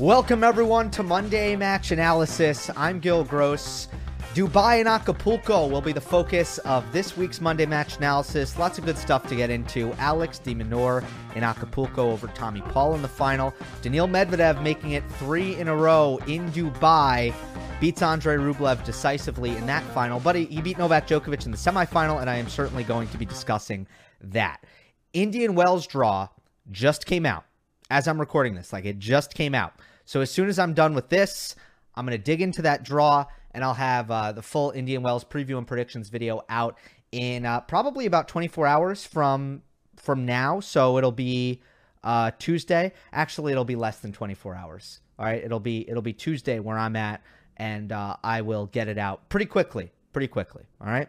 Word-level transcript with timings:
Welcome, 0.00 0.42
everyone, 0.42 0.90
to 0.90 1.04
Monday 1.04 1.54
Match 1.54 1.92
Analysis. 1.92 2.68
I'm 2.76 2.98
Gill 2.98 3.22
Gross. 3.22 3.86
Dubai 4.34 4.80
and 4.80 4.88
Acapulco 4.88 5.68
will 5.68 5.80
be 5.80 5.92
the 5.92 6.00
focus 6.00 6.58
of 6.58 6.84
this 6.92 7.16
week's 7.16 7.40
Monday 7.40 7.64
Match 7.64 7.98
Analysis. 7.98 8.58
Lots 8.58 8.76
of 8.76 8.84
good 8.84 8.98
stuff 8.98 9.28
to 9.28 9.36
get 9.36 9.50
into. 9.50 9.92
Alex 9.98 10.40
de 10.40 10.52
Minaur 10.52 11.04
in 11.36 11.44
Acapulco 11.44 12.10
over 12.10 12.26
Tommy 12.26 12.60
Paul 12.60 12.96
in 12.96 13.02
the 13.02 13.08
final. 13.08 13.54
Daniil 13.82 14.08
Medvedev 14.08 14.60
making 14.64 14.90
it 14.90 15.08
three 15.12 15.54
in 15.60 15.68
a 15.68 15.76
row 15.76 16.18
in 16.26 16.50
Dubai. 16.50 17.32
Beats 17.78 18.02
Andrey 18.02 18.36
Rublev 18.36 18.84
decisively 18.84 19.56
in 19.56 19.64
that 19.66 19.84
final, 19.94 20.18
but 20.18 20.34
he 20.34 20.60
beat 20.60 20.76
Novak 20.76 21.06
Djokovic 21.06 21.44
in 21.44 21.52
the 21.52 21.56
semifinal, 21.56 22.20
and 22.20 22.28
I 22.28 22.34
am 22.34 22.48
certainly 22.48 22.82
going 22.82 23.06
to 23.10 23.16
be 23.16 23.24
discussing 23.24 23.86
that. 24.20 24.64
Indian 25.12 25.54
Wells 25.54 25.86
draw 25.86 26.30
just 26.72 27.06
came 27.06 27.24
out 27.24 27.44
as 27.90 28.08
I'm 28.08 28.18
recording 28.18 28.54
this. 28.54 28.72
Like 28.72 28.84
it 28.84 28.98
just 28.98 29.34
came 29.34 29.54
out. 29.54 29.74
So 30.04 30.20
as 30.20 30.30
soon 30.30 30.48
as 30.48 30.58
I'm 30.58 30.74
done 30.74 30.94
with 30.94 31.08
this, 31.08 31.56
I'm 31.94 32.06
going 32.06 32.18
to 32.18 32.22
dig 32.22 32.42
into 32.42 32.62
that 32.62 32.82
draw 32.82 33.26
and 33.52 33.64
I'll 33.64 33.74
have 33.74 34.10
uh, 34.10 34.32
the 34.32 34.42
full 34.42 34.72
Indian 34.72 35.02
Wells 35.02 35.24
preview 35.24 35.56
and 35.56 35.66
predictions 35.66 36.08
video 36.08 36.42
out 36.48 36.76
in 37.12 37.46
uh, 37.46 37.60
probably 37.60 38.06
about 38.06 38.28
24 38.28 38.66
hours 38.66 39.04
from 39.04 39.62
from 39.96 40.26
now. 40.26 40.60
So 40.60 40.98
it'll 40.98 41.12
be 41.12 41.62
uh, 42.02 42.32
Tuesday. 42.38 42.92
Actually, 43.12 43.52
it'll 43.52 43.64
be 43.64 43.76
less 43.76 44.00
than 44.00 44.12
24 44.12 44.56
hours. 44.56 45.00
All 45.18 45.24
right, 45.24 45.42
it'll 45.42 45.60
be 45.60 45.88
it'll 45.88 46.02
be 46.02 46.12
Tuesday 46.12 46.58
where 46.58 46.76
I'm 46.76 46.96
at, 46.96 47.22
and 47.56 47.92
uh, 47.92 48.16
I 48.22 48.40
will 48.40 48.66
get 48.66 48.88
it 48.88 48.98
out 48.98 49.28
pretty 49.28 49.46
quickly. 49.46 49.92
Pretty 50.12 50.28
quickly. 50.28 50.64
All 50.80 50.88
right. 50.88 51.08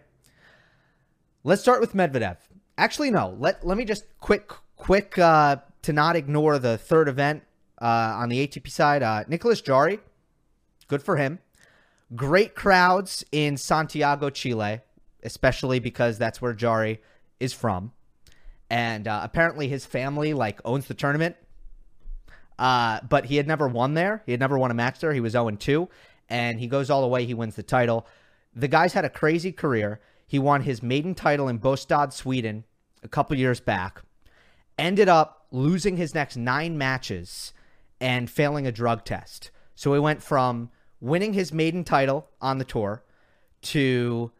Let's 1.43 1.61
start 1.61 1.81
with 1.81 1.93
Medvedev. 1.93 2.37
Actually, 2.77 3.09
no. 3.09 3.35
Let 3.39 3.65
let 3.65 3.77
me 3.77 3.85
just 3.85 4.05
quick 4.19 4.51
quick 4.75 5.17
uh, 5.17 5.57
to 5.81 5.93
not 5.93 6.15
ignore 6.15 6.59
the 6.59 6.77
third 6.77 7.07
event 7.07 7.43
on 7.87 8.29
the 8.29 8.47
ATP 8.47 8.69
side. 8.69 9.03
Uh, 9.03 9.23
Nicolas 9.27 9.61
Jarry, 9.61 9.99
good 10.87 11.01
for 11.01 11.17
him. 11.17 11.39
Great 12.15 12.55
crowds 12.55 13.23
in 13.31 13.57
Santiago, 13.57 14.29
Chile, 14.29 14.81
especially 15.23 15.79
because 15.79 16.17
that's 16.17 16.41
where 16.41 16.53
Jarry 16.53 17.01
is 17.39 17.53
from. 17.53 17.91
And 18.69 19.07
uh, 19.07 19.21
apparently 19.23 19.67
his 19.67 19.85
family 19.85 20.33
like 20.33 20.59
owns 20.65 20.87
the 20.87 20.93
tournament. 20.93 21.35
Uh, 22.57 22.99
but 23.07 23.25
he 23.25 23.35
had 23.35 23.47
never 23.47 23.67
won 23.67 23.95
there. 23.95 24.23
He 24.25 24.31
had 24.31 24.39
never 24.39 24.57
won 24.57 24.71
a 24.71 24.75
match 24.75 24.99
there. 24.99 25.13
He 25.13 25.19
was 25.19 25.33
0 25.33 25.51
2. 25.51 25.89
And 26.29 26.59
he 26.59 26.67
goes 26.67 26.89
all 26.89 27.01
the 27.01 27.07
way. 27.07 27.25
He 27.25 27.33
wins 27.33 27.55
the 27.55 27.63
title. 27.63 28.07
The 28.55 28.67
guy's 28.67 28.93
had 28.93 29.05
a 29.05 29.09
crazy 29.09 29.51
career. 29.51 29.99
He 30.25 30.39
won 30.39 30.61
his 30.61 30.81
maiden 30.81 31.13
title 31.13 31.47
in 31.47 31.59
Båstad, 31.59 32.13
Sweden, 32.13 32.63
a 33.03 33.07
couple 33.07 33.37
years 33.37 33.59
back. 33.59 34.01
Ended 34.77 35.09
up 35.09 35.45
losing 35.51 35.97
his 35.97 36.15
next 36.15 36.35
nine 36.35 36.77
matches 36.77 37.53
and 37.99 38.29
failing 38.29 38.67
a 38.67 38.71
drug 38.71 39.05
test. 39.05 39.51
So 39.75 39.93
he 39.93 39.99
went 39.99 40.21
from 40.21 40.69
winning 40.99 41.33
his 41.33 41.51
maiden 41.53 41.83
title 41.83 42.27
on 42.41 42.57
the 42.57 42.65
tour 42.65 43.03
to 43.61 44.31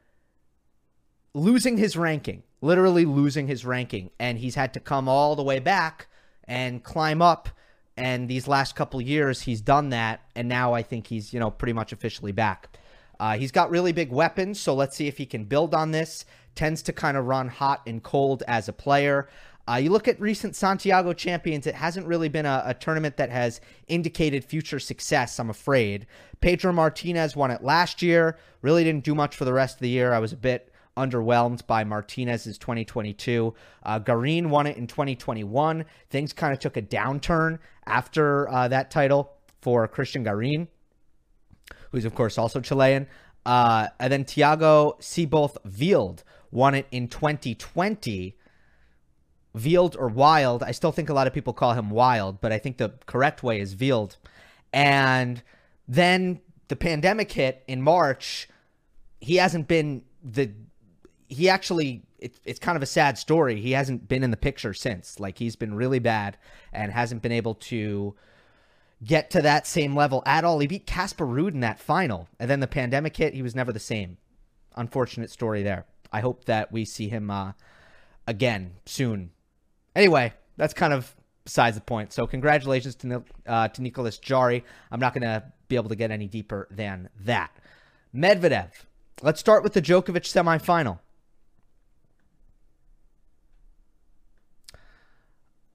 losing 1.33 1.77
his 1.77 1.97
ranking, 1.97 2.43
literally 2.61 3.05
losing 3.05 3.47
his 3.47 3.65
ranking. 3.65 4.09
And 4.19 4.37
he's 4.37 4.55
had 4.55 4.73
to 4.73 4.79
come 4.79 5.09
all 5.09 5.35
the 5.35 5.43
way 5.43 5.59
back 5.59 6.07
and 6.45 6.83
climb 6.83 7.21
up. 7.21 7.49
And 7.97 8.29
these 8.29 8.47
last 8.47 8.75
couple 8.75 9.01
years, 9.01 9.41
he's 9.41 9.61
done 9.61 9.89
that. 9.89 10.21
And 10.35 10.47
now 10.47 10.73
I 10.73 10.81
think 10.81 11.07
he's, 11.07 11.33
you 11.33 11.39
know, 11.39 11.51
pretty 11.51 11.73
much 11.73 11.91
officially 11.91 12.31
back. 12.31 12.77
Uh, 13.19 13.37
he's 13.37 13.51
got 13.51 13.69
really 13.69 13.93
big 13.93 14.11
weapons. 14.11 14.59
So 14.59 14.73
let's 14.73 14.95
see 14.95 15.07
if 15.07 15.17
he 15.17 15.25
can 15.25 15.45
build 15.45 15.73
on 15.73 15.91
this. 15.91 16.25
Tends 16.55 16.81
to 16.83 16.93
kind 16.93 17.17
of 17.17 17.25
run 17.25 17.47
hot 17.47 17.81
and 17.85 18.01
cold 18.03 18.43
as 18.47 18.67
a 18.67 18.73
player. 18.73 19.29
Uh, 19.67 19.75
you 19.75 19.89
look 19.89 20.07
at 20.07 20.19
recent 20.21 20.55
Santiago 20.55 21.11
champions, 21.11 21.65
it 21.65 21.73
hasn't 21.73 22.05
really 22.05 22.29
been 22.29 22.45
a, 22.45 22.63
a, 22.67 22.73
tournament 22.75 23.17
that 23.17 23.31
has 23.31 23.61
indicated 23.87 24.45
future 24.45 24.79
success, 24.79 25.39
I'm 25.39 25.49
afraid. 25.49 26.05
Pedro 26.39 26.71
Martinez 26.71 27.35
won 27.35 27.49
it 27.49 27.63
last 27.63 28.03
year, 28.03 28.37
really 28.61 28.83
didn't 28.83 29.03
do 29.03 29.15
much 29.15 29.35
for 29.35 29.43
the 29.43 29.53
rest 29.53 29.77
of 29.77 29.79
the 29.81 29.89
year. 29.89 30.13
I 30.13 30.19
was 30.19 30.33
a 30.33 30.37
bit 30.37 30.71
underwhelmed 30.95 31.65
by 31.67 31.83
Martinez's 31.83 32.57
2022. 32.57 33.53
Uh, 33.83 33.99
Garin 33.99 34.49
won 34.49 34.67
it 34.67 34.77
in 34.77 34.87
2021. 34.87 35.85
Things 36.09 36.31
kind 36.31 36.53
of 36.53 36.59
took 36.59 36.77
a 36.77 36.81
downturn 36.81 37.59
after 37.85 38.49
uh, 38.49 38.67
that 38.67 38.91
title 38.91 39.33
for 39.61 39.87
Cristian 39.87 40.23
Garin, 40.23 40.67
who's, 41.91 42.05
of 42.05 42.13
course, 42.13 42.37
also 42.37 42.61
Chilean. 42.61 43.07
Uh, 43.45 43.87
and 43.99 44.11
then 44.11 44.25
Thiago 44.25 45.01
Seyboth 45.01 45.57
Wild 45.79 46.23
won 46.51 46.75
it 46.75 46.87
in 46.91 47.07
2020. 47.07 48.37
Wild 49.55 49.95
or 49.97 50.09
Wild. 50.09 50.63
I 50.63 50.71
still 50.71 50.91
think 50.91 51.09
a 51.09 51.13
lot 51.13 51.27
of 51.27 51.33
people 51.33 51.53
call 51.53 51.73
him 51.73 51.89
Wild, 51.89 52.41
but 52.41 52.51
I 52.51 52.59
think 52.59 52.77
the 52.77 52.93
correct 53.05 53.41
way 53.41 53.61
is 53.61 53.75
Wild. 53.79 54.17
And 54.73 55.41
then 55.87 56.41
the 56.67 56.75
pandemic 56.75 57.31
hit 57.31 57.63
in 57.67 57.81
March. 57.81 58.49
He 59.21 59.37
hasn't 59.37 59.67
been 59.67 60.03
the. 60.21 60.51
He 61.27 61.47
actually, 61.49 62.03
it, 62.19 62.37
it's 62.43 62.59
kind 62.59 62.75
of 62.75 62.83
a 62.83 62.87
sad 62.87 63.17
story. 63.17 63.61
He 63.61 63.71
hasn't 63.71 64.07
been 64.07 64.23
in 64.23 64.31
the 64.31 64.37
picture 64.37 64.73
since. 64.73 65.19
Like 65.19 65.37
he's 65.37 65.55
been 65.55 65.73
really 65.73 65.99
bad 65.99 66.37
and 66.73 66.91
hasn't 66.91 67.21
been 67.21 67.31
able 67.31 67.55
to 67.55 68.13
get 69.03 69.29
to 69.31 69.41
that 69.41 69.65
same 69.65 69.95
level 69.95 70.21
at 70.25 70.43
all. 70.43 70.59
He 70.59 70.67
beat 70.67 70.85
Casper 70.85 71.25
Ruud 71.25 71.53
in 71.53 71.61
that 71.61 71.79
final, 71.79 72.27
and 72.39 72.49
then 72.49 72.59
the 72.59 72.67
pandemic 72.67 73.15
hit. 73.15 73.33
He 73.33 73.41
was 73.41 73.55
never 73.55 73.71
the 73.71 73.79
same. 73.79 74.17
Unfortunate 74.75 75.31
story 75.31 75.63
there. 75.63 75.85
I 76.11 76.19
hope 76.19 76.43
that 76.45 76.73
we 76.73 76.83
see 76.83 77.07
him 77.07 77.31
uh, 77.31 77.53
again 78.27 78.75
soon 78.85 79.31
Anyway, 79.95 80.33
that's 80.57 80.73
kind 80.73 80.93
of 80.93 81.15
besides 81.45 81.77
the 81.77 81.81
point. 81.81 82.11
So 82.11 82.27
congratulations 82.27 82.95
to 82.95 83.23
uh, 83.47 83.67
to 83.69 83.81
Nicolas 83.81 84.17
Jarry. 84.17 84.63
I'm 84.91 84.99
not 84.99 85.13
going 85.13 85.23
to 85.23 85.43
be 85.67 85.75
able 85.75 85.89
to 85.89 85.95
get 85.95 86.11
any 86.11 86.27
deeper 86.27 86.67
than 86.69 87.09
that. 87.21 87.51
Medvedev. 88.13 88.71
Let's 89.21 89.39
start 89.39 89.63
with 89.63 89.73
the 89.73 89.81
Djokovic 89.81 90.25
semifinal. 90.25 90.99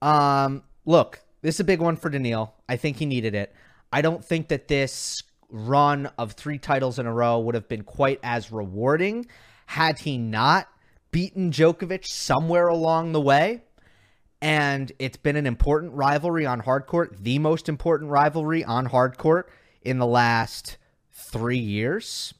Um, 0.01 0.63
look, 0.85 1.21
this 1.41 1.55
is 1.55 1.59
a 1.59 1.63
big 1.63 1.79
one 1.79 1.95
for 1.95 2.09
Daniil. 2.09 2.53
I 2.67 2.75
think 2.75 2.97
he 2.97 3.05
needed 3.05 3.35
it. 3.35 3.53
I 3.91 4.01
don't 4.01 4.23
think 4.23 4.47
that 4.49 4.67
this 4.67 5.23
run 5.49 6.09
of 6.17 6.33
three 6.33 6.57
titles 6.57 6.97
in 6.97 7.05
a 7.05 7.13
row 7.13 7.39
would 7.39 7.55
have 7.55 7.67
been 7.67 7.83
quite 7.83 8.19
as 8.23 8.51
rewarding 8.51 9.25
had 9.65 9.99
he 9.99 10.17
not 10.17 10.67
beaten 11.11 11.51
Djokovic 11.51 12.05
somewhere 12.05 12.67
along 12.67 13.11
the 13.11 13.21
way 13.21 13.63
and 14.41 14.91
it's 14.97 15.17
been 15.17 15.35
an 15.35 15.45
important 15.45 15.93
rivalry 15.93 16.45
on 16.45 16.59
hard 16.61 16.87
court, 16.87 17.15
the 17.21 17.37
most 17.39 17.69
important 17.69 18.09
rivalry 18.09 18.63
on 18.63 18.87
hard 18.87 19.17
court 19.17 19.49
in 19.81 19.99
the 19.99 20.07
last 20.07 20.77
three 21.11 21.59
years. 21.59 22.33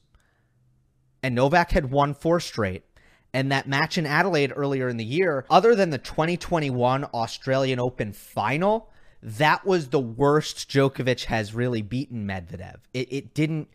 And 1.22 1.34
Novak 1.34 1.70
had 1.70 1.90
won 1.90 2.14
four 2.14 2.40
straight. 2.40 2.84
And 3.32 3.50
that 3.50 3.68
match 3.68 3.96
in 3.96 4.04
Adelaide 4.04 4.52
earlier 4.54 4.88
in 4.88 4.96
the 4.98 5.04
year, 5.04 5.46
other 5.48 5.74
than 5.74 5.90
the 5.90 5.98
2021 5.98 7.04
Australian 7.04 7.78
Open 7.80 8.12
final, 8.12 8.90
that 9.22 9.64
was 9.64 9.88
the 9.88 10.00
worst 10.00 10.68
Djokovic 10.68 11.24
has 11.24 11.54
really 11.54 11.80
beaten 11.80 12.26
Medvedev. 12.26 12.80
It, 12.92 13.10
it 13.10 13.34
didn't 13.34 13.68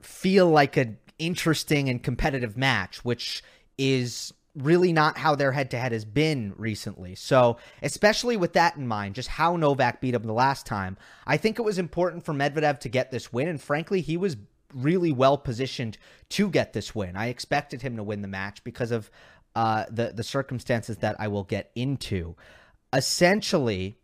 feel 0.00 0.48
like 0.48 0.76
an 0.76 0.98
interesting 1.18 1.88
and 1.88 2.02
competitive 2.02 2.56
match, 2.56 3.04
which 3.04 3.42
is 3.78 4.32
really 4.56 4.92
not 4.92 5.18
how 5.18 5.34
their 5.34 5.52
head 5.52 5.70
to 5.70 5.78
head 5.78 5.92
has 5.92 6.04
been 6.04 6.54
recently. 6.56 7.14
So, 7.14 7.58
especially 7.82 8.36
with 8.36 8.54
that 8.54 8.76
in 8.76 8.86
mind, 8.86 9.14
just 9.14 9.28
how 9.28 9.56
Novak 9.56 10.00
beat 10.00 10.14
him 10.14 10.22
the 10.22 10.32
last 10.32 10.66
time, 10.66 10.96
I 11.26 11.36
think 11.36 11.58
it 11.58 11.62
was 11.62 11.78
important 11.78 12.24
for 12.24 12.32
Medvedev 12.32 12.80
to 12.80 12.88
get 12.88 13.10
this 13.10 13.32
win. 13.32 13.48
And 13.48 13.60
frankly, 13.60 14.00
he 14.00 14.16
was 14.16 14.36
really 14.74 15.12
well 15.12 15.38
positioned 15.38 15.98
to 16.30 16.48
get 16.48 16.72
this 16.72 16.94
win. 16.94 17.16
I 17.16 17.26
expected 17.26 17.82
him 17.82 17.96
to 17.96 18.02
win 18.02 18.22
the 18.22 18.28
match 18.28 18.64
because 18.64 18.90
of 18.90 19.10
uh, 19.54 19.84
the 19.90 20.12
the 20.14 20.22
circumstances 20.22 20.98
that 20.98 21.16
I 21.18 21.28
will 21.28 21.44
get 21.44 21.70
into. 21.74 22.36
Essentially, 22.92 23.98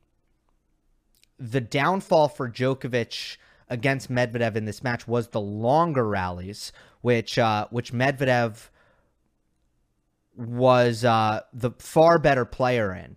the 1.38 1.60
downfall 1.60 2.28
for 2.28 2.48
Djokovic 2.48 3.36
against 3.68 4.10
Medvedev 4.10 4.56
in 4.56 4.64
this 4.64 4.82
match 4.82 5.08
was 5.08 5.28
the 5.28 5.40
longer 5.40 6.06
rallies, 6.06 6.72
which 7.00 7.38
uh, 7.38 7.66
which 7.70 7.92
Medvedev 7.92 8.68
was 10.36 11.04
uh, 11.04 11.40
the 11.52 11.72
far 11.78 12.18
better 12.18 12.44
player 12.44 12.94
in. 12.94 13.16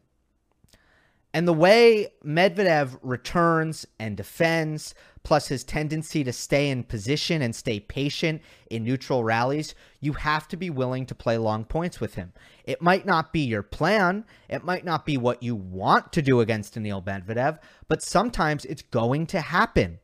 And 1.35 1.45
the 1.45 1.53
way 1.53 2.07
Medvedev 2.23 2.97
returns 3.01 3.85
and 3.99 4.15
defends, 4.15 4.95
plus 5.23 5.49
his 5.49 5.65
tendency 5.65 6.23
to 6.23 6.31
stay 6.31 6.69
in 6.69 6.83
position 6.83 7.41
and 7.41 7.53
stay 7.53 7.81
patient 7.81 8.41
in 8.69 8.85
neutral 8.85 9.21
rallies, 9.21 9.75
you 9.99 10.13
have 10.13 10.47
to 10.47 10.55
be 10.55 10.69
willing 10.69 11.05
to 11.07 11.13
play 11.13 11.37
long 11.37 11.65
points 11.65 11.99
with 11.99 12.15
him. 12.15 12.31
It 12.63 12.81
might 12.81 13.05
not 13.05 13.33
be 13.33 13.41
your 13.41 13.63
plan, 13.63 14.23
it 14.47 14.63
might 14.63 14.85
not 14.85 15.05
be 15.05 15.17
what 15.17 15.43
you 15.43 15.55
want 15.55 16.13
to 16.13 16.21
do 16.21 16.39
against 16.39 16.75
Daniil 16.75 17.01
Medvedev, 17.01 17.59
but 17.89 18.01
sometimes 18.01 18.63
it's 18.63 18.83
going 18.83 19.27
to 19.27 19.41
happen. 19.41 19.99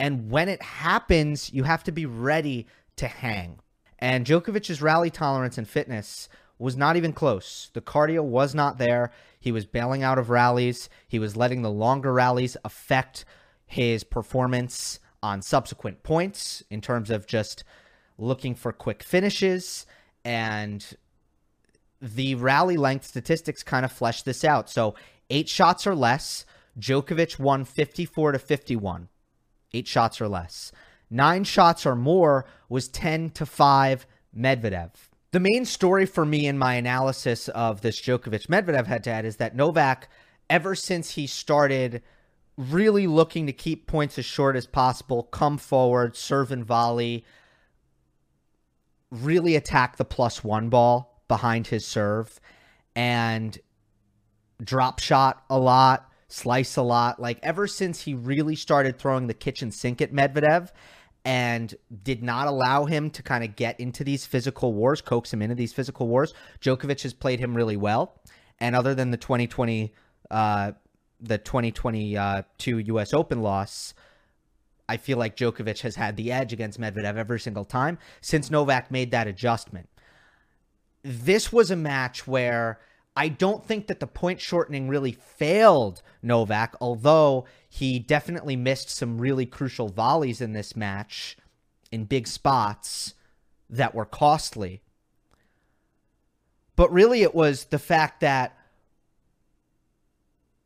And 0.00 0.32
when 0.32 0.48
it 0.48 0.62
happens, 0.62 1.52
you 1.52 1.62
have 1.62 1.84
to 1.84 1.92
be 1.92 2.06
ready 2.06 2.66
to 2.96 3.06
hang. 3.06 3.60
And 4.00 4.26
Djokovic's 4.26 4.82
rally 4.82 5.10
tolerance 5.10 5.58
and 5.58 5.68
fitness 5.68 6.28
was 6.62 6.76
not 6.76 6.96
even 6.96 7.12
close. 7.12 7.70
The 7.72 7.80
cardio 7.80 8.22
was 8.22 8.54
not 8.54 8.78
there. 8.78 9.10
He 9.40 9.50
was 9.50 9.66
bailing 9.66 10.04
out 10.04 10.18
of 10.18 10.30
rallies. 10.30 10.88
He 11.08 11.18
was 11.18 11.36
letting 11.36 11.62
the 11.62 11.70
longer 11.70 12.12
rallies 12.12 12.56
affect 12.64 13.24
his 13.66 14.04
performance 14.04 15.00
on 15.22 15.42
subsequent 15.42 16.04
points 16.04 16.62
in 16.70 16.80
terms 16.80 17.10
of 17.10 17.26
just 17.26 17.64
looking 18.16 18.54
for 18.54 18.72
quick 18.72 19.02
finishes. 19.02 19.86
And 20.24 20.86
the 22.00 22.36
rally 22.36 22.76
length 22.76 23.06
statistics 23.06 23.64
kind 23.64 23.84
of 23.84 23.90
flesh 23.90 24.22
this 24.22 24.44
out. 24.44 24.70
So, 24.70 24.94
eight 25.30 25.48
shots 25.48 25.86
or 25.86 25.96
less. 25.96 26.46
Djokovic 26.78 27.38
won 27.38 27.64
54 27.64 28.32
to 28.32 28.38
51. 28.38 29.08
Eight 29.74 29.88
shots 29.88 30.20
or 30.20 30.28
less. 30.28 30.70
Nine 31.10 31.44
shots 31.44 31.84
or 31.84 31.96
more 31.96 32.46
was 32.68 32.88
10 32.88 33.30
to 33.30 33.44
5 33.44 34.06
Medvedev. 34.34 34.90
The 35.32 35.40
main 35.40 35.64
story 35.64 36.04
for 36.04 36.26
me 36.26 36.46
in 36.46 36.58
my 36.58 36.74
analysis 36.74 37.48
of 37.48 37.80
this 37.80 37.98
Djokovic 37.98 38.48
Medvedev 38.48 38.86
head 38.86 39.02
to 39.04 39.12
head 39.12 39.24
is 39.24 39.36
that 39.36 39.56
Novak, 39.56 40.10
ever 40.50 40.74
since 40.74 41.12
he 41.12 41.26
started 41.26 42.02
really 42.58 43.06
looking 43.06 43.46
to 43.46 43.52
keep 43.54 43.86
points 43.86 44.18
as 44.18 44.26
short 44.26 44.56
as 44.56 44.66
possible, 44.66 45.22
come 45.22 45.56
forward, 45.56 46.16
serve 46.16 46.52
and 46.52 46.66
volley, 46.66 47.24
really 49.10 49.56
attack 49.56 49.96
the 49.96 50.04
plus 50.04 50.44
one 50.44 50.68
ball 50.68 51.24
behind 51.28 51.68
his 51.68 51.86
serve, 51.86 52.38
and 52.94 53.58
drop 54.62 54.98
shot 54.98 55.44
a 55.48 55.58
lot, 55.58 56.12
slice 56.28 56.76
a 56.76 56.82
lot. 56.82 57.18
Like 57.18 57.38
ever 57.42 57.66
since 57.66 58.02
he 58.02 58.12
really 58.12 58.54
started 58.54 58.98
throwing 58.98 59.28
the 59.28 59.34
kitchen 59.34 59.70
sink 59.70 60.02
at 60.02 60.12
Medvedev 60.12 60.72
and 61.24 61.74
did 62.02 62.22
not 62.22 62.48
allow 62.48 62.84
him 62.84 63.10
to 63.10 63.22
kind 63.22 63.44
of 63.44 63.54
get 63.54 63.78
into 63.78 64.02
these 64.02 64.26
physical 64.26 64.72
wars, 64.72 65.00
coax 65.00 65.32
him 65.32 65.42
into 65.42 65.54
these 65.54 65.72
physical 65.72 66.08
wars. 66.08 66.34
Djokovic 66.60 67.02
has 67.02 67.14
played 67.14 67.38
him 67.38 67.54
really 67.54 67.76
well, 67.76 68.20
and 68.58 68.74
other 68.74 68.94
than 68.94 69.10
the 69.10 69.16
2020, 69.16 69.92
uh, 70.30 70.72
the 71.20 71.38
2022 71.38 72.78
U.S. 72.78 73.14
Open 73.14 73.40
loss, 73.42 73.94
I 74.88 74.96
feel 74.96 75.16
like 75.16 75.36
Djokovic 75.36 75.80
has 75.82 75.94
had 75.94 76.16
the 76.16 76.32
edge 76.32 76.52
against 76.52 76.80
Medvedev 76.80 77.16
every 77.16 77.40
single 77.40 77.64
time 77.64 77.98
since 78.20 78.50
Novak 78.50 78.90
made 78.90 79.12
that 79.12 79.28
adjustment. 79.28 79.88
This 81.02 81.52
was 81.52 81.70
a 81.70 81.76
match 81.76 82.26
where 82.26 82.80
I 83.14 83.28
don't 83.28 83.64
think 83.64 83.88
that 83.88 84.00
the 84.00 84.06
point 84.06 84.40
shortening 84.40 84.88
really 84.88 85.12
failed 85.12 86.02
Novak, 86.22 86.74
although 86.80 87.46
he 87.68 87.98
definitely 87.98 88.56
missed 88.56 88.88
some 88.88 89.18
really 89.18 89.44
crucial 89.44 89.88
volleys 89.88 90.40
in 90.40 90.52
this 90.52 90.74
match 90.74 91.36
in 91.90 92.04
big 92.04 92.26
spots 92.26 93.14
that 93.68 93.94
were 93.94 94.06
costly. 94.06 94.82
But 96.74 96.90
really 96.90 97.22
it 97.22 97.34
was 97.34 97.66
the 97.66 97.78
fact 97.78 98.20
that 98.20 98.56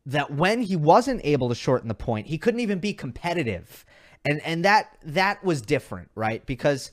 that 0.05 0.31
when 0.31 0.61
he 0.61 0.77
wasn't 0.77 1.19
able 1.25 1.49
to 1.49 1.55
shorten 1.55 1.89
the 1.89 1.93
point, 1.93 2.27
he 2.27 2.37
couldn't 2.37 2.61
even 2.61 2.79
be 2.79 2.93
competitive. 2.93 3.85
And 4.25 4.41
and 4.45 4.63
that 4.63 4.97
that 5.03 5.43
was 5.43 5.61
different, 5.61 6.09
right? 6.15 6.45
Because 6.45 6.91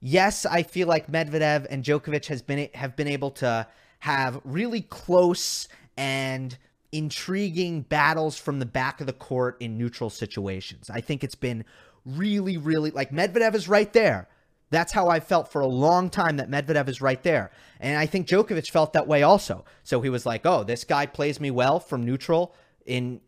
yes, 0.00 0.46
I 0.46 0.62
feel 0.62 0.86
like 0.86 1.10
Medvedev 1.10 1.66
and 1.68 1.82
Djokovic 1.82 2.26
has 2.26 2.40
been 2.40 2.68
have 2.74 2.94
been 2.94 3.08
able 3.08 3.32
to 3.32 3.66
have 4.02 4.40
really 4.42 4.80
close 4.80 5.68
and 5.96 6.58
intriguing 6.90 7.82
battles 7.82 8.36
from 8.36 8.58
the 8.58 8.66
back 8.66 9.00
of 9.00 9.06
the 9.06 9.12
court 9.12 9.56
in 9.60 9.78
neutral 9.78 10.10
situations. 10.10 10.90
I 10.90 11.00
think 11.00 11.22
it's 11.22 11.36
been 11.36 11.64
really, 12.04 12.56
really 12.56 12.90
like 12.90 13.12
Medvedev 13.12 13.54
is 13.54 13.68
right 13.68 13.92
there. 13.92 14.26
That's 14.70 14.92
how 14.92 15.08
I 15.08 15.20
felt 15.20 15.52
for 15.52 15.60
a 15.60 15.68
long 15.68 16.10
time 16.10 16.38
that 16.38 16.50
Medvedev 16.50 16.88
is 16.88 17.00
right 17.00 17.22
there. 17.22 17.52
And 17.78 17.96
I 17.96 18.06
think 18.06 18.26
Djokovic 18.26 18.72
felt 18.72 18.92
that 18.94 19.06
way 19.06 19.22
also. 19.22 19.64
So 19.84 20.00
he 20.00 20.08
was 20.08 20.26
like, 20.26 20.44
"Oh, 20.44 20.64
this 20.64 20.82
guy 20.82 21.06
plays 21.06 21.38
me 21.38 21.52
well 21.52 21.78
from 21.78 22.04
neutral 22.04 22.56
in 22.84 23.20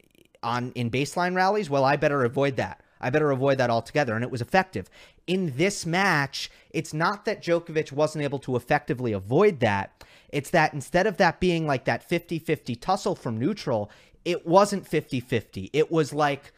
on 0.43 0.73
in 0.73 0.91
baseline 0.91 1.37
rallies. 1.37 1.71
Well, 1.71 1.85
I 1.85 1.95
better 1.95 2.25
avoid 2.25 2.57
that. 2.57 2.83
I 3.01 3.11
better 3.11 3.31
avoid 3.31 3.59
that 3.59 3.71
altogether." 3.71 4.17
And 4.17 4.25
it 4.25 4.31
was 4.33 4.43
effective. 4.43 4.91
In 5.29 5.57
this 5.57 5.87
match, 5.87 6.51
it's 6.71 6.93
not 6.93 7.27
that 7.27 7.45
Djokovic 7.45 7.93
wasn't 7.93 8.25
able 8.25 8.41
to 8.41 8.57
effectively 8.57 9.13
avoid 9.13 9.61
that. 9.61 10.03
It's 10.35 10.51
that 10.51 10.75
instead 10.75 11.07
of 11.07 11.17
that 11.19 11.39
being 11.39 11.65
like 11.65 11.85
that 11.85 12.03
50 12.03 12.41
50 12.41 12.75
tussle 12.75 13.15
from 13.15 13.39
neutral, 13.39 13.89
it 14.25 14.45
wasn't 14.45 14.85
50 14.85 15.21
50. 15.21 15.71
It 15.73 15.93
was 15.93 16.13
like 16.13 16.53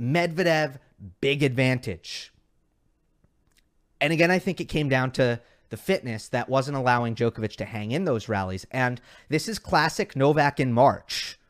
Medvedev, 0.00 0.78
big 1.20 1.42
advantage. 1.42 2.32
And 4.00 4.12
again, 4.12 4.30
I 4.30 4.38
think 4.38 4.60
it 4.60 4.66
came 4.66 4.88
down 4.88 5.10
to 5.12 5.40
the 5.70 5.76
fitness 5.76 6.28
that 6.28 6.48
wasn't 6.48 6.76
allowing 6.76 7.16
Djokovic 7.16 7.56
to 7.56 7.64
hang 7.64 7.90
in 7.90 8.04
those 8.04 8.28
rallies. 8.28 8.66
And 8.70 9.00
this 9.28 9.48
is 9.48 9.58
classic 9.58 10.14
Novak 10.14 10.60
in 10.60 10.72
March. 10.72 11.40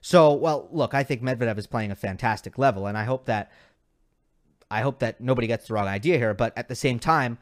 So, 0.00 0.34
well, 0.34 0.68
look, 0.72 0.92
I 0.92 1.04
think 1.04 1.22
Medvedev 1.22 1.56
is 1.56 1.68
playing 1.68 1.92
a 1.92 1.96
fantastic 1.96 2.58
level, 2.58 2.88
and 2.88 2.98
I 2.98 3.04
hope 3.04 3.26
that 3.26 3.52
I 4.68 4.80
hope 4.80 4.98
that 4.98 5.20
nobody 5.20 5.46
gets 5.46 5.68
the 5.68 5.74
wrong 5.74 5.86
idea 5.86 6.18
here. 6.18 6.34
But 6.34 6.52
at 6.58 6.66
the 6.66 6.74
same 6.74 6.98
time, 6.98 7.38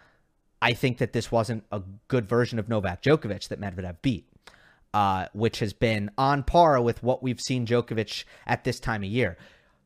I 0.62 0.74
think 0.74 0.98
that 0.98 1.12
this 1.12 1.32
wasn't 1.32 1.64
a 1.72 1.82
good 2.06 2.28
version 2.28 2.60
of 2.60 2.68
Novak 2.68 3.02
Djokovic 3.02 3.48
that 3.48 3.60
Medvedev 3.60 3.96
beat, 4.00 4.28
uh, 4.94 5.26
which 5.32 5.58
has 5.58 5.72
been 5.72 6.08
on 6.16 6.44
par 6.44 6.80
with 6.80 7.02
what 7.02 7.20
we've 7.20 7.40
seen 7.40 7.66
Djokovic 7.66 8.22
at 8.46 8.62
this 8.62 8.78
time 8.78 9.02
of 9.02 9.08
year. 9.08 9.36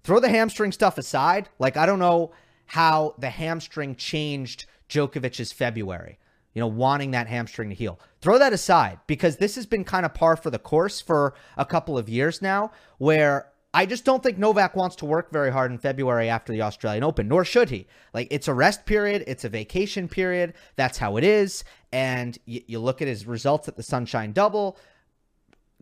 Throw 0.04 0.20
the 0.20 0.28
hamstring 0.28 0.72
stuff 0.72 0.98
aside. 0.98 1.48
Like, 1.58 1.78
I 1.78 1.86
don't 1.86 1.98
know 1.98 2.32
how 2.66 3.14
the 3.18 3.30
hamstring 3.30 3.96
changed 3.96 4.66
Djokovic's 4.90 5.50
February, 5.50 6.18
you 6.52 6.60
know, 6.60 6.66
wanting 6.66 7.12
that 7.12 7.26
hamstring 7.26 7.70
to 7.70 7.74
heal. 7.74 7.98
Throw 8.20 8.38
that 8.38 8.52
aside 8.52 9.00
because 9.06 9.38
this 9.38 9.54
has 9.54 9.64
been 9.64 9.82
kind 9.82 10.04
of 10.04 10.12
par 10.12 10.36
for 10.36 10.50
the 10.50 10.58
course 10.58 11.00
for 11.00 11.32
a 11.56 11.64
couple 11.64 11.96
of 11.96 12.10
years 12.10 12.42
now, 12.42 12.70
where 12.98 13.48
I 13.76 13.84
just 13.84 14.06
don't 14.06 14.22
think 14.22 14.38
Novak 14.38 14.74
wants 14.74 14.96
to 14.96 15.04
work 15.04 15.30
very 15.30 15.52
hard 15.52 15.70
in 15.70 15.76
February 15.76 16.30
after 16.30 16.50
the 16.50 16.62
Australian 16.62 17.04
Open, 17.04 17.28
nor 17.28 17.44
should 17.44 17.68
he. 17.68 17.86
Like, 18.14 18.26
it's 18.30 18.48
a 18.48 18.54
rest 18.54 18.86
period, 18.86 19.22
it's 19.26 19.44
a 19.44 19.50
vacation 19.50 20.08
period. 20.08 20.54
That's 20.76 20.96
how 20.96 21.18
it 21.18 21.24
is. 21.24 21.62
And 21.92 22.38
you, 22.46 22.62
you 22.66 22.78
look 22.78 23.02
at 23.02 23.08
his 23.08 23.26
results 23.26 23.68
at 23.68 23.76
the 23.76 23.82
Sunshine 23.82 24.32
Double. 24.32 24.78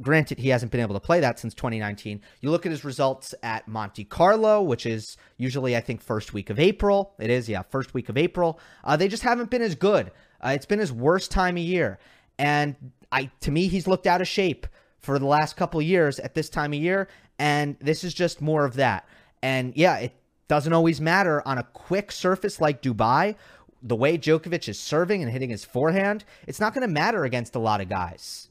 Granted, 0.03 0.41
he 0.41 0.49
hasn't 0.49 0.73
been 0.73 0.81
able 0.81 0.95
to 0.95 1.01
play 1.01 1.21
that 1.21 1.39
since 1.39 1.55
2019. 1.55 2.21
You 2.41 2.51
look 2.51 2.67
at 2.67 2.73
his 2.73 2.85
results 2.85 3.33
at 3.45 3.69
Monte 3.69 4.03
Carlo, 4.07 4.61
which 4.61 4.87
is 4.87 5.17
usually, 5.37 5.77
I 5.77 5.81
think, 5.81 6.03
first 6.03 6.35
week 6.35 6.51
of 6.51 6.59
April. 6.59 7.15
It 7.21 7.31
is, 7.31 7.49
yeah, 7.49 7.63
first 7.63 7.95
week 7.95 8.09
of 8.09 8.19
April. 8.19 8.59
Uh, 8.83 8.97
they 8.97 9.07
just 9.07 9.23
haven't 9.23 9.51
been 9.51 9.63
as 9.63 9.77
good. 9.77 10.11
Uh, 10.45 10.49
it's 10.49 10.67
been 10.67 10.81
his 10.81 10.93
worst 10.93 11.31
time 11.31 11.57
of 11.57 11.63
year. 11.63 12.01
And 12.41 12.75
I, 13.13 13.31
to 13.43 13.53
me, 13.53 13.69
he's 13.69 13.87
looked 13.87 14.09
out 14.09 14.21
of 14.21 14.27
shape 14.27 14.67
for 15.05 15.19
the 15.19 15.27
last 15.27 15.57
couple 15.57 15.81
years 15.83 16.19
at 16.19 16.35
this 16.35 16.49
time 16.49 16.73
of 16.73 16.81
year. 16.81 17.09
And 17.39 17.77
this 17.81 18.05
is 18.05 18.15
just 18.15 18.41
more 18.41 18.65
of 18.65 18.75
that. 18.75 19.07
And 19.43 19.77
yeah, 19.77 19.99
it 19.99 20.13
doesn't 20.49 20.73
always 20.73 21.01
matter 21.01 21.47
on 21.47 21.59
a 21.59 21.65
quick 21.65 22.13
surface 22.13 22.61
like 22.61 22.83
Dubai. 22.83 23.37
The 23.83 23.97
way 23.97 24.17
Djokovic 24.17 24.69
is 24.69 24.79
serving 24.79 25.23
and 25.23 25.31
hitting 25.31 25.51
his 25.51 25.65
forehand, 25.65 26.25
it's 26.47 26.61
not 26.61 26.75
going 26.75 26.87
to 26.87 26.93
matter 26.93 27.25
against 27.25 27.55
a 27.55 27.59
lot 27.59 27.81
of 27.81 27.89
guys. 27.89 28.49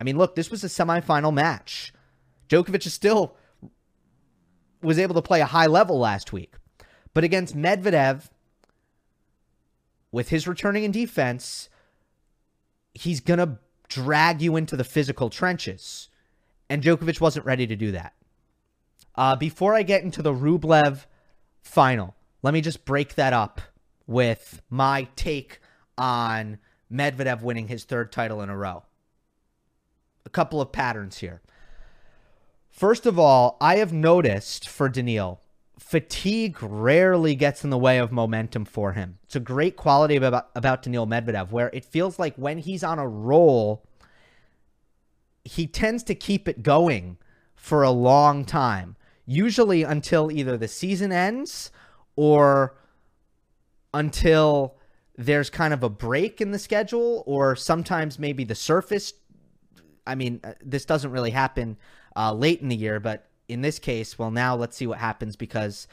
I 0.00 0.04
mean, 0.04 0.18
look, 0.18 0.34
this 0.34 0.50
was 0.50 0.64
a 0.64 0.68
semifinal 0.68 1.32
match. 1.32 1.92
Djokovic 2.48 2.86
is 2.86 2.94
still 2.94 3.36
was 4.82 4.98
able 4.98 5.14
to 5.14 5.22
play 5.22 5.40
a 5.40 5.46
high 5.46 5.66
level 5.66 5.98
last 5.98 6.32
week. 6.32 6.54
But 7.14 7.24
against 7.24 7.56
Medvedev, 7.56 8.28
with 10.12 10.28
his 10.28 10.46
returning 10.46 10.84
in 10.84 10.92
defense, 10.92 11.68
he's 12.94 13.20
going 13.20 13.38
to 13.38 13.58
drag 13.88 14.40
you 14.40 14.56
into 14.56 14.76
the 14.76 14.84
physical 14.84 15.30
trenches. 15.30 16.08
And 16.70 16.82
Djokovic 16.82 17.20
wasn't 17.20 17.46
ready 17.46 17.66
to 17.66 17.76
do 17.76 17.92
that. 17.92 18.14
Uh, 19.14 19.36
before 19.36 19.74
I 19.74 19.82
get 19.82 20.02
into 20.02 20.22
the 20.22 20.32
Rublev 20.32 21.06
final, 21.62 22.14
let 22.42 22.54
me 22.54 22.60
just 22.60 22.84
break 22.84 23.14
that 23.16 23.32
up 23.32 23.60
with 24.06 24.62
my 24.70 25.08
take 25.16 25.60
on 25.96 26.58
Medvedev 26.92 27.42
winning 27.42 27.68
his 27.68 27.84
third 27.84 28.12
title 28.12 28.40
in 28.42 28.48
a 28.48 28.56
row. 28.56 28.84
A 30.24 30.30
couple 30.30 30.60
of 30.60 30.72
patterns 30.72 31.18
here. 31.18 31.42
First 32.70 33.06
of 33.06 33.18
all, 33.18 33.56
I 33.60 33.76
have 33.76 33.92
noticed 33.92 34.68
for 34.68 34.88
Daniil, 34.88 35.40
fatigue 35.78 36.62
rarely 36.62 37.34
gets 37.34 37.64
in 37.64 37.70
the 37.70 37.78
way 37.78 37.98
of 37.98 38.12
momentum 38.12 38.64
for 38.64 38.92
him. 38.92 39.18
It's 39.24 39.36
a 39.36 39.40
great 39.40 39.76
quality 39.76 40.16
about, 40.16 40.50
about 40.54 40.82
Daniil 40.82 41.06
Medvedev, 41.06 41.50
where 41.50 41.70
it 41.72 41.84
feels 41.84 42.18
like 42.18 42.36
when 42.36 42.58
he's 42.58 42.84
on 42.84 42.98
a 42.98 43.08
roll, 43.08 43.84
he 45.44 45.66
tends 45.66 46.02
to 46.04 46.14
keep 46.14 46.48
it 46.48 46.62
going 46.62 47.18
for 47.54 47.82
a 47.82 47.90
long 47.90 48.44
time, 48.44 48.96
usually 49.26 49.82
until 49.82 50.30
either 50.30 50.56
the 50.56 50.68
season 50.68 51.12
ends 51.12 51.70
or 52.16 52.76
until 53.92 54.76
there's 55.16 55.50
kind 55.50 55.74
of 55.74 55.82
a 55.82 55.88
break 55.88 56.40
in 56.40 56.52
the 56.52 56.58
schedule, 56.58 57.24
or 57.26 57.56
sometimes 57.56 58.18
maybe 58.18 58.44
the 58.44 58.54
surface. 58.54 59.12
I 60.06 60.14
mean, 60.14 60.40
uh, 60.44 60.52
this 60.64 60.84
doesn't 60.84 61.10
really 61.10 61.32
happen 61.32 61.76
uh, 62.16 62.32
late 62.32 62.60
in 62.60 62.68
the 62.68 62.76
year, 62.76 63.00
but 63.00 63.28
in 63.48 63.62
this 63.62 63.78
case, 63.78 64.18
well, 64.18 64.30
now 64.30 64.54
let's 64.54 64.76
see 64.76 64.86
what 64.86 64.98
happens 64.98 65.34
because 65.34 65.88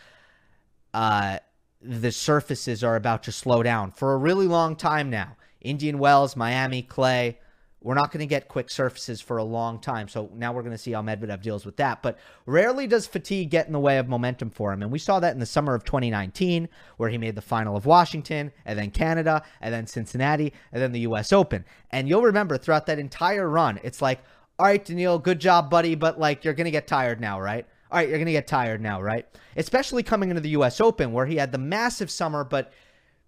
uh, 0.94 1.40
the 1.82 2.12
surfaces 2.12 2.84
are 2.84 2.96
about 2.96 3.24
to 3.24 3.32
slow 3.32 3.64
down 3.64 3.92
for 3.92 4.14
a 4.14 4.18
really 4.18 4.48
long 4.48 4.76
time 4.76 5.10
now. 5.10 5.36
Indian 5.62 5.98
Wells, 5.98 6.36
Miami, 6.36 6.82
Clay, 6.84 7.40
we're 7.86 7.94
not 7.94 8.12
going 8.12 8.20
to 8.22 8.26
get 8.26 8.48
quick 8.48 8.72
surfaces 8.72 9.22
for 9.22 9.38
a 9.38 9.44
long 9.44 9.78
time. 9.78 10.08
So 10.08 10.32
now 10.34 10.52
we're 10.52 10.64
going 10.64 10.72
to 10.72 10.78
see 10.78 10.94
how 10.94 11.04
Medvedev 11.04 11.44
deals 11.44 11.68
with 11.68 11.78
that. 11.78 12.02
But 12.02 12.18
rarely 12.48 12.88
does 12.88 13.06
fatigue 13.06 13.52
get 13.52 13.68
in 13.68 13.74
the 13.74 13.80
way 13.80 14.00
of 14.00 14.08
momentum 14.08 14.50
for 14.50 14.74
him. 14.74 14.82
And 14.82 14.92
we 14.92 14.98
saw 14.98 15.20
that 15.20 15.36
in 15.36 15.40
the 15.40 15.46
summer 15.46 15.76
of 15.76 15.84
2019, 15.84 16.68
where 16.98 17.10
he 17.10 17.20
made 17.20 17.36
the 17.36 17.44
final 17.44 17.78
of 17.78 17.86
Washington, 17.86 18.52
and 18.66 18.80
then 18.80 18.90
Canada, 18.90 19.44
and 19.62 19.72
then 19.72 19.86
Cincinnati, 19.86 20.52
and 20.72 20.82
then 20.82 20.94
the 20.94 21.02
U.S. 21.02 21.32
Open. 21.32 21.64
And 21.92 22.10
you'll 22.10 22.24
remember 22.24 22.58
throughout 22.58 22.88
that 22.88 22.98
entire 22.98 23.48
run, 23.48 23.80
it's 23.84 24.02
like, 24.02 24.20
all 24.58 24.66
right, 24.66 24.84
Daniil, 24.84 25.20
good 25.20 25.40
job, 25.40 25.70
buddy, 25.70 25.94
but 25.94 26.20
like 26.20 26.44
you're 26.44 26.56
going 26.56 26.66
to 26.66 26.72
get 26.72 26.88
tired 26.88 27.22
now, 27.22 27.40
right? 27.40 27.68
All 27.92 28.00
right, 28.00 28.10
you're 28.10 28.18
going 28.18 28.26
to 28.26 28.32
get 28.32 28.48
tired 28.48 28.82
now, 28.82 29.00
right? 29.00 29.28
Especially 29.58 30.02
coming 30.02 30.30
into 30.30 30.42
the 30.42 30.50
U.S. 30.50 30.82
Open, 30.82 31.14
where 31.14 31.28
he 31.28 31.36
had 31.36 31.52
the 31.52 31.60
massive 31.60 32.10
summer, 32.10 32.44
but 32.44 32.74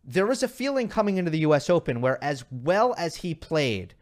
there 0.03 0.25
was 0.25 0.41
a 0.41 0.47
feeling 0.47 0.87
coming 0.87 1.17
into 1.17 1.29
the 1.29 1.39
U.S. 1.39 1.69
Open 1.69 2.01
where, 2.01 2.17
as 2.23 2.43
well 2.49 2.95
as 2.97 3.17
he 3.17 3.35
played, 3.35 3.93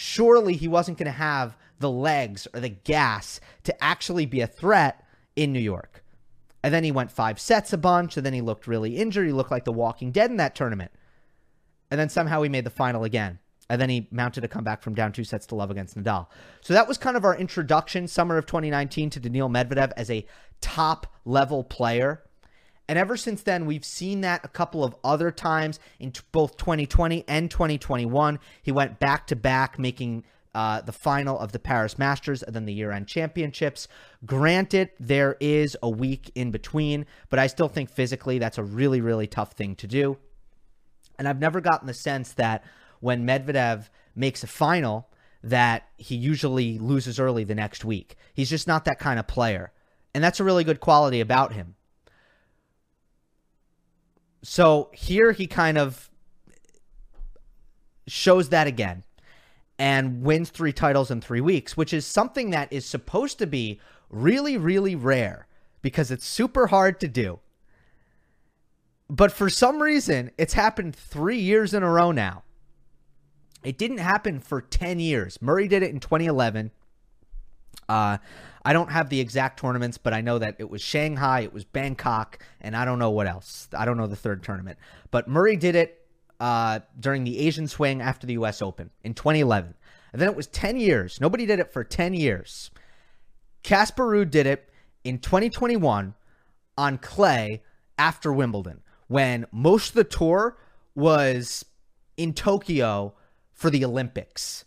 surely 0.00 0.56
he 0.56 0.66
wasn't 0.66 0.96
going 0.96 1.04
to 1.04 1.12
have 1.12 1.58
the 1.78 1.90
legs 1.90 2.48
or 2.54 2.60
the 2.60 2.70
gas 2.70 3.38
to 3.62 3.84
actually 3.84 4.24
be 4.24 4.40
a 4.40 4.46
threat 4.46 5.04
in 5.36 5.52
New 5.52 5.60
York. 5.60 6.02
And 6.62 6.72
then 6.72 6.84
he 6.84 6.90
went 6.90 7.10
five 7.10 7.38
sets 7.38 7.74
a 7.74 7.78
bunch, 7.78 8.16
and 8.16 8.24
then 8.24 8.32
he 8.32 8.40
looked 8.40 8.66
really 8.66 8.96
injured. 8.96 9.26
He 9.26 9.32
looked 9.32 9.50
like 9.50 9.66
the 9.66 9.72
walking 9.72 10.10
dead 10.10 10.30
in 10.30 10.38
that 10.38 10.54
tournament. 10.54 10.90
And 11.90 12.00
then 12.00 12.08
somehow 12.08 12.40
he 12.40 12.48
made 12.48 12.64
the 12.64 12.70
final 12.70 13.04
again. 13.04 13.40
And 13.68 13.78
then 13.78 13.90
he 13.90 14.08
mounted 14.10 14.42
a 14.42 14.48
comeback 14.48 14.82
from 14.82 14.94
down 14.94 15.12
two 15.12 15.22
sets 15.22 15.46
to 15.48 15.54
love 15.54 15.70
against 15.70 15.98
Nadal. 15.98 16.28
So 16.62 16.72
that 16.72 16.88
was 16.88 16.96
kind 16.96 17.16
of 17.18 17.24
our 17.26 17.36
introduction, 17.36 18.08
summer 18.08 18.38
of 18.38 18.46
2019, 18.46 19.10
to 19.10 19.20
Daniil 19.20 19.50
Medvedev 19.50 19.92
as 19.98 20.10
a 20.10 20.26
top 20.62 21.14
level 21.26 21.62
player. 21.62 22.22
And 22.90 22.98
ever 22.98 23.16
since 23.16 23.42
then, 23.42 23.66
we've 23.66 23.84
seen 23.84 24.22
that 24.22 24.44
a 24.44 24.48
couple 24.48 24.82
of 24.82 24.96
other 25.04 25.30
times 25.30 25.78
in 26.00 26.10
t- 26.10 26.22
both 26.32 26.56
2020 26.56 27.24
and 27.28 27.48
2021. 27.48 28.40
He 28.62 28.72
went 28.72 28.98
back 28.98 29.28
to 29.28 29.36
back, 29.36 29.78
making 29.78 30.24
uh, 30.56 30.80
the 30.80 30.90
final 30.90 31.38
of 31.38 31.52
the 31.52 31.60
Paris 31.60 32.00
Masters 32.00 32.42
and 32.42 32.52
then 32.52 32.66
the 32.66 32.72
year 32.72 32.90
end 32.90 33.06
championships. 33.06 33.86
Granted, 34.26 34.90
there 34.98 35.36
is 35.38 35.76
a 35.84 35.88
week 35.88 36.32
in 36.34 36.50
between, 36.50 37.06
but 37.28 37.38
I 37.38 37.46
still 37.46 37.68
think 37.68 37.90
physically 37.90 38.40
that's 38.40 38.58
a 38.58 38.64
really, 38.64 39.00
really 39.00 39.28
tough 39.28 39.52
thing 39.52 39.76
to 39.76 39.86
do. 39.86 40.18
And 41.16 41.28
I've 41.28 41.38
never 41.38 41.60
gotten 41.60 41.86
the 41.86 41.94
sense 41.94 42.32
that 42.32 42.64
when 42.98 43.24
Medvedev 43.24 43.88
makes 44.16 44.42
a 44.42 44.48
final, 44.48 45.08
that 45.44 45.84
he 45.96 46.16
usually 46.16 46.80
loses 46.80 47.20
early 47.20 47.44
the 47.44 47.54
next 47.54 47.84
week. 47.84 48.16
He's 48.34 48.50
just 48.50 48.66
not 48.66 48.84
that 48.86 48.98
kind 48.98 49.20
of 49.20 49.28
player. 49.28 49.70
And 50.12 50.24
that's 50.24 50.40
a 50.40 50.44
really 50.44 50.64
good 50.64 50.80
quality 50.80 51.20
about 51.20 51.52
him. 51.52 51.76
So 54.42 54.90
here 54.92 55.32
he 55.32 55.46
kind 55.46 55.76
of 55.78 56.10
shows 58.06 58.48
that 58.48 58.66
again 58.66 59.04
and 59.78 60.22
wins 60.22 60.50
three 60.50 60.72
titles 60.72 61.10
in 61.10 61.20
three 61.20 61.40
weeks, 61.40 61.76
which 61.76 61.92
is 61.92 62.06
something 62.06 62.50
that 62.50 62.72
is 62.72 62.84
supposed 62.84 63.38
to 63.38 63.46
be 63.46 63.80
really, 64.10 64.56
really 64.56 64.94
rare 64.94 65.46
because 65.82 66.10
it's 66.10 66.26
super 66.26 66.66
hard 66.66 67.00
to 67.00 67.08
do. 67.08 67.40
But 69.08 69.32
for 69.32 69.50
some 69.50 69.82
reason, 69.82 70.30
it's 70.38 70.52
happened 70.52 70.94
three 70.94 71.38
years 71.38 71.74
in 71.74 71.82
a 71.82 71.90
row 71.90 72.12
now. 72.12 72.44
It 73.64 73.76
didn't 73.76 73.98
happen 73.98 74.38
for 74.38 74.60
10 74.60 75.00
years. 75.00 75.40
Murray 75.42 75.68
did 75.68 75.82
it 75.82 75.90
in 75.90 76.00
2011. 76.00 76.70
Uh, 77.88 78.18
I 78.64 78.72
don't 78.72 78.90
have 78.90 79.08
the 79.08 79.20
exact 79.20 79.60
tournaments, 79.60 79.98
but 79.98 80.12
I 80.12 80.20
know 80.20 80.38
that 80.38 80.56
it 80.58 80.68
was 80.68 80.82
Shanghai, 80.82 81.40
it 81.40 81.52
was 81.52 81.64
Bangkok, 81.64 82.44
and 82.60 82.76
I 82.76 82.84
don't 82.84 82.98
know 82.98 83.10
what 83.10 83.26
else. 83.26 83.68
I 83.76 83.84
don't 83.84 83.96
know 83.96 84.06
the 84.06 84.16
third 84.16 84.42
tournament. 84.42 84.78
But 85.10 85.28
Murray 85.28 85.56
did 85.56 85.74
it 85.74 86.06
uh, 86.40 86.80
during 86.98 87.24
the 87.24 87.38
Asian 87.38 87.68
swing 87.68 88.02
after 88.02 88.26
the 88.26 88.34
U.S. 88.34 88.60
Open 88.60 88.90
in 89.02 89.14
2011. 89.14 89.74
And 90.12 90.20
then 90.20 90.28
it 90.28 90.36
was 90.36 90.46
10 90.48 90.76
years. 90.76 91.20
Nobody 91.20 91.46
did 91.46 91.60
it 91.60 91.72
for 91.72 91.84
10 91.84 92.14
years. 92.14 92.70
Casper 93.62 94.06
Ruud 94.06 94.30
did 94.30 94.46
it 94.46 94.68
in 95.04 95.18
2021 95.18 96.14
on 96.76 96.98
clay 96.98 97.62
after 97.98 98.32
Wimbledon 98.32 98.82
when 99.06 99.46
most 99.52 99.90
of 99.90 99.94
the 99.94 100.04
tour 100.04 100.56
was 100.94 101.64
in 102.16 102.32
Tokyo 102.32 103.14
for 103.52 103.70
the 103.70 103.84
Olympics. 103.84 104.64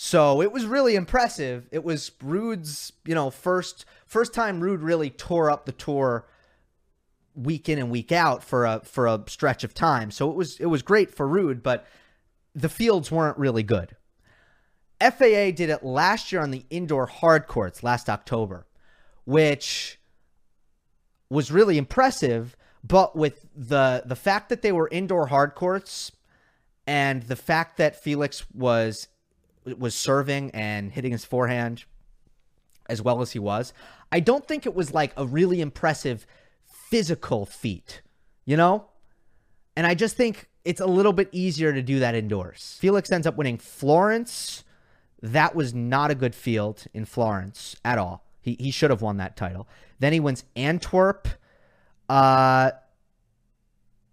So 0.00 0.40
it 0.40 0.52
was 0.52 0.64
really 0.64 0.94
impressive. 0.94 1.66
It 1.72 1.82
was 1.82 2.12
Ruud's, 2.22 2.92
you 3.04 3.16
know, 3.16 3.30
first 3.30 3.84
first 4.06 4.32
time 4.32 4.60
Ruud 4.60 4.80
really 4.80 5.10
tore 5.10 5.50
up 5.50 5.66
the 5.66 5.72
tour 5.72 6.24
week 7.34 7.68
in 7.68 7.80
and 7.80 7.90
week 7.90 8.12
out 8.12 8.44
for 8.44 8.64
a 8.64 8.80
for 8.84 9.08
a 9.08 9.24
stretch 9.26 9.64
of 9.64 9.74
time. 9.74 10.12
So 10.12 10.30
it 10.30 10.36
was 10.36 10.60
it 10.60 10.66
was 10.66 10.82
great 10.82 11.12
for 11.12 11.26
Rude, 11.26 11.64
but 11.64 11.84
the 12.54 12.68
fields 12.68 13.10
weren't 13.10 13.36
really 13.38 13.64
good. 13.64 13.96
FAA 15.00 15.50
did 15.50 15.68
it 15.68 15.82
last 15.82 16.30
year 16.30 16.42
on 16.42 16.52
the 16.52 16.64
indoor 16.70 17.06
hard 17.06 17.48
courts 17.48 17.82
last 17.82 18.08
October, 18.08 18.68
which 19.24 19.98
was 21.28 21.50
really 21.50 21.76
impressive, 21.76 22.56
but 22.84 23.16
with 23.16 23.48
the 23.52 24.04
the 24.06 24.14
fact 24.14 24.48
that 24.50 24.62
they 24.62 24.70
were 24.70 24.88
indoor 24.92 25.26
hard 25.26 25.56
courts 25.56 26.12
and 26.86 27.24
the 27.24 27.34
fact 27.34 27.78
that 27.78 28.00
Felix 28.00 28.46
was 28.54 29.08
was 29.76 29.94
serving 29.94 30.50
and 30.52 30.92
hitting 30.92 31.12
his 31.12 31.24
forehand 31.24 31.84
as 32.88 33.02
well 33.02 33.20
as 33.20 33.32
he 33.32 33.38
was, 33.38 33.72
I 34.10 34.20
don't 34.20 34.46
think 34.46 34.64
it 34.64 34.74
was 34.74 34.94
like 34.94 35.12
a 35.16 35.26
really 35.26 35.60
impressive 35.60 36.26
physical 36.66 37.44
feat, 37.44 38.00
you 38.44 38.56
know? 38.56 38.86
And 39.76 39.86
I 39.86 39.94
just 39.94 40.16
think 40.16 40.48
it's 40.64 40.80
a 40.80 40.86
little 40.86 41.12
bit 41.12 41.28
easier 41.32 41.72
to 41.72 41.82
do 41.82 41.98
that 42.00 42.14
indoors. 42.14 42.76
Felix 42.80 43.12
ends 43.12 43.26
up 43.26 43.36
winning 43.36 43.58
Florence. 43.58 44.64
That 45.20 45.54
was 45.54 45.74
not 45.74 46.10
a 46.10 46.14
good 46.14 46.34
field 46.34 46.84
in 46.94 47.04
Florence 47.04 47.76
at 47.84 47.98
all. 47.98 48.24
He, 48.40 48.56
he 48.58 48.70
should 48.70 48.90
have 48.90 49.02
won 49.02 49.18
that 49.18 49.36
title. 49.36 49.68
Then 49.98 50.12
he 50.12 50.20
wins 50.20 50.44
Antwerp. 50.56 51.28
Uh, 52.08 52.70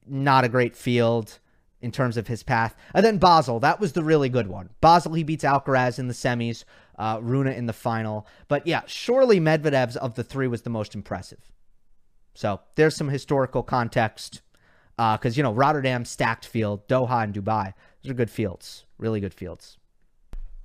not 0.05 0.43
a 0.43 0.49
great 0.49 0.75
field 0.75 1.39
in 1.85 1.91
terms 1.91 2.17
of 2.17 2.27
his 2.27 2.41
path. 2.41 2.75
And 2.95 3.05
then 3.05 3.19
Basel, 3.19 3.59
that 3.59 3.79
was 3.79 3.93
the 3.93 4.03
really 4.03 4.27
good 4.27 4.47
one. 4.47 4.69
Basel, 4.81 5.13
he 5.13 5.23
beats 5.23 5.43
Alcaraz 5.43 5.99
in 5.99 6.07
the 6.07 6.15
semis, 6.15 6.63
uh, 6.97 7.19
Rune 7.21 7.47
in 7.47 7.67
the 7.67 7.73
final. 7.73 8.27
But 8.47 8.65
yeah, 8.65 8.81
surely 8.87 9.39
Medvedev's 9.39 9.95
of 9.95 10.15
the 10.15 10.23
three 10.23 10.47
was 10.47 10.63
the 10.63 10.71
most 10.71 10.95
impressive. 10.95 11.51
So 12.33 12.59
there's 12.73 12.95
some 12.95 13.09
historical 13.09 13.61
context 13.61 14.41
because, 14.97 15.35
uh, 15.35 15.37
you 15.37 15.43
know, 15.43 15.53
Rotterdam, 15.53 16.05
stacked 16.05 16.47
field, 16.47 16.87
Doha, 16.87 17.23
and 17.23 17.33
Dubai. 17.33 17.73
Those 18.01 18.11
are 18.11 18.15
good 18.15 18.31
fields, 18.31 18.85
really 18.97 19.19
good 19.19 19.33
fields. 19.33 19.77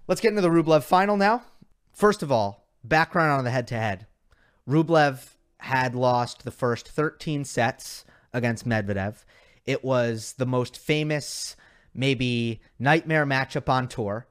Let's 0.08 0.22
get 0.22 0.30
into 0.30 0.40
the 0.40 0.48
Rublev 0.48 0.82
final 0.82 1.18
now. 1.18 1.42
First 1.92 2.22
of 2.22 2.32
all, 2.32 2.66
background 2.82 3.30
on 3.32 3.44
the 3.44 3.50
head 3.50 3.66
to 3.68 3.76
head. 3.76 4.06
Rublev 4.66 5.34
had 5.58 5.94
lost 5.94 6.44
the 6.44 6.50
first 6.50 6.88
13 6.88 7.44
sets 7.44 8.06
against 8.32 8.66
Medvedev. 8.66 9.24
It 9.66 9.84
was 9.84 10.34
the 10.38 10.46
most 10.46 10.78
famous, 10.78 11.56
maybe 11.94 12.60
nightmare 12.78 13.26
matchup 13.26 13.68
on 13.68 13.88
tour 13.88 14.26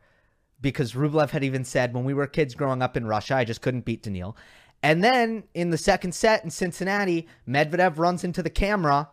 because 0.61 0.93
Rublev 0.93 1.29
had 1.29 1.43
even 1.43 1.63
said 1.63 1.93
when 1.93 2.03
we 2.03 2.13
were 2.13 2.27
kids 2.27 2.55
growing 2.55 2.81
up 2.81 2.97
in 2.97 3.07
Russia, 3.07 3.35
I 3.35 3.45
just 3.45 3.61
couldn't 3.61 3.85
beat 3.85 4.03
Daniil. 4.03 4.35
And 4.81 5.03
then 5.03 5.43
in 5.53 5.69
the 5.71 5.77
second 5.77 6.13
set 6.13 6.43
in 6.43 6.49
Cincinnati, 6.49 7.27
Medvedev 7.47 7.97
runs 7.97 8.23
into 8.23 8.41
the 8.41 8.49
camera 8.49 9.09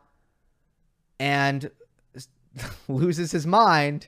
and 1.19 1.71
loses 2.89 3.33
his 3.33 3.47
mind. 3.47 4.07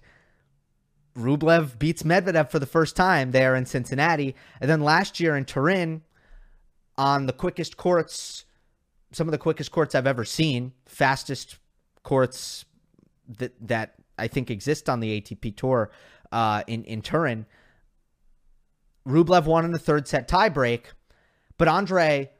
Rublev 1.17 1.79
beats 1.79 2.05
Medvedev 2.05 2.51
for 2.51 2.59
the 2.59 2.67
first 2.67 2.95
time 2.95 3.33
there 3.33 3.57
in 3.57 3.67
Cincinnati. 3.67 4.37
And 4.61 4.71
then 4.71 4.83
last 4.83 5.19
year 5.19 5.37
in 5.37 5.45
Turin, 5.45 6.03
on 6.97 7.27
the 7.27 7.33
quickest 7.33 7.77
courts, 7.77 8.45
some 9.13 9.27
of 9.27 9.33
the 9.33 9.39
quickest 9.39 9.71
courts 9.71 9.95
I've 9.95 10.07
ever 10.07 10.25
seen, 10.25 10.73
fastest 10.87 11.59
courts 12.09 12.65
that 13.39 13.53
that 13.69 13.95
I 14.19 14.29
think 14.29 14.51
exist 14.51 14.89
on 14.89 15.01
the 15.01 15.21
ATP 15.21 15.57
tour 15.57 15.91
uh, 16.33 16.63
in 16.67 16.85
in 16.85 17.03
Turin. 17.03 17.45
Rublev 19.07 19.45
won 19.45 19.67
in 19.67 19.73
the 19.73 19.79
third 19.79 20.09
set 20.09 20.27
tiebreak, 20.27 20.85
but 21.59 21.69
Andrey, 21.69 22.31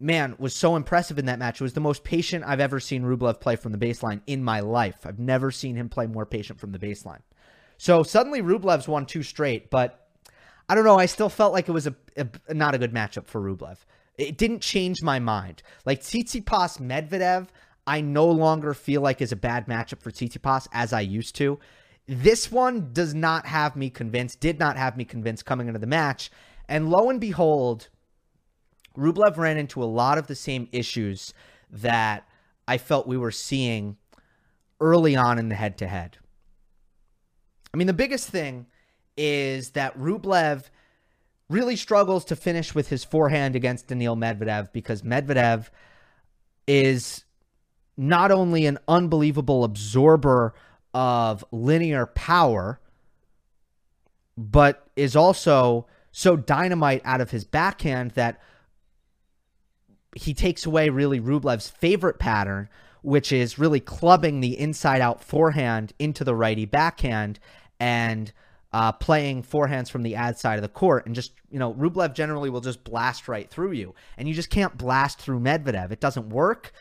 man, 0.00 0.36
was 0.38 0.54
so 0.54 0.76
impressive 0.76 1.18
in 1.18 1.26
that 1.26 1.38
match. 1.38 1.60
It 1.60 1.64
was 1.64 1.74
the 1.74 1.80
most 1.80 2.02
patient 2.02 2.44
I've 2.46 2.60
ever 2.60 2.80
seen 2.80 3.02
Rublev 3.02 3.40
play 3.40 3.56
from 3.56 3.72
the 3.72 3.78
baseline 3.78 4.22
in 4.26 4.42
my 4.42 4.60
life. 4.60 5.04
I've 5.04 5.18
never 5.18 5.50
seen 5.50 5.76
him 5.76 5.88
play 5.90 6.06
more 6.06 6.26
patient 6.26 6.58
from 6.58 6.72
the 6.72 6.78
baseline. 6.78 7.20
So 7.76 8.02
suddenly 8.02 8.40
Rublev's 8.42 8.88
won 8.88 9.06
two 9.06 9.22
straight, 9.22 9.70
but 9.70 10.08
I 10.68 10.74
don't 10.74 10.84
know. 10.84 10.98
I 10.98 11.06
still 11.06 11.28
felt 11.28 11.52
like 11.52 11.68
it 11.68 11.72
was 11.72 11.86
a, 11.86 11.94
a 12.16 12.54
not 12.54 12.74
a 12.74 12.78
good 12.78 12.94
matchup 12.94 13.26
for 13.26 13.40
Rublev. 13.40 13.78
It 14.16 14.38
didn't 14.38 14.60
change 14.60 15.02
my 15.02 15.18
mind. 15.18 15.62
Like 15.84 16.00
Tsitsipas 16.00 16.80
Medvedev, 16.80 17.48
I 17.86 18.00
no 18.00 18.26
longer 18.26 18.74
feel 18.74 19.00
like 19.00 19.20
is 19.20 19.32
a 19.32 19.36
bad 19.36 19.66
matchup 19.66 20.00
for 20.00 20.10
Tsitsipas 20.10 20.68
as 20.72 20.92
I 20.92 21.00
used 21.00 21.34
to. 21.36 21.58
This 22.06 22.50
one 22.50 22.92
does 22.92 23.14
not 23.14 23.46
have 23.46 23.76
me 23.76 23.90
convinced, 23.90 24.40
did 24.40 24.58
not 24.58 24.76
have 24.76 24.96
me 24.96 25.04
convinced 25.04 25.46
coming 25.46 25.68
into 25.68 25.80
the 25.80 25.86
match. 25.86 26.30
And 26.68 26.88
lo 26.88 27.10
and 27.10 27.20
behold, 27.20 27.88
Rublev 28.96 29.36
ran 29.36 29.56
into 29.56 29.82
a 29.82 29.84
lot 29.84 30.18
of 30.18 30.26
the 30.26 30.34
same 30.34 30.68
issues 30.72 31.34
that 31.70 32.28
I 32.66 32.78
felt 32.78 33.06
we 33.06 33.16
were 33.16 33.30
seeing 33.30 33.96
early 34.80 35.16
on 35.16 35.38
in 35.38 35.48
the 35.48 35.54
head 35.54 35.78
to 35.78 35.86
head. 35.86 36.18
I 37.72 37.76
mean, 37.76 37.86
the 37.86 37.92
biggest 37.92 38.28
thing 38.28 38.66
is 39.16 39.70
that 39.70 39.98
Rublev 39.98 40.70
really 41.48 41.76
struggles 41.76 42.24
to 42.26 42.36
finish 42.36 42.74
with 42.74 42.88
his 42.88 43.04
forehand 43.04 43.56
against 43.56 43.88
Daniil 43.88 44.16
Medvedev 44.16 44.72
because 44.72 45.02
Medvedev 45.02 45.68
is 46.66 47.23
not 47.96 48.30
only 48.30 48.66
an 48.66 48.78
unbelievable 48.88 49.64
absorber 49.64 50.54
of 50.92 51.44
linear 51.50 52.06
power, 52.06 52.80
but 54.36 54.88
is 54.96 55.14
also 55.16 55.86
so 56.12 56.36
dynamite 56.36 57.02
out 57.04 57.20
of 57.20 57.30
his 57.30 57.44
backhand 57.44 58.12
that 58.12 58.40
he 60.16 60.32
takes 60.32 60.64
away 60.64 60.88
really 60.88 61.20
Rublev's 61.20 61.68
favorite 61.68 62.18
pattern, 62.18 62.68
which 63.02 63.32
is 63.32 63.58
really 63.58 63.80
clubbing 63.80 64.40
the 64.40 64.58
inside 64.58 65.00
out 65.00 65.22
forehand 65.22 65.92
into 65.98 66.24
the 66.24 66.34
righty 66.34 66.64
backhand 66.64 67.40
and 67.80 68.32
uh, 68.72 68.92
playing 68.92 69.42
forehands 69.42 69.90
from 69.90 70.02
the 70.02 70.14
ad 70.14 70.38
side 70.38 70.56
of 70.56 70.62
the 70.62 70.68
court. 70.68 71.06
And 71.06 71.14
just, 71.14 71.32
you 71.50 71.58
know, 71.58 71.74
Rublev 71.74 72.14
generally 72.14 72.50
will 72.50 72.60
just 72.60 72.82
blast 72.82 73.28
right 73.28 73.48
through 73.48 73.72
you. 73.72 73.94
And 74.16 74.28
you 74.28 74.34
just 74.34 74.50
can't 74.50 74.76
blast 74.76 75.18
through 75.18 75.40
Medvedev. 75.40 75.90
It 75.90 76.00
doesn't 76.00 76.28
work, 76.28 76.72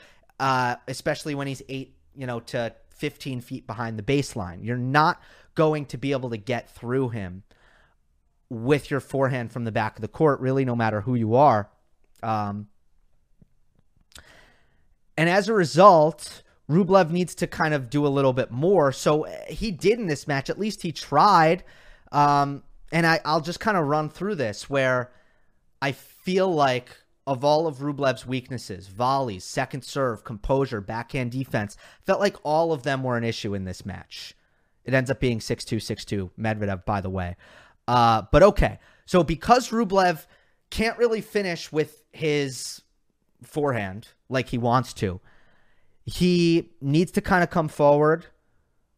uh, 0.43 0.75
especially 0.89 1.35
when 1.35 1.47
he's 1.47 1.61
eight, 1.69 1.95
you 2.13 2.27
know, 2.27 2.41
to 2.41 2.75
15 2.89 3.39
feet 3.39 3.65
behind 3.65 3.97
the 3.97 4.03
baseline. 4.03 4.57
You're 4.61 4.75
not 4.75 5.21
going 5.55 5.85
to 5.85 5.97
be 5.97 6.11
able 6.11 6.31
to 6.31 6.37
get 6.37 6.69
through 6.69 7.09
him 7.09 7.43
with 8.49 8.91
your 8.91 8.99
forehand 8.99 9.53
from 9.53 9.63
the 9.63 9.71
back 9.71 9.95
of 9.95 10.01
the 10.01 10.09
court, 10.09 10.41
really, 10.41 10.65
no 10.65 10.75
matter 10.75 10.99
who 10.99 11.15
you 11.15 11.35
are. 11.35 11.69
Um, 12.21 12.67
and 15.15 15.29
as 15.29 15.47
a 15.47 15.53
result, 15.53 16.43
Rublev 16.69 17.09
needs 17.09 17.35
to 17.35 17.47
kind 17.47 17.73
of 17.73 17.89
do 17.89 18.05
a 18.05 18.09
little 18.09 18.33
bit 18.33 18.51
more. 18.51 18.91
So 18.91 19.23
eh, 19.23 19.53
he 19.53 19.71
did 19.71 19.97
in 19.97 20.07
this 20.07 20.27
match. 20.27 20.49
At 20.49 20.59
least 20.59 20.81
he 20.81 20.91
tried. 20.91 21.63
Um, 22.11 22.63
and 22.91 23.07
I, 23.07 23.21
I'll 23.23 23.39
just 23.39 23.61
kind 23.61 23.77
of 23.77 23.85
run 23.85 24.09
through 24.09 24.35
this 24.35 24.69
where 24.69 25.09
I 25.81 25.93
feel 25.93 26.53
like 26.53 26.97
of 27.25 27.43
all 27.43 27.67
of 27.67 27.77
Rublev's 27.77 28.25
weaknesses, 28.25 28.87
volleys, 28.87 29.45
second 29.45 29.83
serve, 29.83 30.23
composure, 30.23 30.81
backhand 30.81 31.31
defense, 31.31 31.77
felt 32.05 32.19
like 32.19 32.35
all 32.43 32.73
of 32.73 32.83
them 32.83 33.03
were 33.03 33.17
an 33.17 33.23
issue 33.23 33.53
in 33.53 33.63
this 33.63 33.85
match. 33.85 34.35
It 34.83 34.93
ends 34.93 35.09
up 35.09 35.19
being 35.19 35.39
6 35.39 35.63
2 35.63 35.79
6 35.79 36.05
2. 36.05 36.31
Medvedev, 36.37 36.85
by 36.85 37.01
the 37.01 37.09
way. 37.09 37.35
Uh, 37.87 38.23
but 38.31 38.43
okay. 38.43 38.79
So 39.05 39.23
because 39.23 39.69
Rublev 39.69 40.25
can't 40.69 40.97
really 40.97 41.21
finish 41.21 41.71
with 41.71 42.03
his 42.11 42.81
forehand 43.43 44.09
like 44.29 44.49
he 44.49 44.57
wants 44.57 44.93
to, 44.95 45.21
he 46.05 46.71
needs 46.81 47.11
to 47.13 47.21
kind 47.21 47.43
of 47.43 47.49
come 47.49 47.69
forward 47.69 48.27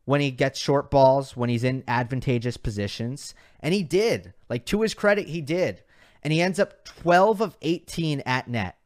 when 0.06 0.22
he 0.22 0.32
gets 0.32 0.60
short 0.60 0.90
balls, 0.90 1.36
when 1.36 1.50
he's 1.50 1.64
in 1.64 1.84
advantageous 1.88 2.58
positions. 2.58 3.34
And 3.60 3.74
he 3.74 3.84
did. 3.84 4.34
Like, 4.50 4.66
to 4.68 4.82
his 4.82 4.94
credit, 4.94 5.28
he 5.28 5.42
did. 5.42 5.84
And 6.26 6.34
he 6.34 6.42
ends 6.42 6.60
up 6.60 6.84
12 6.86 7.40
of 7.40 7.56
18 7.62 8.22
at 8.26 8.48
net, 8.48 8.80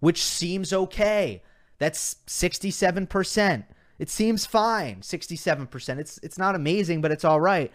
which 0.00 0.24
seems 0.24 0.72
okay. 0.72 1.42
That's 1.76 2.16
67%. 2.26 3.64
It 3.98 4.08
seems 4.08 4.46
fine. 4.46 5.02
67%. 5.02 5.98
It's 5.98 6.18
it's 6.22 6.38
not 6.38 6.54
amazing, 6.54 7.02
but 7.02 7.12
it's 7.12 7.26
all 7.26 7.42
right. 7.42 7.70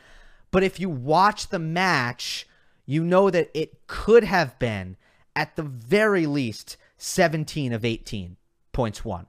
But 0.49 0.63
if 0.63 0.79
you 0.79 0.89
watch 0.89 1.49
the 1.49 1.59
match, 1.59 2.47
you 2.87 3.03
know 3.03 3.29
that 3.29 3.51
it 3.53 3.85
could 3.85 4.23
have 4.23 4.57
been 4.57 4.97
at 5.35 5.55
the 5.57 5.63
very 5.63 6.25
least 6.25 6.77
17 6.97 7.71
of 7.71 7.85
18 7.85 8.37
points 8.71 9.05
won 9.05 9.27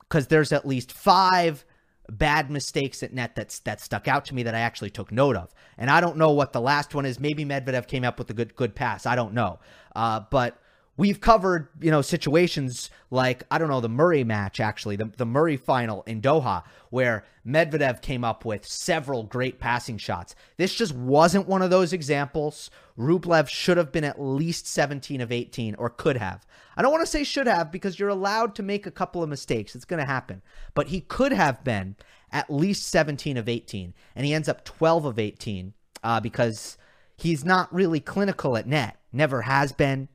because 0.00 0.26
there's 0.26 0.52
at 0.52 0.66
least 0.66 0.92
five 0.92 1.64
bad 2.10 2.50
mistakes 2.50 3.02
at 3.02 3.12
net 3.12 3.34
that's 3.34 3.60
that 3.60 3.80
stuck 3.80 4.08
out 4.08 4.24
to 4.26 4.34
me 4.34 4.42
that 4.42 4.54
I 4.54 4.60
actually 4.60 4.90
took 4.90 5.10
note 5.10 5.36
of. 5.36 5.54
And 5.78 5.90
I 5.90 6.00
don't 6.00 6.16
know 6.16 6.32
what 6.32 6.52
the 6.52 6.60
last 6.60 6.94
one 6.94 7.06
is. 7.06 7.18
Maybe 7.18 7.44
Medvedev 7.44 7.86
came 7.86 8.04
up 8.04 8.18
with 8.18 8.30
a 8.30 8.34
good 8.34 8.54
good 8.56 8.74
pass. 8.74 9.06
I 9.06 9.16
don't 9.16 9.34
know. 9.34 9.58
Uh, 9.94 10.20
but 10.30 10.58
we've 10.96 11.20
covered, 11.20 11.68
you 11.80 11.90
know, 11.90 12.02
situations 12.02 12.90
like, 13.10 13.44
I 13.50 13.58
don't 13.58 13.68
know, 13.68 13.80
the 13.80 13.88
Murray 13.88 14.24
match, 14.24 14.60
actually, 14.60 14.96
the, 14.96 15.10
the 15.16 15.26
Murray 15.26 15.56
final 15.56 16.02
in 16.02 16.20
Doha, 16.20 16.62
where 16.90 17.24
Medvedev 17.46 18.00
came 18.00 18.24
up 18.24 18.44
with 18.44 18.66
several 18.66 19.24
great 19.24 19.58
passing 19.58 19.98
shots. 19.98 20.34
This 20.56 20.74
just 20.74 20.94
wasn't 20.94 21.48
one 21.48 21.62
of 21.62 21.70
those 21.70 21.92
examples. 21.92 22.70
Rublev 22.98 23.48
should 23.48 23.76
have 23.76 23.92
been 23.92 24.04
at 24.04 24.20
least 24.20 24.66
17 24.66 25.20
of 25.20 25.32
18, 25.32 25.74
or 25.76 25.90
could 25.90 26.16
have. 26.16 26.46
I 26.76 26.82
don't 26.82 26.92
want 26.92 27.02
to 27.02 27.10
say 27.10 27.24
should 27.24 27.46
have 27.46 27.72
because 27.72 27.98
you're 27.98 28.08
allowed 28.08 28.54
to 28.56 28.62
make 28.62 28.86
a 28.86 28.90
couple 28.90 29.22
of 29.22 29.28
mistakes. 29.28 29.74
It's 29.74 29.84
going 29.84 30.00
to 30.00 30.06
happen. 30.06 30.42
But 30.74 30.88
he 30.88 31.00
could 31.00 31.32
have 31.32 31.64
been 31.64 31.96
at 32.30 32.50
least 32.50 32.88
17 32.88 33.36
of 33.36 33.48
18, 33.48 33.94
and 34.14 34.26
he 34.26 34.34
ends 34.34 34.48
up 34.48 34.64
12 34.64 35.04
of 35.04 35.18
18 35.18 35.74
uh, 36.02 36.20
because 36.20 36.78
he's 37.16 37.44
not 37.44 37.72
really 37.72 38.00
clinical 38.00 38.56
at 38.56 38.66
net. 38.66 38.98
Never 39.12 39.42
has 39.42 39.72
been 39.72 40.08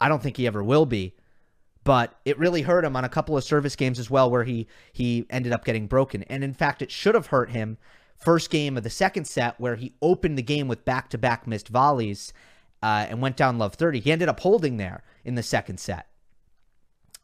I 0.00 0.08
don't 0.08 0.22
think 0.22 0.36
he 0.36 0.46
ever 0.46 0.62
will 0.62 0.86
be. 0.86 1.14
But 1.84 2.18
it 2.24 2.38
really 2.38 2.62
hurt 2.62 2.84
him 2.84 2.96
on 2.96 3.04
a 3.04 3.08
couple 3.08 3.36
of 3.36 3.44
service 3.44 3.76
games 3.76 4.00
as 4.00 4.10
well, 4.10 4.28
where 4.28 4.42
he 4.42 4.66
he 4.92 5.24
ended 5.30 5.52
up 5.52 5.64
getting 5.64 5.86
broken. 5.86 6.24
And 6.24 6.42
in 6.42 6.52
fact, 6.52 6.82
it 6.82 6.90
should 6.90 7.14
have 7.14 7.28
hurt 7.28 7.50
him 7.50 7.78
first 8.18 8.50
game 8.50 8.76
of 8.76 8.82
the 8.82 8.90
second 8.90 9.26
set, 9.26 9.60
where 9.60 9.76
he 9.76 9.94
opened 10.02 10.36
the 10.36 10.42
game 10.42 10.66
with 10.66 10.84
back 10.84 11.10
to 11.10 11.18
back 11.18 11.46
missed 11.46 11.68
volleys 11.68 12.32
uh, 12.82 13.06
and 13.08 13.20
went 13.20 13.36
down 13.36 13.58
love 13.58 13.74
30. 13.74 14.00
He 14.00 14.10
ended 14.10 14.28
up 14.28 14.40
holding 14.40 14.78
there 14.78 15.04
in 15.24 15.36
the 15.36 15.42
second 15.42 15.78
set. 15.78 16.08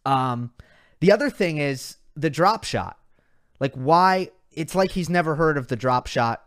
Um, 0.04 0.52
the 1.00 1.10
other 1.10 1.30
thing 1.30 1.58
is 1.58 1.96
the 2.14 2.30
drop 2.30 2.64
shot. 2.64 2.98
Like, 3.58 3.74
why? 3.74 4.30
It's 4.52 4.74
like 4.74 4.92
he's 4.92 5.08
never 5.08 5.34
heard 5.34 5.56
of 5.56 5.68
the 5.68 5.76
drop 5.76 6.06
shot, 6.06 6.44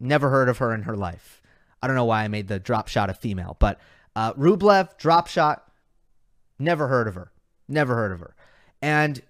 never 0.00 0.30
heard 0.30 0.48
of 0.48 0.58
her 0.58 0.74
in 0.74 0.82
her 0.82 0.96
life. 0.96 1.40
I 1.82 1.86
don't 1.86 1.96
know 1.96 2.04
why 2.04 2.24
I 2.24 2.28
made 2.28 2.48
the 2.48 2.58
drop 2.58 2.88
shot 2.88 3.10
a 3.10 3.14
female, 3.14 3.56
but 3.58 3.80
uh, 4.14 4.34
Rublev, 4.34 4.96
drop 4.98 5.26
shot, 5.26 5.70
never 6.58 6.88
heard 6.88 7.08
of 7.08 7.14
her. 7.14 7.32
Never 7.68 7.94
heard 7.94 8.12
of 8.12 8.20
her. 8.20 8.34
And 8.80 9.22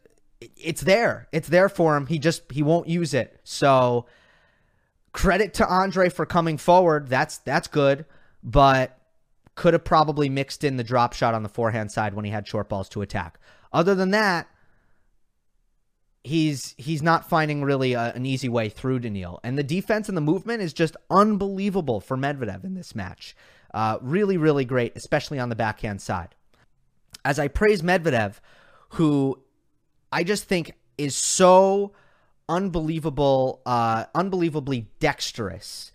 it's 0.56 0.80
there. 0.80 1.28
It's 1.32 1.48
there 1.48 1.68
for 1.68 1.96
him. 1.96 2.06
He 2.06 2.18
just 2.18 2.50
he 2.50 2.62
won't 2.62 2.88
use 2.88 3.14
it. 3.14 3.40
So 3.44 4.06
credit 5.12 5.54
to 5.54 5.70
Andrey 5.70 6.08
for 6.08 6.26
coming 6.26 6.58
forward. 6.58 7.08
That's 7.08 7.38
that's 7.38 7.68
good, 7.68 8.04
but 8.42 8.98
could 9.54 9.74
have 9.74 9.84
probably 9.84 10.28
mixed 10.28 10.64
in 10.64 10.76
the 10.76 10.84
drop 10.84 11.12
shot 11.12 11.34
on 11.34 11.42
the 11.42 11.48
forehand 11.48 11.92
side 11.92 12.14
when 12.14 12.24
he 12.24 12.30
had 12.30 12.48
short 12.48 12.68
balls 12.68 12.88
to 12.88 13.02
attack. 13.02 13.38
Other 13.72 13.94
than 13.94 14.10
that, 14.10 14.48
he's 16.24 16.74
he's 16.78 17.02
not 17.02 17.28
finding 17.28 17.62
really 17.62 17.92
a, 17.92 18.12
an 18.14 18.26
easy 18.26 18.48
way 18.48 18.68
through 18.68 19.00
Daniil. 19.00 19.40
And 19.44 19.58
the 19.58 19.62
defense 19.62 20.08
and 20.08 20.16
the 20.16 20.22
movement 20.22 20.62
is 20.62 20.72
just 20.72 20.96
unbelievable 21.10 22.00
for 22.00 22.16
Medvedev 22.16 22.64
in 22.64 22.74
this 22.74 22.94
match. 22.94 23.36
Uh, 23.74 23.98
really, 24.02 24.36
really 24.36 24.64
great, 24.64 24.92
especially 24.96 25.38
on 25.38 25.48
the 25.48 25.56
backhand 25.56 26.00
side. 26.00 26.34
As 27.24 27.38
I 27.38 27.48
praise 27.48 27.82
Medvedev, 27.82 28.40
who 28.90 29.42
I 30.10 30.24
just 30.24 30.44
think 30.44 30.74
is 30.98 31.16
so 31.16 31.92
unbelievable, 32.48 33.62
uh, 33.64 34.04
unbelievably 34.14 34.88
dexterous 35.00 35.92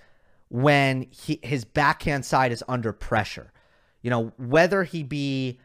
when 0.50 1.08
he, 1.12 1.40
his 1.44 1.66
backhand 1.66 2.26
side 2.26 2.52
is 2.52 2.63
under 2.68 2.94
pressure. 2.94 3.52
You 4.02 4.10
know, 4.10 4.32
whether 4.38 4.84
he 4.84 5.04
be 5.04 5.60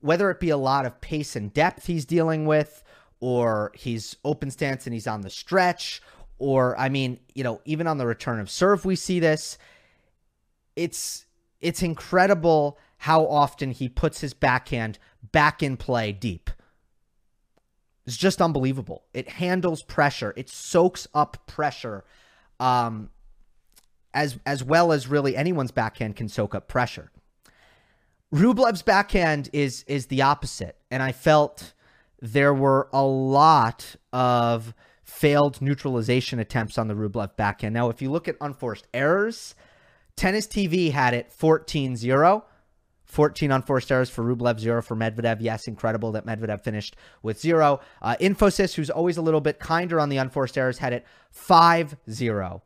whether 0.00 0.30
it 0.30 0.38
be 0.38 0.50
a 0.50 0.56
lot 0.56 0.86
of 0.86 1.00
pace 1.00 1.34
and 1.34 1.52
depth 1.52 1.86
he's 1.86 2.04
dealing 2.04 2.46
with, 2.46 2.84
or 3.20 3.72
he's 3.74 4.16
open 4.24 4.50
stance 4.50 4.86
and 4.86 4.94
he's 4.94 5.08
on 5.08 5.22
the 5.22 5.30
stretch, 5.30 6.00
or 6.38 6.78
I 6.78 6.88
mean, 6.88 7.18
you 7.34 7.44
know, 7.44 7.60
even 7.64 7.86
on 7.86 7.98
the 7.98 8.06
return 8.06 8.40
of 8.40 8.50
serve, 8.50 8.84
we 8.84 8.96
see 8.96 9.20
this. 9.20 9.58
It's 10.76 11.26
it's 11.62 11.82
incredible 11.82 12.78
how 12.98 13.26
often 13.26 13.70
he 13.70 13.88
puts 13.88 14.20
his 14.20 14.34
backhand 14.34 14.98
back 15.32 15.62
in 15.62 15.76
play 15.76 16.12
deep. 16.12 16.50
It's 18.06 18.16
just 18.16 18.42
unbelievable. 18.42 19.04
It 19.14 19.28
handles 19.28 19.82
pressure. 19.82 20.34
It 20.36 20.48
soaks 20.48 21.06
up 21.14 21.46
pressure, 21.46 22.04
um, 22.58 23.10
as 24.12 24.38
as 24.44 24.62
well 24.64 24.92
as 24.92 25.06
really 25.06 25.36
anyone's 25.36 25.70
backhand 25.70 26.16
can 26.16 26.28
soak 26.28 26.54
up 26.54 26.68
pressure. 26.68 27.10
Rublev's 28.34 28.82
backhand 28.82 29.48
is 29.52 29.84
is 29.86 30.06
the 30.06 30.22
opposite, 30.22 30.76
and 30.90 31.02
I 31.02 31.12
felt 31.12 31.74
there 32.20 32.54
were 32.54 32.88
a 32.92 33.04
lot 33.04 33.96
of 34.12 34.74
failed 35.04 35.60
neutralization 35.60 36.38
attempts 36.38 36.78
on 36.78 36.88
the 36.88 36.94
Rublev 36.94 37.36
backhand. 37.36 37.74
Now, 37.74 37.88
if 37.88 38.00
you 38.00 38.10
look 38.10 38.28
at 38.28 38.36
unforced 38.40 38.86
errors, 38.94 39.54
Tennis 40.16 40.46
TV 40.46 40.90
had 40.92 41.14
it 41.14 41.32
14 41.32 41.96
0. 41.96 42.44
14 43.12 43.50
unforced 43.50 43.92
errors 43.92 44.08
for 44.08 44.24
Rublev, 44.24 44.58
zero 44.58 44.80
for 44.80 44.96
Medvedev. 44.96 45.36
Yes, 45.40 45.68
incredible 45.68 46.12
that 46.12 46.24
Medvedev 46.24 46.62
finished 46.62 46.96
with 47.22 47.38
zero. 47.38 47.80
Uh, 48.00 48.16
Infosys, 48.18 48.74
who's 48.74 48.88
always 48.88 49.18
a 49.18 49.22
little 49.22 49.42
bit 49.42 49.58
kinder 49.58 50.00
on 50.00 50.08
the 50.08 50.16
unforced 50.16 50.56
errors, 50.56 50.78
had 50.78 50.94
it 50.94 51.04
5 51.30 51.94
0 52.10 52.62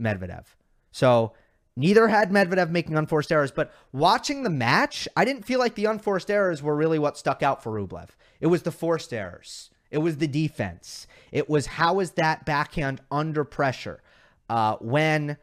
Medvedev. 0.00 0.46
So 0.90 1.32
neither 1.76 2.08
had 2.08 2.30
Medvedev 2.30 2.70
making 2.70 2.96
unforced 2.96 3.30
errors, 3.30 3.52
but 3.52 3.72
watching 3.92 4.42
the 4.42 4.50
match, 4.50 5.06
I 5.16 5.24
didn't 5.24 5.44
feel 5.44 5.60
like 5.60 5.76
the 5.76 5.84
unforced 5.84 6.28
errors 6.28 6.60
were 6.60 6.74
really 6.74 6.98
what 6.98 7.16
stuck 7.16 7.44
out 7.44 7.62
for 7.62 7.70
Rublev. 7.72 8.08
It 8.40 8.48
was 8.48 8.62
the 8.62 8.72
forced 8.72 9.12
errors, 9.12 9.70
it 9.92 9.98
was 9.98 10.16
the 10.16 10.26
defense, 10.26 11.06
it 11.30 11.48
was 11.48 11.66
how 11.66 12.00
is 12.00 12.12
that 12.12 12.44
backhand 12.44 13.00
under 13.12 13.44
pressure 13.44 14.02
uh, 14.50 14.74
when 14.80 15.36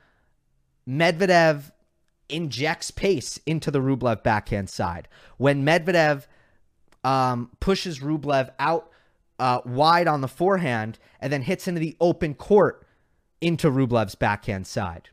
Medvedev 0.87 1.71
injects 2.29 2.91
pace 2.91 3.39
into 3.45 3.71
the 3.71 3.79
Rublev 3.79 4.23
backhand 4.23 4.69
side. 4.69 5.07
When 5.37 5.65
Medvedev 5.65 6.25
um, 7.03 7.51
pushes 7.59 7.99
Rublev 7.99 8.51
out 8.59 8.89
uh, 9.39 9.61
wide 9.65 10.07
on 10.07 10.21
the 10.21 10.27
forehand 10.27 10.99
and 11.19 11.31
then 11.33 11.41
hits 11.41 11.67
into 11.67 11.79
the 11.79 11.97
open 11.99 12.33
court 12.35 12.85
into 13.41 13.69
Rublev's 13.69 14.15
backhand 14.15 14.67
side. 14.67 15.09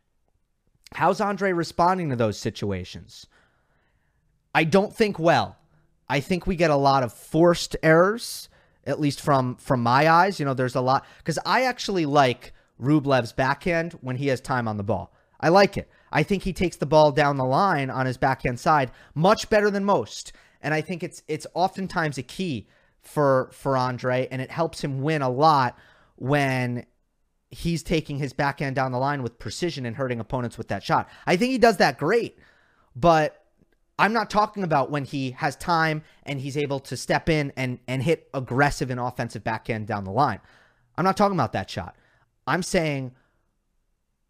How's 0.94 1.20
Andrey 1.20 1.52
responding 1.52 2.10
to 2.10 2.16
those 2.16 2.38
situations? 2.38 3.26
I 4.54 4.64
don't 4.64 4.94
think 4.94 5.18
well. 5.18 5.56
I 6.08 6.20
think 6.20 6.46
we 6.46 6.56
get 6.56 6.70
a 6.70 6.76
lot 6.76 7.02
of 7.02 7.12
forced 7.12 7.76
errors, 7.82 8.48
at 8.86 9.00
least 9.00 9.20
from 9.20 9.56
from 9.56 9.82
my 9.82 10.08
eyes. 10.08 10.38
You 10.38 10.46
know, 10.46 10.54
there's 10.54 10.74
a 10.74 10.80
lot 10.80 11.06
because 11.18 11.38
I 11.44 11.64
actually 11.64 12.06
like 12.06 12.52
Rublev's 12.80 13.32
backhand 13.32 13.92
when 14.00 14.16
he 14.16 14.28
has 14.28 14.40
time 14.40 14.66
on 14.66 14.78
the 14.78 14.82
ball. 14.82 15.12
I 15.40 15.48
like 15.48 15.76
it. 15.76 15.88
I 16.10 16.22
think 16.22 16.42
he 16.42 16.52
takes 16.52 16.76
the 16.76 16.86
ball 16.86 17.12
down 17.12 17.36
the 17.36 17.44
line 17.44 17.90
on 17.90 18.06
his 18.06 18.16
backhand 18.16 18.58
side 18.58 18.90
much 19.14 19.50
better 19.50 19.70
than 19.70 19.84
most. 19.84 20.32
And 20.60 20.74
I 20.74 20.80
think 20.80 21.02
it's 21.02 21.22
it's 21.28 21.46
oftentimes 21.54 22.18
a 22.18 22.22
key 22.22 22.68
for 23.00 23.50
for 23.52 23.76
Andrey 23.76 24.28
and 24.30 24.42
it 24.42 24.50
helps 24.50 24.82
him 24.82 25.02
win 25.02 25.22
a 25.22 25.28
lot 25.30 25.78
when 26.16 26.86
he's 27.50 27.82
taking 27.82 28.18
his 28.18 28.32
backhand 28.32 28.76
down 28.76 28.92
the 28.92 28.98
line 28.98 29.22
with 29.22 29.38
precision 29.38 29.86
and 29.86 29.96
hurting 29.96 30.20
opponents 30.20 30.58
with 30.58 30.68
that 30.68 30.82
shot. 30.82 31.08
I 31.26 31.36
think 31.36 31.52
he 31.52 31.58
does 31.58 31.78
that 31.78 31.98
great. 31.98 32.38
But 32.94 33.44
I'm 33.98 34.12
not 34.12 34.30
talking 34.30 34.62
about 34.62 34.90
when 34.90 35.04
he 35.04 35.32
has 35.32 35.56
time 35.56 36.02
and 36.24 36.40
he's 36.40 36.56
able 36.56 36.80
to 36.80 36.96
step 36.96 37.28
in 37.28 37.52
and 37.56 37.78
and 37.86 38.02
hit 38.02 38.28
aggressive 38.34 38.90
and 38.90 39.00
offensive 39.00 39.44
backhand 39.44 39.86
down 39.86 40.04
the 40.04 40.10
line. 40.10 40.40
I'm 40.96 41.04
not 41.04 41.16
talking 41.16 41.36
about 41.36 41.52
that 41.52 41.70
shot. 41.70 41.96
I'm 42.46 42.62
saying 42.62 43.12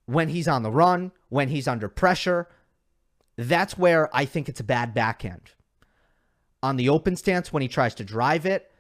when 0.09 0.31
he's 0.31 0.49
on 0.49 0.63
the 0.63 0.71
run, 0.71 1.13
when 1.29 1.51
he's 1.51 1.69
under 1.69 1.87
pressure, 1.87 2.49
that's 3.37 3.77
where 3.77 4.09
I 4.17 4.25
think 4.25 4.49
it's 4.49 4.59
a 4.59 4.65
bad 4.65 4.95
backhand. 4.95 5.51
On 6.63 6.77
the 6.77 6.89
open 6.89 7.15
stance, 7.15 7.53
when 7.53 7.61
he 7.61 7.69
tries 7.69 7.95
to 7.97 8.05
drive 8.05 8.47
it, 8.47 8.73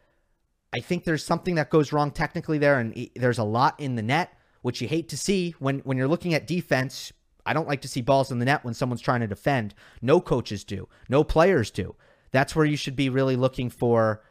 I 0.74 0.80
think 0.80 1.04
there's 1.04 1.22
something 1.22 1.56
that 1.56 1.68
goes 1.68 1.92
wrong 1.92 2.12
technically 2.12 2.56
there, 2.56 2.78
and 2.78 3.10
there's 3.14 3.36
a 3.36 3.44
lot 3.44 3.78
in 3.78 3.94
the 3.94 4.02
net, 4.02 4.32
which 4.62 4.80
you 4.80 4.88
hate 4.88 5.10
to 5.10 5.18
see 5.18 5.54
when 5.58 5.80
when 5.80 5.98
you're 5.98 6.08
looking 6.08 6.32
at 6.32 6.46
defense. 6.46 7.12
I 7.44 7.52
don't 7.52 7.68
like 7.68 7.82
to 7.82 7.88
see 7.88 8.00
balls 8.00 8.30
in 8.30 8.38
the 8.38 8.46
net 8.46 8.64
when 8.64 8.72
someone's 8.72 9.02
trying 9.02 9.20
to 9.20 9.26
defend. 9.26 9.74
No 10.00 10.22
coaches 10.22 10.64
do. 10.64 10.88
No 11.10 11.24
players 11.24 11.70
do. 11.70 11.94
That's 12.30 12.56
where 12.56 12.66
you 12.66 12.76
should 12.76 12.96
be 12.96 13.10
really 13.10 13.36
looking 13.36 13.68
for 13.68 14.22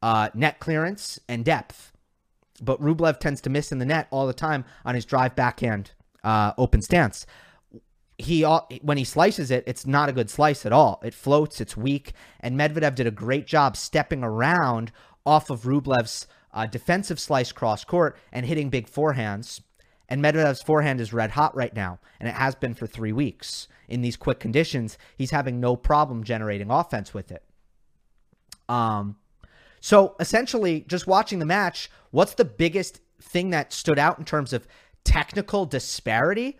uh, 0.00 0.30
net 0.34 0.60
clearance 0.60 1.18
and 1.28 1.44
depth. 1.44 1.92
But 2.62 2.80
Rublev 2.80 3.18
tends 3.18 3.40
to 3.42 3.50
miss 3.50 3.72
in 3.72 3.78
the 3.78 3.84
net 3.84 4.06
all 4.12 4.28
the 4.28 4.32
time 4.32 4.64
on 4.84 4.94
his 4.94 5.04
drive 5.04 5.34
backhand 5.34 5.90
uh, 6.24 6.52
open 6.58 6.82
stance. 6.82 7.26
He 8.18 8.42
when 8.42 8.98
he 8.98 9.04
slices 9.04 9.50
it, 9.50 9.64
it's 9.66 9.86
not 9.86 10.10
a 10.10 10.12
good 10.12 10.28
slice 10.28 10.66
at 10.66 10.72
all. 10.72 11.00
It 11.02 11.14
floats, 11.14 11.60
it's 11.60 11.76
weak, 11.76 12.12
and 12.40 12.58
Medvedev 12.58 12.94
did 12.94 13.06
a 13.06 13.10
great 13.10 13.46
job 13.46 13.76
stepping 13.76 14.22
around 14.22 14.92
off 15.24 15.48
of 15.48 15.62
Rublev's 15.62 16.26
uh, 16.52 16.66
defensive 16.66 17.18
slice 17.18 17.52
cross 17.52 17.84
court 17.84 18.16
and 18.32 18.44
hitting 18.44 18.68
big 18.68 18.90
forehands. 18.90 19.60
And 20.08 20.20
Medvedev's 20.22 20.62
forehand 20.62 21.00
is 21.00 21.12
red 21.12 21.30
hot 21.30 21.54
right 21.54 21.74
now, 21.74 22.00
and 22.18 22.28
it 22.28 22.34
has 22.34 22.54
been 22.56 22.74
for 22.74 22.86
three 22.86 23.12
weeks. 23.12 23.68
In 23.88 24.02
these 24.02 24.16
quick 24.16 24.40
conditions, 24.40 24.98
he's 25.16 25.30
having 25.30 25.60
no 25.60 25.76
problem 25.76 26.24
generating 26.24 26.70
offense 26.70 27.14
with 27.14 27.30
it. 27.30 27.44
Um, 28.68 29.16
so 29.80 30.14
essentially, 30.20 30.84
just 30.88 31.06
watching 31.06 31.38
the 31.38 31.46
match, 31.46 31.90
what's 32.10 32.34
the 32.34 32.44
biggest 32.44 33.00
thing 33.20 33.50
that 33.50 33.72
stood 33.72 33.98
out 33.98 34.18
in 34.18 34.24
terms 34.24 34.52
of 34.52 34.66
technical 35.04 35.66
disparity? 35.66 36.58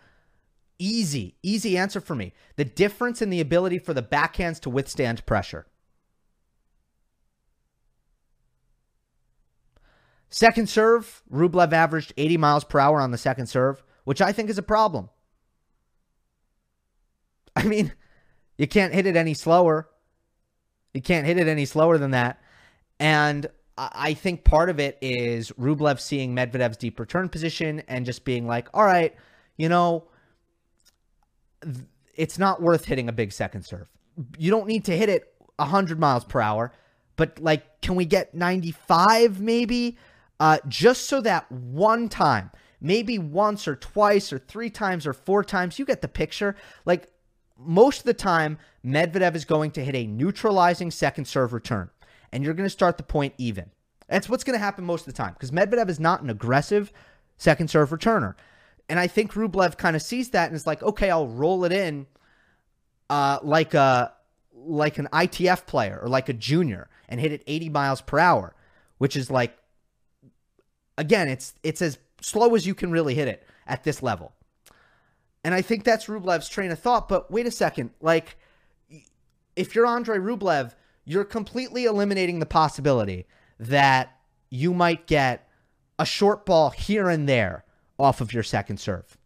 Easy, 0.79 1.35
easy 1.43 1.77
answer 1.77 2.01
for 2.01 2.15
me. 2.15 2.33
The 2.55 2.65
difference 2.65 3.21
in 3.21 3.29
the 3.29 3.41
ability 3.41 3.77
for 3.79 3.93
the 3.93 4.01
backhands 4.01 4.59
to 4.61 4.69
withstand 4.69 5.25
pressure. 5.25 5.67
Second 10.29 10.69
serve, 10.69 11.21
Rublev 11.31 11.73
averaged 11.73 12.13
80 12.17 12.37
miles 12.37 12.63
per 12.63 12.79
hour 12.79 13.01
on 13.01 13.11
the 13.11 13.17
second 13.17 13.47
serve, 13.47 13.83
which 14.05 14.21
I 14.21 14.31
think 14.31 14.49
is 14.49 14.57
a 14.57 14.63
problem. 14.63 15.09
I 17.55 17.63
mean, 17.63 17.93
you 18.57 18.65
can't 18.65 18.93
hit 18.93 19.05
it 19.05 19.17
any 19.17 19.33
slower. 19.33 19.89
You 20.93 21.01
can't 21.01 21.25
hit 21.25 21.37
it 21.37 21.47
any 21.47 21.65
slower 21.65 21.97
than 21.97 22.11
that. 22.11 22.41
And 22.99 23.47
I 23.93 24.13
think 24.13 24.43
part 24.43 24.69
of 24.69 24.79
it 24.79 24.97
is 25.01 25.51
Rublev 25.51 25.99
seeing 25.99 26.35
Medvedev's 26.35 26.77
deep 26.77 26.99
return 26.99 27.29
position 27.29 27.81
and 27.87 28.05
just 28.05 28.23
being 28.25 28.45
like, 28.45 28.67
all 28.73 28.85
right, 28.85 29.15
you 29.57 29.69
know, 29.69 30.03
it's 32.15 32.37
not 32.37 32.61
worth 32.61 32.85
hitting 32.85 33.09
a 33.09 33.11
big 33.11 33.31
second 33.31 33.63
serve. 33.63 33.87
You 34.37 34.51
don't 34.51 34.67
need 34.67 34.85
to 34.85 34.95
hit 34.95 35.09
it 35.09 35.33
100 35.55 35.99
miles 35.99 36.25
per 36.25 36.41
hour, 36.41 36.73
but 37.15 37.39
like, 37.39 37.81
can 37.81 37.95
we 37.95 38.05
get 38.05 38.35
95 38.35 39.41
maybe? 39.41 39.97
Uh, 40.39 40.57
just 40.67 41.05
so 41.07 41.21
that 41.21 41.51
one 41.51 42.07
time, 42.07 42.51
maybe 42.81 43.17
once 43.17 43.67
or 43.67 43.75
twice 43.75 44.31
or 44.31 44.37
three 44.37 44.69
times 44.69 45.07
or 45.07 45.13
four 45.13 45.43
times, 45.43 45.79
you 45.79 45.85
get 45.85 46.01
the 46.01 46.07
picture. 46.07 46.55
Like, 46.85 47.09
most 47.57 47.99
of 47.99 48.05
the 48.05 48.13
time, 48.13 48.57
Medvedev 48.83 49.35
is 49.35 49.45
going 49.45 49.71
to 49.71 49.83
hit 49.83 49.95
a 49.95 50.07
neutralizing 50.07 50.89
second 50.89 51.25
serve 51.25 51.53
return 51.53 51.89
and 52.31 52.43
you're 52.43 52.53
going 52.53 52.65
to 52.65 52.69
start 52.69 52.97
the 52.97 53.03
point 53.03 53.33
even. 53.37 53.71
That's 54.07 54.27
what's 54.27 54.43
going 54.43 54.57
to 54.57 54.63
happen 54.63 54.85
most 54.85 55.07
of 55.07 55.13
the 55.13 55.17
time 55.17 55.33
because 55.33 55.51
Medvedev 55.51 55.89
is 55.89 55.99
not 55.99 56.21
an 56.21 56.29
aggressive 56.29 56.91
second 57.37 57.69
serve 57.69 57.89
returner. 57.89 58.35
And 58.89 58.99
I 58.99 59.07
think 59.07 59.33
Rublev 59.33 59.77
kind 59.77 59.95
of 59.95 60.01
sees 60.01 60.31
that 60.31 60.47
and 60.47 60.55
is 60.55 60.67
like, 60.67 60.83
okay, 60.83 61.09
I'll 61.09 61.27
roll 61.27 61.63
it 61.63 61.71
in 61.71 62.07
uh, 63.09 63.39
like 63.41 63.73
a 63.73 64.13
like 64.53 64.97
an 64.97 65.07
ITF 65.11 65.65
player 65.65 65.99
or 66.01 66.07
like 66.07 66.29
a 66.29 66.33
junior 66.33 66.89
and 67.09 67.19
hit 67.19 67.31
it 67.31 67.43
80 67.47 67.69
miles 67.69 68.01
per 68.01 68.19
hour, 68.19 68.53
which 68.97 69.15
is 69.15 69.31
like 69.31 69.57
again, 70.97 71.27
it's 71.27 71.53
it's 71.63 71.81
as 71.81 71.97
slow 72.21 72.53
as 72.55 72.65
you 72.65 72.75
can 72.75 72.91
really 72.91 73.15
hit 73.15 73.27
it 73.27 73.47
at 73.65 73.83
this 73.83 74.03
level. 74.03 74.33
And 75.43 75.55
I 75.55 75.61
think 75.61 75.83
that's 75.83 76.05
Rublev's 76.05 76.49
train 76.49 76.71
of 76.71 76.79
thought, 76.79 77.09
but 77.09 77.31
wait 77.31 77.47
a 77.47 77.51
second, 77.51 77.91
like 78.01 78.37
if 79.55 79.73
you're 79.73 79.87
Andrey 79.87 80.19
Rublev, 80.19 80.73
you're 81.05 81.25
completely 81.25 81.85
eliminating 81.85 82.39
the 82.39 82.45
possibility 82.45 83.25
that 83.59 84.17
you 84.49 84.73
might 84.73 85.07
get 85.07 85.47
a 85.97 86.05
short 86.05 86.45
ball 86.45 86.69
here 86.71 87.09
and 87.09 87.27
there 87.27 87.63
off 87.97 88.21
of 88.21 88.33
your 88.33 88.43
second 88.43 88.79
serve. 88.79 89.17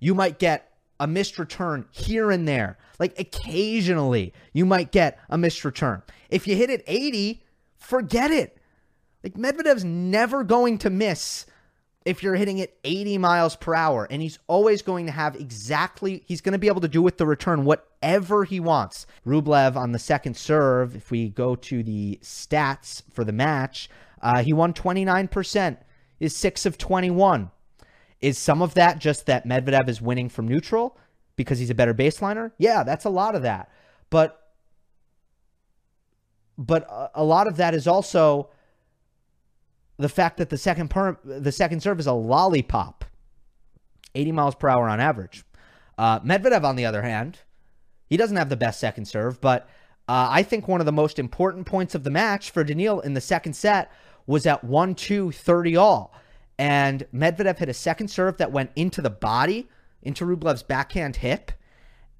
You 0.00 0.14
might 0.14 0.38
get 0.38 0.72
a 0.98 1.06
missed 1.06 1.38
return 1.38 1.86
here 1.90 2.30
and 2.30 2.46
there. 2.46 2.78
Like 2.98 3.18
occasionally, 3.18 4.32
you 4.52 4.64
might 4.64 4.92
get 4.92 5.18
a 5.28 5.36
missed 5.36 5.64
return. 5.64 6.02
If 6.30 6.46
you 6.46 6.56
hit 6.56 6.70
it 6.70 6.84
80, 6.86 7.42
forget 7.76 8.30
it. 8.30 8.58
Like 9.22 9.34
Medvedev's 9.34 9.84
never 9.84 10.44
going 10.44 10.78
to 10.78 10.90
miss 10.90 11.46
if 12.04 12.22
you're 12.22 12.34
hitting 12.34 12.58
it 12.58 12.78
80 12.84 13.18
miles 13.18 13.56
per 13.56 13.74
hour. 13.74 14.06
And 14.10 14.22
he's 14.22 14.38
always 14.46 14.82
going 14.82 15.06
to 15.06 15.12
have 15.12 15.36
exactly, 15.36 16.24
he's 16.26 16.40
going 16.40 16.52
to 16.52 16.58
be 16.58 16.68
able 16.68 16.80
to 16.80 16.88
do 16.88 17.02
with 17.02 17.18
the 17.18 17.26
return 17.26 17.64
whatever 17.64 18.44
he 18.44 18.60
wants. 18.60 19.06
Rublev 19.26 19.76
on 19.76 19.92
the 19.92 19.98
second 19.98 20.36
serve, 20.36 20.96
if 20.96 21.10
we 21.10 21.28
go 21.28 21.54
to 21.56 21.82
the 21.82 22.18
stats 22.22 23.02
for 23.12 23.24
the 23.24 23.32
match, 23.32 23.88
uh, 24.20 24.42
he 24.42 24.52
won 24.52 24.72
29%, 24.72 25.78
is 26.20 26.36
6 26.36 26.66
of 26.66 26.78
21. 26.78 27.50
Is 28.20 28.38
some 28.38 28.62
of 28.62 28.74
that 28.74 29.00
just 29.00 29.26
that 29.26 29.46
Medvedev 29.46 29.88
is 29.88 30.00
winning 30.00 30.28
from 30.28 30.46
neutral 30.46 30.96
because 31.34 31.58
he's 31.58 31.70
a 31.70 31.74
better 31.74 31.92
baseliner? 31.92 32.52
Yeah, 32.56 32.84
that's 32.84 33.04
a 33.04 33.10
lot 33.10 33.34
of 33.34 33.42
that. 33.42 33.70
But 34.10 34.38
but 36.58 37.10
a 37.14 37.24
lot 37.24 37.48
of 37.48 37.56
that 37.56 37.74
is 37.74 37.88
also 37.88 38.50
the 40.02 40.08
fact 40.08 40.36
that 40.38 40.50
the 40.50 40.58
second 40.58 40.88
per, 40.88 41.16
the 41.24 41.52
second 41.52 41.80
serve 41.80 42.00
is 42.00 42.06
a 42.06 42.12
lollipop, 42.12 43.04
80 44.14 44.32
miles 44.32 44.54
per 44.54 44.68
hour 44.68 44.88
on 44.88 45.00
average. 45.00 45.44
Uh, 45.96 46.20
Medvedev, 46.20 46.64
on 46.64 46.76
the 46.76 46.84
other 46.84 47.02
hand, 47.02 47.38
he 48.06 48.16
doesn't 48.16 48.36
have 48.36 48.48
the 48.48 48.56
best 48.56 48.80
second 48.80 49.06
serve, 49.06 49.40
but 49.40 49.68
uh, 50.08 50.28
I 50.30 50.42
think 50.42 50.66
one 50.66 50.80
of 50.80 50.86
the 50.86 50.92
most 50.92 51.18
important 51.18 51.66
points 51.66 51.94
of 51.94 52.04
the 52.04 52.10
match 52.10 52.50
for 52.50 52.64
Daniil 52.64 53.00
in 53.00 53.14
the 53.14 53.20
second 53.20 53.54
set 53.54 53.90
was 54.26 54.46
at 54.46 54.64
1 54.64 54.94
2 54.94 55.32
30 55.32 55.76
all. 55.76 56.14
And 56.58 57.06
Medvedev 57.14 57.58
hit 57.58 57.68
a 57.68 57.74
second 57.74 58.08
serve 58.08 58.36
that 58.38 58.52
went 58.52 58.70
into 58.76 59.00
the 59.00 59.10
body, 59.10 59.68
into 60.02 60.24
Rublev's 60.24 60.62
backhand 60.62 61.16
hip. 61.16 61.52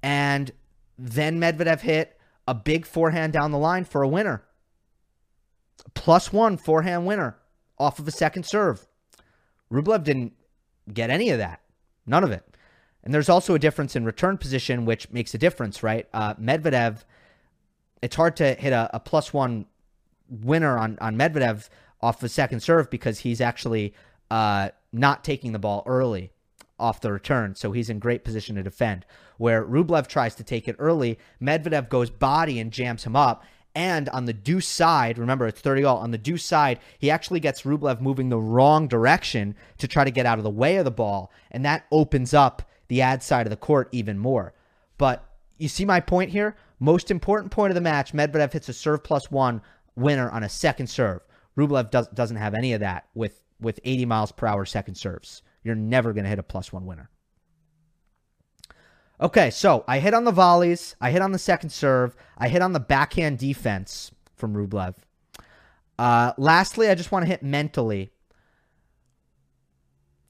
And 0.01 0.51
then 0.97 1.39
Medvedev 1.39 1.81
hit 1.81 2.17
a 2.47 2.53
big 2.53 2.85
forehand 2.85 3.33
down 3.33 3.51
the 3.51 3.57
line 3.57 3.85
for 3.85 4.01
a 4.01 4.07
winner. 4.07 4.43
Plus 5.93 6.33
one 6.33 6.57
forehand 6.57 7.05
winner 7.05 7.37
off 7.77 7.99
of 7.99 8.07
a 8.07 8.11
second 8.11 8.45
serve. 8.45 8.87
Rublev 9.71 10.03
didn't 10.03 10.33
get 10.91 11.09
any 11.09 11.29
of 11.29 11.39
that. 11.39 11.61
None 12.05 12.23
of 12.23 12.31
it. 12.31 12.45
And 13.03 13.13
there's 13.13 13.29
also 13.29 13.53
a 13.53 13.59
difference 13.59 13.95
in 13.95 14.05
return 14.05 14.37
position, 14.37 14.85
which 14.85 15.09
makes 15.11 15.33
a 15.33 15.37
difference, 15.37 15.83
right? 15.83 16.07
Uh, 16.13 16.35
Medvedev, 16.35 17.03
it's 18.01 18.15
hard 18.15 18.37
to 18.37 18.53
hit 18.53 18.71
a, 18.71 18.89
a 18.93 18.99
plus 18.99 19.33
one 19.33 19.65
winner 20.29 20.77
on, 20.77 20.97
on 21.01 21.17
Medvedev 21.17 21.69
off 22.01 22.23
a 22.23 22.29
second 22.29 22.61
serve 22.61 22.89
because 22.89 23.19
he's 23.19 23.41
actually 23.41 23.93
uh, 24.31 24.69
not 24.91 25.23
taking 25.23 25.51
the 25.51 25.59
ball 25.59 25.83
early 25.85 26.31
off 26.79 27.01
the 27.01 27.11
return. 27.11 27.55
So 27.55 27.71
he's 27.71 27.89
in 27.89 27.99
great 27.99 28.23
position 28.23 28.55
to 28.55 28.63
defend. 28.63 29.05
Where 29.37 29.65
Rublev 29.65 30.07
tries 30.07 30.35
to 30.35 30.43
take 30.43 30.67
it 30.67 30.75
early, 30.79 31.19
Medvedev 31.41 31.89
goes 31.89 32.09
body 32.09 32.59
and 32.59 32.71
jams 32.71 33.03
him 33.03 33.15
up. 33.15 33.43
And 33.75 34.07
on 34.09 34.25
the 34.25 34.33
deuce 34.33 34.67
side, 34.67 35.17
remember 35.17 35.47
it's 35.47 35.59
30 35.59 35.83
all, 35.83 35.97
on 35.97 36.11
the 36.11 36.17
deuce 36.17 36.45
side, 36.45 36.79
he 36.99 37.09
actually 37.09 37.39
gets 37.39 37.63
Rublev 37.63 38.01
moving 38.01 38.29
the 38.29 38.39
wrong 38.39 38.87
direction 38.87 39.55
to 39.79 39.87
try 39.87 40.03
to 40.03 40.11
get 40.11 40.27
out 40.27 40.37
of 40.37 40.43
the 40.43 40.49
way 40.49 40.77
of 40.77 40.85
the 40.85 40.91
ball. 40.91 41.31
And 41.49 41.65
that 41.65 41.85
opens 41.91 42.33
up 42.33 42.61
the 42.87 43.01
ad 43.01 43.23
side 43.23 43.47
of 43.47 43.49
the 43.49 43.57
court 43.57 43.89
even 43.91 44.19
more. 44.19 44.53
But 44.97 45.27
you 45.57 45.67
see 45.67 45.85
my 45.85 45.99
point 45.99 46.29
here? 46.29 46.55
Most 46.79 47.09
important 47.09 47.51
point 47.51 47.71
of 47.71 47.75
the 47.75 47.81
match 47.81 48.13
Medvedev 48.13 48.53
hits 48.53 48.69
a 48.69 48.73
serve 48.73 49.03
plus 49.03 49.31
one 49.31 49.61
winner 49.95 50.29
on 50.29 50.43
a 50.43 50.49
second 50.49 50.87
serve. 50.87 51.21
Rublev 51.57 51.89
does, 51.89 52.07
doesn't 52.09 52.37
have 52.37 52.53
any 52.53 52.73
of 52.73 52.81
that 52.81 53.07
with, 53.15 53.41
with 53.59 53.79
80 53.83 54.05
miles 54.05 54.31
per 54.31 54.45
hour 54.45 54.65
second 54.65 54.95
serves. 54.95 55.41
You're 55.63 55.75
never 55.75 56.13
going 56.13 56.25
to 56.25 56.29
hit 56.29 56.39
a 56.39 56.43
plus 56.43 56.71
one 56.71 56.85
winner. 56.85 57.09
Okay, 59.23 59.51
so 59.51 59.85
I 59.87 59.99
hit 59.99 60.13
on 60.13 60.25
the 60.25 60.33
volleys. 60.33 60.97
I 60.99 61.09
hit 61.11 61.21
on 61.21 61.31
the 61.31 61.39
second 61.39 61.69
serve. 61.69 62.13
I 62.37 62.49
hit 62.49 62.61
on 62.61 62.73
the 62.73 62.79
backhand 62.81 63.37
defense 63.37 64.11
from 64.35 64.53
Rublev. 64.53 64.95
Uh, 65.97 66.33
lastly, 66.37 66.89
I 66.89 66.95
just 66.95 67.09
want 67.09 67.23
to 67.23 67.29
hit 67.29 67.41
mentally, 67.41 68.11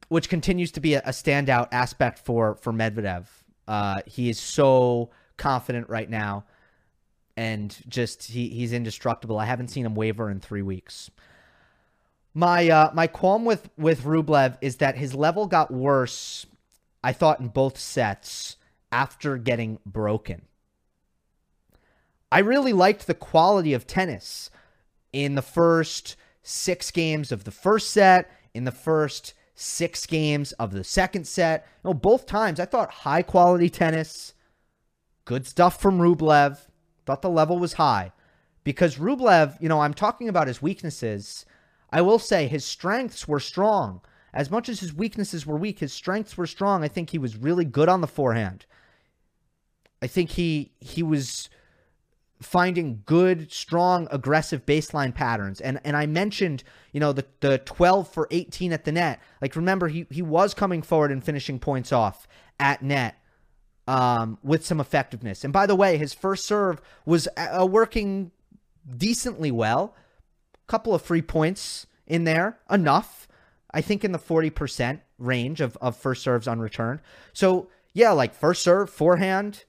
which 0.10 0.30
continues 0.30 0.72
to 0.74 0.80
be 0.80 0.94
a, 0.94 1.00
a 1.00 1.10
standout 1.10 1.70
aspect 1.72 2.20
for 2.20 2.56
for 2.58 2.72
Medvedev. 2.72 3.26
Uh, 3.68 4.02
he 4.06 4.30
is 4.30 4.40
so 4.40 5.10
confident 5.38 5.90
right 5.90 6.10
now, 6.10 6.46
and 7.36 7.76
just 7.88 8.26
he 8.26 8.50
he's 8.50 8.74
indestructible. 8.74 9.40
I 9.40 9.46
haven't 9.46 9.70
seen 9.70 9.88
him 9.88 9.96
waver 9.96 10.30
in 10.30 10.40
three 10.40 10.62
weeks. 10.62 11.10
My 12.36 12.70
uh, 12.70 12.92
my 12.94 13.08
qualm 13.08 13.44
with 13.44 13.72
with 13.76 14.04
Rublev 14.04 14.60
is 14.62 14.76
that 14.76 14.98
his 14.98 15.16
level 15.16 15.48
got 15.48 15.72
worse. 15.72 16.46
I 17.04 17.12
thought 17.12 17.40
in 17.40 17.48
both 17.48 17.80
sets 17.80 18.58
after 18.94 19.38
getting 19.38 19.80
broken. 19.86 20.44
I 22.32 22.40
really 22.40 22.74
liked 22.74 23.08
the 23.08 23.14
quality 23.14 23.74
of 23.74 23.88
tennis 23.88 24.50
in 25.12 25.36
the 25.36 25.42
first 25.42 26.16
six 26.44 26.92
games 26.92 27.32
of 27.32 27.44
the 27.44 27.52
first 27.52 27.90
set, 27.92 28.30
in 28.54 28.66
the 28.66 28.72
first 28.72 29.34
six 29.56 30.06
games 30.06 30.52
of 30.54 30.72
the 30.72 30.84
second 30.84 31.28
set. 31.28 31.66
You 31.84 31.90
know, 31.90 31.94
both 31.94 32.26
times 32.26 32.60
I 32.60 32.66
thought 32.66 32.92
high 32.92 33.22
quality 33.24 33.70
tennis, 33.70 34.34
good 35.26 35.46
stuff 35.48 35.82
from 35.82 36.00
Rublev. 36.00 36.60
Thought 37.06 37.22
the 37.22 37.30
level 37.30 37.60
was 37.60 37.74
high 37.74 38.14
because 38.64 38.98
Rublev, 38.98 39.62
you 39.62 39.68
know, 39.68 39.82
I'm 39.82 39.94
talking 39.94 40.30
about 40.30 40.48
his 40.48 40.62
weaknesses 40.62 41.46
I 41.94 42.02
will 42.02 42.18
say 42.18 42.48
his 42.48 42.66
strengths 42.66 43.28
were 43.28 43.40
strong. 43.40 44.02
As 44.34 44.50
much 44.50 44.68
as 44.68 44.80
his 44.80 44.96
weaknesses 44.96 45.46
were 45.46 45.58
weak, 45.58 45.78
his 45.78 45.94
strengths 45.94 46.36
were 46.36 46.48
strong. 46.48 46.84
I 46.84 46.88
think 46.88 47.12
he 47.12 47.20
was 47.20 47.38
really 47.38 47.66
good 47.66 47.88
on 47.88 48.02
the 48.02 48.08
forehand. 48.08 48.66
I 50.04 50.08
think 50.08 50.32
he 50.32 50.72
he 50.80 51.02
was 51.02 51.50
finding 52.42 53.04
good, 53.06 53.52
strong, 53.52 54.08
aggressive 54.12 54.66
baseline 54.66 55.16
patterns. 55.16 55.62
And 55.62 55.80
and 55.84 55.96
I 55.96 56.06
mentioned, 56.06 56.64
you 56.92 57.00
know, 57.00 57.14
the 57.14 57.26
the 57.40 57.58
12 57.60 58.08
for 58.08 58.28
18 58.30 58.74
at 58.74 58.84
the 58.84 58.92
net. 58.92 59.22
Like 59.42 59.56
remember 59.56 59.88
he 59.88 60.06
he 60.10 60.22
was 60.22 60.54
coming 60.54 60.82
forward 60.82 61.12
and 61.12 61.24
finishing 61.24 61.60
points 61.60 61.92
off 61.92 62.28
at 62.60 62.82
net 62.84 63.16
um, 63.88 64.38
with 64.44 64.66
some 64.66 64.80
effectiveness. 64.80 65.44
And 65.44 65.54
by 65.54 65.66
the 65.66 65.76
way, 65.76 65.98
his 65.98 66.14
first 66.14 66.46
serve 66.46 66.82
was 67.06 67.28
uh, 67.38 67.66
working 67.66 68.32
decently 68.98 69.52
well 69.52 69.96
couple 70.68 70.96
of 70.96 71.02
free 71.02 71.22
points 71.22 71.88
in 72.08 72.24
there, 72.24 72.58
enough. 72.70 73.28
I 73.72 73.82
think 73.82 74.04
in 74.04 74.12
the 74.12 74.20
40% 74.20 75.02
range 75.18 75.62
of, 75.62 75.78
of 75.82 75.98
first 75.98 76.24
serves 76.24 76.48
on 76.48 76.60
return. 76.60 77.02
So, 77.34 77.70
yeah, 77.94 78.12
like 78.12 78.34
first 78.34 78.64
serve, 78.64 78.90
forehand, 78.90 79.66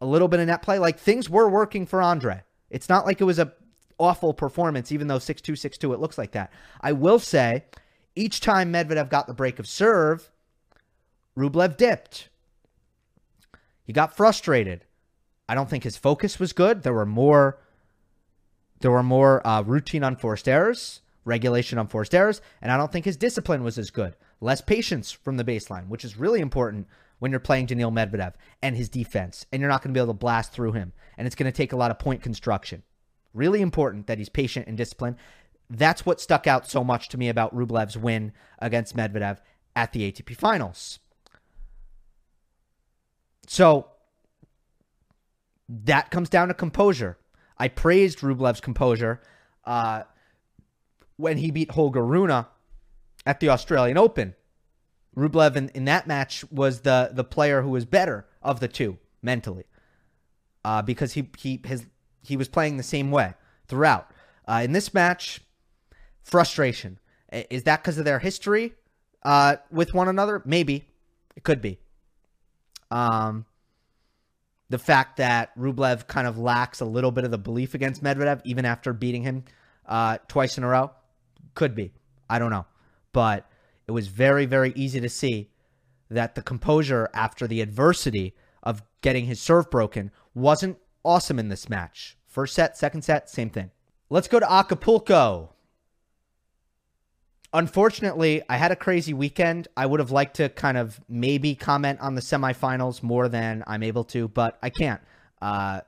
a 0.00 0.06
little 0.06 0.28
bit 0.28 0.40
of 0.40 0.46
net 0.46 0.62
play. 0.62 0.78
Like 0.78 0.98
things 0.98 1.28
were 1.28 1.48
working 1.48 1.86
for 1.86 2.02
Andrey. 2.02 2.40
It's 2.70 2.88
not 2.88 3.06
like 3.06 3.20
it 3.20 3.24
was 3.24 3.38
a 3.38 3.52
awful 3.98 4.32
performance, 4.32 4.92
even 4.92 5.08
though 5.08 5.18
6 5.18 5.40
2 5.40 5.56
6 5.56 5.78
2, 5.78 5.92
it 5.92 6.00
looks 6.00 6.18
like 6.18 6.32
that. 6.32 6.52
I 6.80 6.92
will 6.92 7.18
say, 7.18 7.64
each 8.14 8.40
time 8.40 8.72
Medvedev 8.72 9.10
got 9.10 9.26
the 9.26 9.34
break 9.34 9.58
of 9.58 9.66
serve, 9.66 10.30
Rublev 11.36 11.76
dipped. 11.76 12.28
He 13.84 13.92
got 13.92 14.16
frustrated. 14.16 14.84
I 15.48 15.54
don't 15.54 15.70
think 15.70 15.84
his 15.84 15.96
focus 15.96 16.38
was 16.38 16.52
good. 16.52 16.82
There 16.82 16.92
were 16.92 17.06
more 17.06 17.58
there 18.80 18.90
were 18.90 19.02
more 19.02 19.44
uh, 19.44 19.62
routine 19.62 20.04
unforced 20.04 20.46
errors, 20.46 21.00
regulation 21.24 21.78
unforced 21.78 22.14
errors, 22.14 22.40
and 22.62 22.70
I 22.70 22.76
don't 22.76 22.92
think 22.92 23.04
his 23.04 23.16
discipline 23.16 23.64
was 23.64 23.76
as 23.76 23.90
good. 23.90 24.14
Less 24.40 24.60
patience 24.60 25.10
from 25.10 25.36
the 25.36 25.44
baseline, 25.44 25.88
which 25.88 26.04
is 26.04 26.16
really 26.16 26.40
important 26.40 26.86
when 27.18 27.30
you're 27.30 27.40
playing 27.40 27.66
Daniil 27.66 27.90
Medvedev 27.90 28.34
and 28.62 28.76
his 28.76 28.88
defense, 28.88 29.46
and 29.52 29.60
you're 29.60 29.70
not 29.70 29.82
going 29.82 29.92
to 29.92 29.98
be 29.98 30.02
able 30.02 30.14
to 30.14 30.18
blast 30.18 30.52
through 30.52 30.72
him. 30.72 30.92
And 31.16 31.26
it's 31.26 31.36
going 31.36 31.50
to 31.50 31.56
take 31.56 31.72
a 31.72 31.76
lot 31.76 31.90
of 31.90 31.98
point 31.98 32.22
construction. 32.22 32.82
Really 33.34 33.60
important 33.60 34.06
that 34.06 34.18
he's 34.18 34.28
patient 34.28 34.66
and 34.68 34.76
disciplined. 34.76 35.16
That's 35.68 36.06
what 36.06 36.20
stuck 36.20 36.46
out 36.46 36.68
so 36.68 36.82
much 36.82 37.08
to 37.10 37.18
me 37.18 37.28
about 37.28 37.54
Rublev's 37.54 37.98
win 37.98 38.32
against 38.58 38.96
Medvedev 38.96 39.38
at 39.76 39.92
the 39.92 40.10
ATP 40.10 40.36
Finals. 40.36 40.98
So 43.46 43.88
that 45.68 46.10
comes 46.10 46.28
down 46.28 46.48
to 46.48 46.54
composure. 46.54 47.18
I 47.58 47.68
praised 47.68 48.20
Rublev's 48.20 48.60
composure 48.60 49.20
uh, 49.64 50.04
when 51.16 51.38
he 51.38 51.50
beat 51.50 51.72
Holger 51.72 52.04
Rune 52.04 52.30
at 53.26 53.40
the 53.40 53.50
Australian 53.50 53.98
Open. 53.98 54.34
Rublev 55.18 55.56
in, 55.56 55.68
in 55.70 55.84
that 55.86 56.06
match 56.06 56.44
was 56.50 56.80
the 56.80 57.10
the 57.12 57.24
player 57.24 57.62
who 57.62 57.70
was 57.70 57.84
better 57.84 58.26
of 58.40 58.60
the 58.60 58.68
two 58.68 58.98
mentally, 59.20 59.64
uh, 60.64 60.82
because 60.82 61.14
he 61.14 61.28
he 61.36 61.60
his 61.64 61.86
he 62.22 62.36
was 62.36 62.48
playing 62.48 62.76
the 62.76 62.82
same 62.82 63.10
way 63.10 63.34
throughout. 63.66 64.10
Uh, 64.46 64.60
in 64.64 64.72
this 64.72 64.94
match, 64.94 65.40
frustration 66.22 66.98
is 67.30 67.64
that 67.64 67.82
because 67.82 67.98
of 67.98 68.04
their 68.04 68.20
history 68.20 68.72
uh, 69.22 69.56
with 69.70 69.92
one 69.92 70.08
another? 70.08 70.40
Maybe 70.44 70.84
it 71.36 71.42
could 71.42 71.60
be. 71.60 71.78
Um, 72.90 73.44
the 74.70 74.78
fact 74.78 75.16
that 75.16 75.56
Rublev 75.58 76.06
kind 76.06 76.26
of 76.26 76.38
lacks 76.38 76.80
a 76.80 76.84
little 76.84 77.10
bit 77.10 77.24
of 77.24 77.30
the 77.30 77.38
belief 77.38 77.74
against 77.74 78.02
Medvedev, 78.02 78.40
even 78.44 78.64
after 78.64 78.92
beating 78.92 79.22
him 79.22 79.44
uh, 79.86 80.18
twice 80.28 80.58
in 80.58 80.64
a 80.64 80.68
row, 80.68 80.90
could 81.54 81.74
be. 81.74 81.92
I 82.30 82.38
don't 82.38 82.50
know. 82.50 82.66
But 83.12 83.50
it 83.88 83.92
was 83.92 84.08
very, 84.08 84.44
very 84.44 84.72
easy 84.76 85.00
to 85.00 85.08
see 85.08 85.48
that 86.10 86.34
the 86.34 86.42
composure 86.42 87.08
after 87.14 87.46
the 87.46 87.62
adversity 87.62 88.34
of 88.62 88.82
getting 89.00 89.24
his 89.24 89.40
serve 89.40 89.70
broken 89.70 90.10
wasn't 90.34 90.78
awesome 91.04 91.38
in 91.38 91.48
this 91.48 91.68
match. 91.68 92.16
First 92.26 92.54
set, 92.54 92.76
second 92.76 93.02
set, 93.02 93.30
same 93.30 93.48
thing. 93.48 93.70
Let's 94.10 94.28
go 94.28 94.38
to 94.38 94.50
Acapulco. 94.50 95.54
Unfortunately, 97.54 98.42
I 98.48 98.58
had 98.58 98.72
a 98.72 98.76
crazy 98.76 99.14
weekend. 99.14 99.68
I 99.74 99.86
would 99.86 100.00
have 100.00 100.10
liked 100.10 100.36
to 100.36 100.50
kind 100.50 100.76
of 100.76 101.00
maybe 101.08 101.54
comment 101.54 101.98
on 102.00 102.14
the 102.14 102.20
semifinals 102.20 103.02
more 103.02 103.28
than 103.28 103.64
I'm 103.66 103.82
able 103.82 104.04
to, 104.04 104.28
but 104.28 104.58
I 104.62 104.68
can't. 104.68 105.00
Uh, 105.40 105.80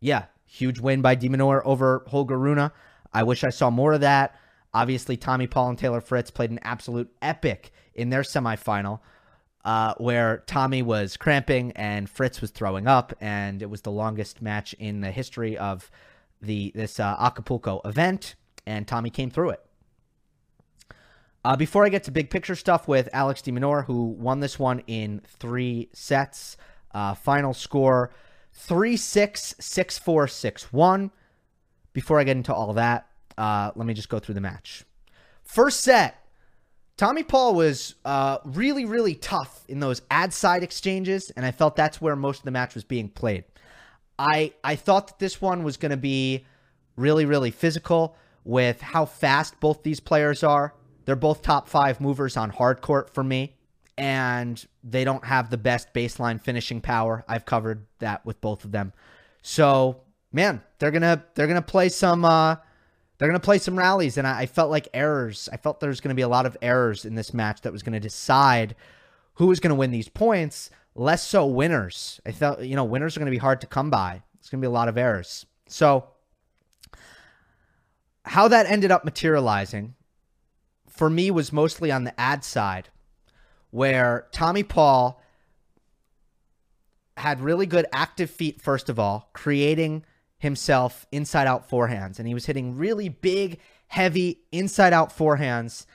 yeah, 0.00 0.26
huge 0.44 0.78
win 0.78 1.00
by 1.00 1.14
de 1.14 1.28
Minaur 1.28 1.62
over 1.64 2.04
Holger 2.06 2.38
Rune. 2.38 2.70
I 3.12 3.22
wish 3.22 3.44
I 3.44 3.50
saw 3.50 3.70
more 3.70 3.94
of 3.94 4.02
that. 4.02 4.38
Obviously, 4.72 5.16
Tommy 5.16 5.46
Paul 5.46 5.70
and 5.70 5.78
Taylor 5.78 6.00
Fritz 6.00 6.30
played 6.30 6.50
an 6.50 6.60
absolute 6.62 7.10
epic 7.20 7.72
in 7.94 8.10
their 8.10 8.22
semifinal, 8.22 9.00
uh, 9.64 9.94
where 9.98 10.44
Tommy 10.46 10.82
was 10.82 11.16
cramping 11.16 11.72
and 11.72 12.08
Fritz 12.08 12.40
was 12.40 12.50
throwing 12.50 12.86
up, 12.86 13.12
and 13.20 13.62
it 13.62 13.70
was 13.70 13.82
the 13.82 13.90
longest 13.90 14.40
match 14.40 14.74
in 14.74 15.00
the 15.00 15.10
history 15.10 15.58
of 15.58 15.90
the 16.40 16.72
this 16.74 17.00
uh, 17.00 17.16
Acapulco 17.18 17.80
event, 17.84 18.36
and 18.66 18.86
Tommy 18.86 19.10
came 19.10 19.30
through 19.30 19.50
it. 19.50 19.66
Uh, 21.44 21.56
before 21.56 21.84
I 21.84 21.88
get 21.88 22.04
to 22.04 22.10
big 22.10 22.30
picture 22.30 22.54
stuff 22.54 22.86
with 22.86 23.08
Alex 23.12 23.42
de 23.42 23.50
Minaur, 23.50 23.84
who 23.86 24.04
won 24.04 24.40
this 24.40 24.58
one 24.58 24.82
in 24.86 25.22
three 25.26 25.88
sets, 25.92 26.56
uh, 26.92 27.14
final 27.14 27.54
score 27.54 28.10
3 28.52 28.96
6, 28.96 29.54
6 29.58 29.98
4, 29.98 30.28
6 30.28 30.72
1. 30.72 31.10
Before 31.92 32.20
I 32.20 32.24
get 32.24 32.36
into 32.36 32.54
all 32.54 32.72
that, 32.74 33.08
uh, 33.40 33.72
let 33.74 33.86
me 33.86 33.94
just 33.94 34.10
go 34.10 34.18
through 34.18 34.34
the 34.34 34.40
match. 34.40 34.84
First 35.42 35.80
set, 35.80 36.22
Tommy 36.98 37.22
Paul 37.22 37.54
was 37.54 37.94
uh, 38.04 38.36
really, 38.44 38.84
really 38.84 39.14
tough 39.14 39.64
in 39.66 39.80
those 39.80 40.02
ad 40.10 40.34
side 40.34 40.62
exchanges, 40.62 41.30
and 41.30 41.46
I 41.46 41.50
felt 41.50 41.74
that's 41.74 42.02
where 42.02 42.14
most 42.14 42.40
of 42.40 42.44
the 42.44 42.50
match 42.50 42.74
was 42.74 42.84
being 42.84 43.08
played. 43.08 43.44
I 44.18 44.52
I 44.62 44.76
thought 44.76 45.06
that 45.06 45.18
this 45.18 45.40
one 45.40 45.62
was 45.62 45.78
going 45.78 45.90
to 45.90 45.96
be 45.96 46.44
really, 46.96 47.24
really 47.24 47.50
physical 47.50 48.14
with 48.44 48.82
how 48.82 49.06
fast 49.06 49.58
both 49.58 49.82
these 49.82 50.00
players 50.00 50.44
are. 50.44 50.74
They're 51.06 51.16
both 51.16 51.40
top 51.40 51.66
five 51.66 51.98
movers 51.98 52.36
on 52.36 52.50
hard 52.50 52.82
court 52.82 53.08
for 53.14 53.24
me, 53.24 53.56
and 53.96 54.62
they 54.84 55.04
don't 55.04 55.24
have 55.24 55.48
the 55.48 55.56
best 55.56 55.94
baseline 55.94 56.38
finishing 56.38 56.82
power. 56.82 57.24
I've 57.26 57.46
covered 57.46 57.86
that 58.00 58.26
with 58.26 58.38
both 58.42 58.66
of 58.66 58.72
them. 58.72 58.92
So, 59.40 60.02
man, 60.30 60.60
they're 60.78 60.90
gonna 60.90 61.24
they're 61.34 61.46
gonna 61.46 61.62
play 61.62 61.88
some 61.88 62.26
uh, 62.26 62.56
they're 63.20 63.28
going 63.28 63.38
to 63.38 63.44
play 63.44 63.58
some 63.58 63.78
rallies, 63.78 64.16
and 64.16 64.26
I, 64.26 64.40
I 64.40 64.46
felt 64.46 64.70
like 64.70 64.88
errors. 64.94 65.50
I 65.52 65.58
felt 65.58 65.78
there's 65.78 66.00
going 66.00 66.08
to 66.08 66.14
be 66.14 66.22
a 66.22 66.28
lot 66.28 66.46
of 66.46 66.56
errors 66.62 67.04
in 67.04 67.16
this 67.16 67.34
match 67.34 67.60
that 67.60 67.72
was 67.72 67.82
going 67.82 67.92
to 67.92 68.00
decide 68.00 68.74
who 69.34 69.46
was 69.46 69.60
going 69.60 69.68
to 69.68 69.76
win 69.76 69.90
these 69.90 70.08
points. 70.08 70.70
Less 70.94 71.22
so 71.22 71.44
winners. 71.44 72.18
I 72.24 72.32
felt 72.32 72.62
you 72.62 72.74
know 72.74 72.84
winners 72.84 73.16
are 73.16 73.20
going 73.20 73.30
to 73.30 73.30
be 73.30 73.36
hard 73.36 73.60
to 73.60 73.66
come 73.66 73.90
by. 73.90 74.22
It's 74.38 74.48
going 74.48 74.62
to 74.62 74.64
be 74.64 74.70
a 74.70 74.74
lot 74.74 74.88
of 74.88 74.96
errors. 74.96 75.44
So 75.68 76.08
how 78.24 78.48
that 78.48 78.64
ended 78.64 78.90
up 78.90 79.04
materializing 79.04 79.96
for 80.88 81.10
me 81.10 81.30
was 81.30 81.52
mostly 81.52 81.92
on 81.92 82.04
the 82.04 82.18
ad 82.18 82.42
side, 82.42 82.88
where 83.70 84.28
Tommy 84.32 84.62
Paul 84.62 85.22
had 87.18 87.42
really 87.42 87.66
good 87.66 87.84
active 87.92 88.30
feet, 88.30 88.62
first 88.62 88.88
of 88.88 88.98
all, 88.98 89.28
creating 89.34 90.06
himself 90.40 91.06
inside 91.12 91.46
out 91.46 91.70
forehands 91.70 92.18
and 92.18 92.26
he 92.26 92.34
was 92.34 92.46
hitting 92.46 92.76
really 92.76 93.08
big, 93.08 93.60
heavy 93.86 94.40
inside 94.50 94.92
out 94.92 95.16
forehands. 95.16 95.86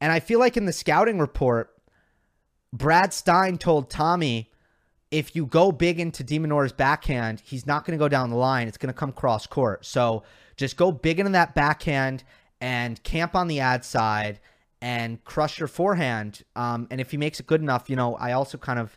And 0.00 0.12
I 0.12 0.20
feel 0.20 0.38
like 0.38 0.56
in 0.56 0.66
the 0.66 0.72
scouting 0.72 1.18
report, 1.18 1.70
Brad 2.72 3.14
Stine 3.14 3.58
told 3.58 3.88
Tommy, 3.88 4.50
if 5.10 5.34
you 5.34 5.46
go 5.46 5.72
big 5.72 5.98
into 5.98 6.22
de 6.22 6.38
Minaur's 6.38 6.72
backhand, 6.72 7.40
he's 7.44 7.66
not 7.66 7.84
going 7.84 7.98
to 7.98 8.02
go 8.02 8.08
down 8.08 8.30
the 8.30 8.36
line. 8.36 8.68
It's 8.68 8.78
going 8.78 8.92
to 8.92 8.98
come 8.98 9.12
cross 9.12 9.46
court. 9.46 9.84
So 9.84 10.24
just 10.56 10.76
go 10.76 10.92
big 10.92 11.18
into 11.18 11.32
that 11.32 11.54
backhand 11.54 12.22
and 12.60 13.02
camp 13.02 13.34
on 13.34 13.48
the 13.48 13.60
ad 13.60 13.84
side 13.84 14.40
and 14.82 15.22
crush 15.24 15.58
your 15.58 15.68
forehand. 15.68 16.42
Um, 16.56 16.88
and 16.90 17.00
if 17.00 17.10
he 17.10 17.16
makes 17.16 17.40
it 17.40 17.46
good 17.46 17.60
enough, 17.60 17.88
you 17.88 17.96
know, 17.96 18.16
I 18.16 18.32
also 18.32 18.58
kind 18.58 18.78
of 18.78 18.96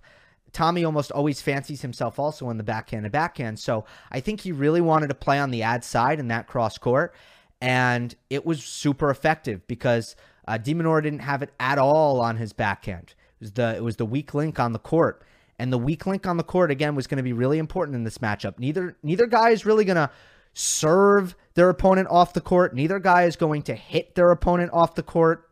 Tommy 0.53 0.85
almost 0.85 1.11
always 1.11 1.41
fancies 1.41 1.81
himself 1.81 2.19
also 2.19 2.49
in 2.49 2.57
the 2.57 2.63
backhand 2.63 3.05
and 3.05 3.11
backhand. 3.11 3.59
So 3.59 3.85
I 4.11 4.19
think 4.19 4.41
he 4.41 4.51
really 4.51 4.81
wanted 4.81 5.07
to 5.07 5.15
play 5.15 5.39
on 5.39 5.51
the 5.51 5.63
ad 5.63 5.83
side 5.83 6.19
in 6.19 6.27
that 6.29 6.47
cross 6.47 6.77
court. 6.77 7.13
And 7.59 8.15
it 8.29 8.45
was 8.45 8.63
super 8.63 9.09
effective 9.09 9.65
because 9.67 10.15
uh, 10.47 10.57
didn't 10.57 11.19
have 11.19 11.41
it 11.41 11.53
at 11.59 11.77
all 11.77 12.21
on 12.21 12.37
his 12.37 12.53
backhand. 12.53 13.15
It 13.39 13.43
was 13.43 13.51
the 13.53 13.75
it 13.75 13.83
was 13.83 13.95
the 13.97 14.05
weak 14.05 14.33
link 14.33 14.59
on 14.59 14.73
the 14.73 14.79
court. 14.79 15.23
And 15.59 15.71
the 15.71 15.77
weak 15.77 16.05
link 16.05 16.25
on 16.25 16.37
the 16.37 16.43
court 16.43 16.71
again 16.71 16.95
was 16.95 17.07
going 17.07 17.17
to 17.17 17.23
be 17.23 17.33
really 17.33 17.57
important 17.57 17.95
in 17.95 18.03
this 18.03 18.17
matchup. 18.17 18.59
Neither 18.59 18.97
neither 19.01 19.25
guy 19.25 19.49
is 19.49 19.65
really 19.65 19.85
going 19.85 19.95
to 19.95 20.09
serve 20.53 21.35
their 21.55 21.69
opponent 21.69 22.07
off 22.09 22.33
the 22.33 22.41
court. 22.41 22.75
Neither 22.75 22.99
guy 22.99 23.23
is 23.23 23.35
going 23.35 23.63
to 23.63 23.75
hit 23.75 24.15
their 24.15 24.29
opponent 24.31 24.71
off 24.73 24.95
the 24.95 25.03
court. 25.03 25.49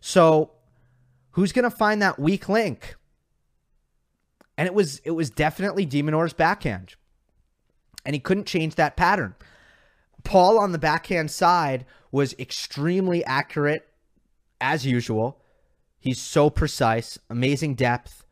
So 0.00 0.52
who's 1.32 1.52
going 1.52 1.64
to 1.64 1.70
find 1.70 2.02
that 2.02 2.18
weak 2.18 2.48
link? 2.48 2.96
And 4.56 4.66
it 4.66 4.74
was 4.74 5.00
it 5.04 5.12
was 5.12 5.30
definitely 5.30 5.86
de 5.86 6.02
Minaur's 6.02 6.32
backhand. 6.32 6.94
And 8.04 8.14
he 8.14 8.20
couldn't 8.20 8.46
change 8.46 8.74
that 8.74 8.96
pattern. 8.96 9.34
Paul 10.24 10.58
on 10.58 10.72
the 10.72 10.78
backhand 10.78 11.30
side 11.30 11.84
was 12.10 12.34
extremely 12.38 13.24
accurate 13.24 13.88
as 14.60 14.86
usual. 14.86 15.40
He's 15.98 16.20
so 16.20 16.50
precise, 16.50 17.18
amazing 17.30 17.74
depth, 17.74 18.24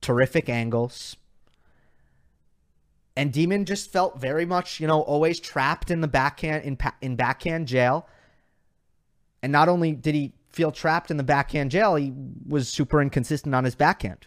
terrific 0.00 0.48
angles. 0.48 1.16
And 3.16 3.32
de 3.32 3.46
Minaur 3.46 3.64
just 3.64 3.92
felt 3.92 4.20
very 4.20 4.46
much, 4.46 4.80
you 4.80 4.86
know, 4.86 5.02
always 5.02 5.38
trapped 5.38 5.90
in 5.90 6.00
the 6.00 6.08
backhand 6.08 6.64
in 6.64 6.78
in 7.00 7.16
backhand 7.16 7.68
jail. 7.68 8.08
And 9.42 9.52
not 9.52 9.68
only 9.68 9.92
did 9.92 10.14
he 10.14 10.32
feel 10.50 10.70
trapped 10.70 11.10
in 11.10 11.16
the 11.16 11.24
backhand 11.24 11.70
jail, 11.70 11.94
he 11.96 12.12
was 12.46 12.68
super 12.68 13.00
inconsistent 13.00 13.54
on 13.54 13.64
his 13.64 13.74
backhand 13.74 14.26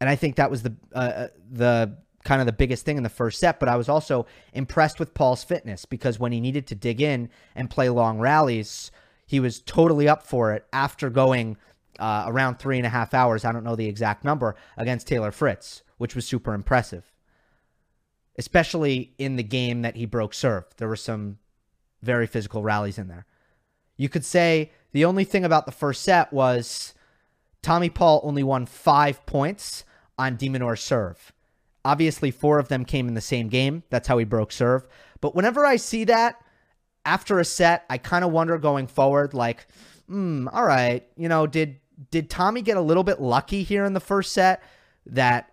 and 0.00 0.08
I 0.10 0.16
think 0.16 0.36
that 0.36 0.50
was 0.50 0.62
the 0.62 0.74
uh, 0.94 0.98
uh, 0.98 1.28
the 1.50 1.96
kind 2.24 2.40
of 2.40 2.46
the 2.46 2.52
biggest 2.52 2.84
thing 2.84 2.96
in 2.96 3.02
the 3.02 3.08
first 3.08 3.38
set. 3.38 3.60
But 3.60 3.68
I 3.68 3.76
was 3.76 3.88
also 3.88 4.26
impressed 4.52 4.98
with 4.98 5.14
Paul's 5.14 5.44
fitness 5.44 5.84
because 5.84 6.18
when 6.18 6.32
he 6.32 6.40
needed 6.40 6.66
to 6.68 6.74
dig 6.74 7.00
in 7.00 7.28
and 7.54 7.70
play 7.70 7.88
long 7.88 8.18
rallies, 8.18 8.90
he 9.26 9.40
was 9.40 9.60
totally 9.60 10.08
up 10.08 10.26
for 10.26 10.52
it 10.52 10.66
after 10.72 11.10
going 11.10 11.56
uh, 11.98 12.24
around 12.26 12.58
three 12.58 12.78
and 12.78 12.86
a 12.86 12.90
half 12.90 13.14
hours. 13.14 13.44
I 13.44 13.52
don't 13.52 13.64
know 13.64 13.76
the 13.76 13.88
exact 13.88 14.24
number 14.24 14.56
against 14.76 15.06
Taylor 15.06 15.30
Fritz, 15.30 15.82
which 15.98 16.14
was 16.14 16.26
super 16.26 16.54
impressive, 16.54 17.12
especially 18.38 19.14
in 19.18 19.36
the 19.36 19.42
game 19.42 19.82
that 19.82 19.96
he 19.96 20.06
broke 20.06 20.34
serve. 20.34 20.64
There 20.76 20.88
were 20.88 20.96
some 20.96 21.38
very 22.02 22.26
physical 22.26 22.62
rallies 22.62 22.98
in 22.98 23.08
there. 23.08 23.26
You 23.96 24.08
could 24.08 24.24
say 24.24 24.72
the 24.92 25.04
only 25.04 25.24
thing 25.24 25.44
about 25.44 25.66
the 25.66 25.72
first 25.72 26.02
set 26.02 26.32
was 26.32 26.93
Tommy 27.64 27.88
Paul 27.88 28.20
only 28.22 28.42
won 28.42 28.66
five 28.66 29.24
points 29.24 29.84
on 30.18 30.36
de 30.36 30.48
Minaur 30.48 30.78
serve. 30.78 31.32
Obviously, 31.84 32.30
four 32.30 32.58
of 32.58 32.68
them 32.68 32.84
came 32.84 33.08
in 33.08 33.14
the 33.14 33.20
same 33.20 33.48
game. 33.48 33.82
That's 33.90 34.06
how 34.06 34.18
he 34.18 34.24
broke 34.24 34.52
serve. 34.52 34.86
But 35.20 35.34
whenever 35.34 35.64
I 35.64 35.76
see 35.76 36.04
that 36.04 36.40
after 37.06 37.38
a 37.38 37.44
set, 37.44 37.84
I 37.88 37.96
kind 37.98 38.24
of 38.24 38.32
wonder 38.32 38.58
going 38.58 38.86
forward, 38.86 39.32
like, 39.32 39.66
hmm, 40.06 40.46
all 40.52 40.64
right, 40.64 41.06
you 41.16 41.28
know, 41.28 41.46
did 41.46 41.80
did 42.10 42.28
Tommy 42.28 42.60
get 42.60 42.76
a 42.76 42.82
little 42.82 43.04
bit 43.04 43.20
lucky 43.20 43.62
here 43.62 43.84
in 43.84 43.94
the 43.94 44.00
first 44.00 44.32
set 44.32 44.62
that 45.06 45.50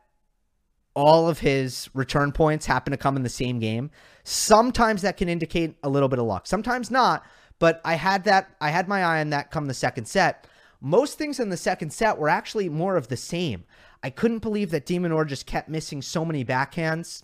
all 0.95 1.29
of 1.29 1.39
his 1.39 1.89
return 1.93 2.31
points 2.31 2.65
happen 2.65 2.91
to 2.91 2.97
come 2.97 3.15
in 3.15 3.23
the 3.23 3.29
same 3.29 3.59
game? 3.59 3.89
Sometimes 4.23 5.01
that 5.03 5.17
can 5.17 5.29
indicate 5.29 5.75
a 5.83 5.89
little 5.89 6.09
bit 6.09 6.19
of 6.19 6.25
luck. 6.25 6.45
Sometimes 6.45 6.91
not. 6.91 7.23
But 7.59 7.79
I 7.85 7.93
had 7.93 8.23
that 8.25 8.49
I 8.59 8.69
had 8.69 8.87
my 8.87 9.03
eye 9.03 9.21
on 9.21 9.29
that 9.29 9.51
come 9.51 9.67
the 9.67 9.73
second 9.73 10.07
set. 10.07 10.47
Most 10.81 11.17
things 11.17 11.39
in 11.39 11.49
the 11.49 11.57
second 11.57 11.93
set 11.93 12.17
were 12.17 12.27
actually 12.27 12.67
more 12.67 12.97
of 12.97 13.07
the 13.07 13.17
same. 13.17 13.65
I 14.01 14.09
couldn't 14.09 14.39
believe 14.39 14.71
that 14.71 14.87
de 14.87 14.97
Minaur 14.97 15.27
just 15.27 15.45
kept 15.45 15.69
missing 15.69 16.01
so 16.01 16.25
many 16.25 16.43
backhands 16.43 17.21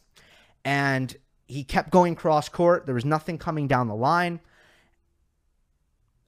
and 0.64 1.16
he 1.48 1.64
kept 1.64 1.90
going 1.90 2.14
cross 2.14 2.50
court. 2.50 2.86
There 2.86 2.94
was 2.94 3.06
nothing 3.06 3.40
coming 3.40 3.68
down 3.68 3.88
the 3.88 3.96
line. 3.96 4.42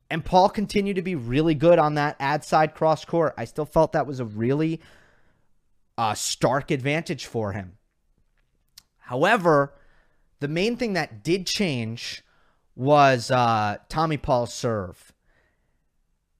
And 0.09 0.25
Paul 0.25 0.49
continued 0.49 0.95
to 0.95 1.03
be 1.03 1.13
really 1.13 1.53
good 1.53 1.77
on 1.77 1.93
that 1.95 2.15
ad 2.19 2.43
side 2.43 2.73
cross 2.73 3.05
court. 3.05 3.35
I 3.37 3.45
still 3.45 3.65
felt 3.65 3.91
that 3.91 4.07
was 4.07 4.19
a 4.19 4.25
really 4.25 4.81
uh, 5.99 6.15
stark 6.15 6.71
advantage 6.71 7.27
for 7.27 7.51
him. 7.51 7.77
However, 8.97 9.75
the 10.39 10.47
main 10.47 10.77
thing 10.77 10.93
that 10.93 11.23
did 11.23 11.45
change 11.45 12.23
was 12.75 13.29
uh, 13.29 13.77
Tommy 13.87 14.17
Paul's 14.17 14.53
serve. 14.53 15.13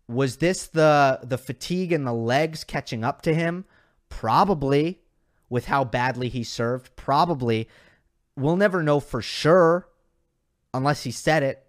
Was 0.09 0.37
this 0.37 0.65
the 0.65 1.19
the 1.21 1.37
fatigue 1.37 1.91
and 1.91 2.05
the 2.05 2.13
legs 2.13 2.63
catching 2.63 3.03
up 3.03 3.21
to 3.21 3.33
him? 3.33 3.65
Probably, 4.09 5.01
with 5.49 5.67
how 5.67 5.83
badly 5.83 6.29
he 6.29 6.43
served. 6.43 6.95
Probably. 6.95 7.69
We'll 8.35 8.55
never 8.55 8.81
know 8.81 8.99
for 8.99 9.21
sure 9.21 9.87
unless 10.73 11.03
he 11.03 11.11
said 11.11 11.43
it. 11.43 11.63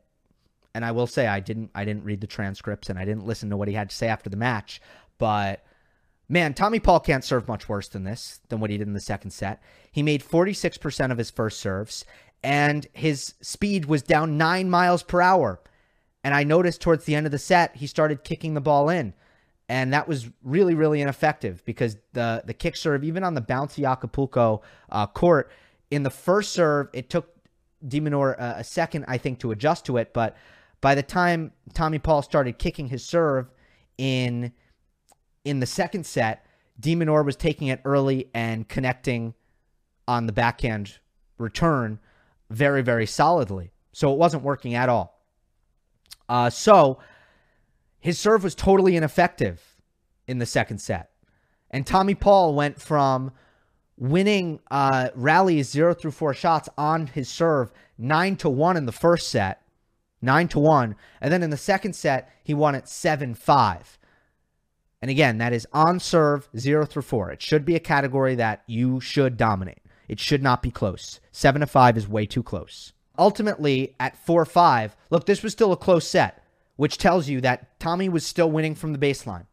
And 0.73 0.85
I 0.85 0.93
will 0.93 1.07
say 1.07 1.27
I 1.27 1.41
didn't 1.41 1.71
I 1.75 1.85
didn't 1.85 2.05
read 2.05 2.23
the 2.23 2.27
transcripts 2.27 2.89
and 2.89 2.99
I 2.99 3.05
didn't 3.05 3.27
listen 3.27 3.51
to 3.51 3.59
what 3.59 3.69
he 3.69 3.75
had 3.75 3.91
to 3.91 3.97
say 3.97 4.09
after 4.09 4.31
the 4.31 4.37
match, 4.39 4.81
but 5.19 5.63
man, 6.27 6.55
Tommy 6.55 6.81
Paul 6.81 7.01
can't 7.01 7.25
serve 7.25 7.47
much 7.47 7.69
worse 7.69 7.89
than 7.89 8.05
this, 8.05 8.41
than 8.49 8.61
what 8.61 8.71
he 8.71 8.79
did 8.79 8.87
in 8.87 8.95
the 8.95 9.01
second 9.01 9.33
set. 9.33 9.61
He 9.93 10.03
made 10.03 10.23
46% 10.23 11.11
of 11.11 11.19
his 11.19 11.31
first 11.31 11.61
serves 11.61 12.07
and 12.43 12.87
his 12.95 13.35
speed 13.43 13.85
was 13.85 14.03
down 14.03 14.39
9 14.39 14.71
miles 14.71 15.03
per 15.03 15.21
hour. 15.21 15.61
And 16.23 16.35
I 16.35 16.45
noticed 16.45 16.81
towards 16.81 17.05
the 17.05 17.15
end 17.15 17.27
of 17.27 17.33
the 17.33 17.39
set, 17.39 17.77
he 17.77 17.87
started 17.87 18.25
kicking 18.25 18.55
the 18.55 18.61
ball 18.61 18.89
in 18.89 19.15
and 19.69 19.93
that 19.93 20.09
was 20.09 20.29
really 20.43 20.75
really 20.75 21.01
ineffective 21.01 21.65
because 21.65 21.97
the 22.13 22.43
the 22.45 22.53
kick 22.53 22.75
serve 22.75 23.05
even 23.05 23.23
on 23.23 23.35
the 23.35 23.41
bouncy 23.41 23.89
Acapulco 23.89 24.63
uh, 24.91 25.07
court 25.07 25.51
in 25.93 26.03
the 26.03 26.11
first 26.11 26.53
serve 26.53 26.89
it 26.93 27.09
took 27.09 27.37
de 27.87 28.01
Minaur 28.01 28.35
a, 28.37 28.57
a 28.59 28.65
second 28.65 29.05
I 29.07 29.17
think 29.17 29.39
to 29.41 29.53
adjust 29.53 29.87
to 29.87 29.97
it 29.99 30.13
but 30.13 30.37
By 30.81 30.95
the 30.95 31.03
time 31.03 31.53
Tommy 31.75 31.99
Paul 31.99 32.23
started 32.23 32.59
kicking 32.59 32.89
his 32.89 33.05
serve 33.05 33.51
in 33.99 34.53
in 35.45 35.61
the 35.61 35.67
second 35.67 36.07
set, 36.07 36.45
de 36.79 36.95
Minaur 36.95 37.25
was 37.25 37.37
taking 37.37 37.69
it 37.69 37.81
early 37.85 38.31
and 38.35 38.69
connecting 38.69 39.35
on 40.09 40.27
the 40.27 40.33
backhand 40.33 40.99
return 41.39 41.99
very, 42.51 42.83
very 42.83 43.07
solidly. 43.07 43.73
So 43.93 44.13
it 44.13 44.19
wasn't 44.19 44.43
working 44.43 44.75
at 44.75 44.89
all. 44.89 45.20
Uh, 46.31 46.49
so 46.49 47.01
his 47.99 48.17
serve 48.17 48.45
was 48.45 48.55
totally 48.55 48.97
ineffective 48.97 49.61
in 50.29 50.39
the 50.39 50.47
second 50.47 50.79
set. 50.79 51.11
And 51.73 51.85
Tommy 51.85 52.15
Paul 52.15 52.55
went 52.55 52.81
from 52.81 53.33
winning 53.97 54.61
uh, 54.71 55.09
rallies 55.17 55.69
zero 55.69 55.93
through 55.93 56.13
four 56.13 56.33
shots 56.33 56.69
on 56.79 57.09
his 57.09 57.29
serve 57.29 57.73
nine 57.99 58.37
to 58.37 58.49
one 58.49 58.77
in 58.77 58.87
the 58.87 58.93
first 58.93 59.29
set, 59.29 59.63
nine 60.23 60.47
to 60.49 60.61
one. 60.61 60.95
And 61.21 61.33
then 61.33 61.43
in 61.43 61.51
the 61.51 61.57
second 61.57 61.95
set, 61.95 62.33
he 62.45 62.55
won 62.55 62.77
it 62.77 62.89
seven 62.89 63.35
five. 63.35 63.99
And 65.03 65.11
again, 65.11 65.39
that 65.39 65.53
is 65.53 65.67
on 65.73 65.99
serve 65.99 66.49
zero 66.57 66.87
through 66.87 67.03
four. 67.03 67.33
It 67.33 67.43
should 67.43 67.65
be 67.65 67.75
a 67.75 67.81
category 67.81 68.37
that 68.37 68.63
you 68.69 69.01
should 69.01 69.37
dominate. 69.37 69.83
It 70.07 70.21
should 70.21 70.45
not 70.45 70.63
be 70.63 70.71
close. 70.71 71.19
Seven 71.33 71.61
to 71.61 71.67
five 71.67 71.97
is 71.97 72.07
way 72.07 72.25
too 72.25 72.45
close. 72.45 72.93
Ultimately, 73.19 73.95
at 74.01 74.17
four 74.17 74.45
five, 74.45 74.97
look, 75.11 75.27
this 75.27 75.43
was 75.43 75.53
still 75.53 75.73
a 75.73 75.77
close 75.77 76.07
set, 76.07 76.43
which 76.77 76.99
tells 76.99 77.29
you 77.29 77.41
that 77.41 77.79
Tommy 77.79 78.09
was 78.09 78.25
still 78.25 78.51
winning 78.51 78.75
from 78.75 78.93
the 78.93 78.99
baseline. 78.99 79.47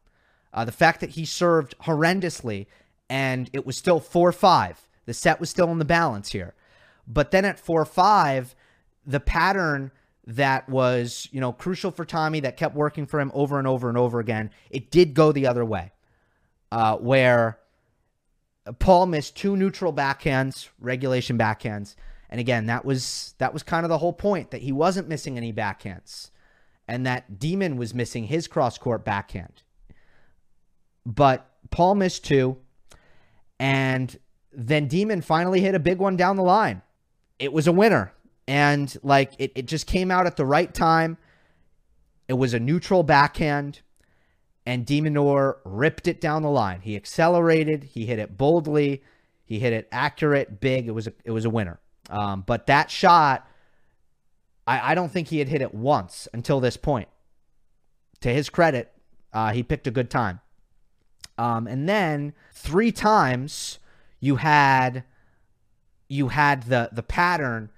Uh, 0.53 0.65
the 0.65 0.71
fact 0.71 1.01
that 1.01 1.11
he 1.11 1.25
served 1.25 1.77
horrendously 1.83 2.67
and 3.09 3.49
it 3.53 3.65
was 3.65 3.77
still 3.77 3.99
4 3.99 4.31
5, 4.31 4.87
the 5.05 5.13
set 5.13 5.39
was 5.39 5.49
still 5.49 5.71
in 5.71 5.79
the 5.79 5.85
balance 5.85 6.31
here. 6.31 6.53
But 7.07 7.31
then 7.31 7.45
at 7.45 7.59
4 7.59 7.85
5, 7.85 8.55
the 9.05 9.19
pattern 9.19 9.91
that 10.25 10.67
was, 10.67 11.29
you 11.31 11.39
know, 11.39 11.53
crucial 11.53 11.91
for 11.91 12.03
Tommy 12.03 12.41
that 12.41 12.57
kept 12.57 12.75
working 12.75 13.05
for 13.05 13.19
him 13.19 13.31
over 13.33 13.57
and 13.57 13.67
over 13.67 13.87
and 13.87 13.97
over 13.97 14.19
again, 14.19 14.51
it 14.69 14.91
did 14.91 15.13
go 15.13 15.31
the 15.31 15.47
other 15.47 15.63
way. 15.63 15.91
Uh, 16.69 16.97
where 16.97 17.59
Paul 18.79 19.05
missed 19.05 19.37
two 19.37 19.55
neutral 19.55 19.93
backhands, 19.93 20.67
regulation 20.81 21.37
backhands. 21.37 21.95
And 22.30 22.39
again, 22.39 22.65
that 22.65 22.84
was 22.86 23.36
that 23.38 23.53
was 23.53 23.63
kind 23.63 23.86
of 23.86 23.89
the 23.89 23.97
whole 23.97 24.13
point 24.13 24.51
that 24.51 24.61
he 24.61 24.71
wasn't 24.71 25.07
missing 25.07 25.38
any 25.38 25.53
backhands 25.53 26.32
and 26.88 27.05
that 27.05 27.39
de 27.39 27.55
Minaur 27.55 27.78
was 27.78 27.93
missing 27.93 28.25
his 28.25 28.47
cross 28.47 28.78
court 28.78 29.03
backhand. 29.03 29.63
But 31.05 31.49
Paul 31.69 31.95
missed 31.95 32.23
two, 32.23 32.57
and 33.59 34.17
then 34.51 34.88
de 34.88 35.05
Minaur 35.05 35.23
finally 35.23 35.61
hit 35.61 35.75
a 35.75 35.80
big 35.80 35.99
one 35.99 36.15
down 36.15 36.38
the 36.38 36.43
line. 36.43 36.82
It 37.39 37.51
was 37.51 37.67
a 37.67 37.71
winner. 37.71 38.13
And 38.47 38.95
like 39.03 39.34
it, 39.39 39.51
it 39.55 39.65
just 39.67 39.88
came 39.88 40.09
out 40.09 40.25
at 40.25 40.38
the 40.38 40.45
right 40.45 40.73
time. 40.73 41.17
It 42.30 42.34
was 42.34 42.53
a 42.53 42.59
neutral 42.59 43.03
backhand, 43.03 43.82
and 44.65 44.86
de 44.86 45.01
Minaur 45.01 45.57
ripped 45.65 46.07
it 46.07 46.21
down 46.21 46.41
the 46.41 46.49
line. 46.49 46.82
He 46.82 46.95
accelerated, 46.95 47.84
he 47.84 48.05
hit 48.05 48.19
it 48.19 48.38
boldly, 48.38 49.03
he 49.43 49.59
hit 49.59 49.73
it 49.73 49.88
accurate, 49.91 50.61
big. 50.61 50.88
It 50.88 50.91
was 50.91 51.07
a, 51.07 51.13
it 51.25 51.32
was 51.32 51.45
a 51.45 51.49
winner. 51.49 51.80
Um, 52.09 52.43
but 52.45 52.67
that 52.67 52.89
shot, 52.89 53.47
I, 54.65 54.91
I 54.91 54.95
don't 54.95 55.11
think 55.11 55.27
he 55.27 55.39
had 55.39 55.49
hit 55.49 55.61
it 55.61 55.73
once 55.73 56.27
until 56.33 56.59
this 56.59 56.77
point. 56.77 57.09
To 58.21 58.33
his 58.33 58.49
credit, 58.49 58.91
uh, 59.33 59.51
he 59.51 59.63
picked 59.63 59.87
a 59.87 59.91
good 59.91 60.09
time. 60.09 60.39
Um, 61.37 61.67
and 61.67 61.87
then 61.87 62.33
three 62.51 62.91
times 62.91 63.79
you 64.19 64.37
had 64.37 65.03
you 66.07 66.29
had 66.29 66.63
the 66.63 66.89
the 66.91 67.03
pattern 67.03 67.69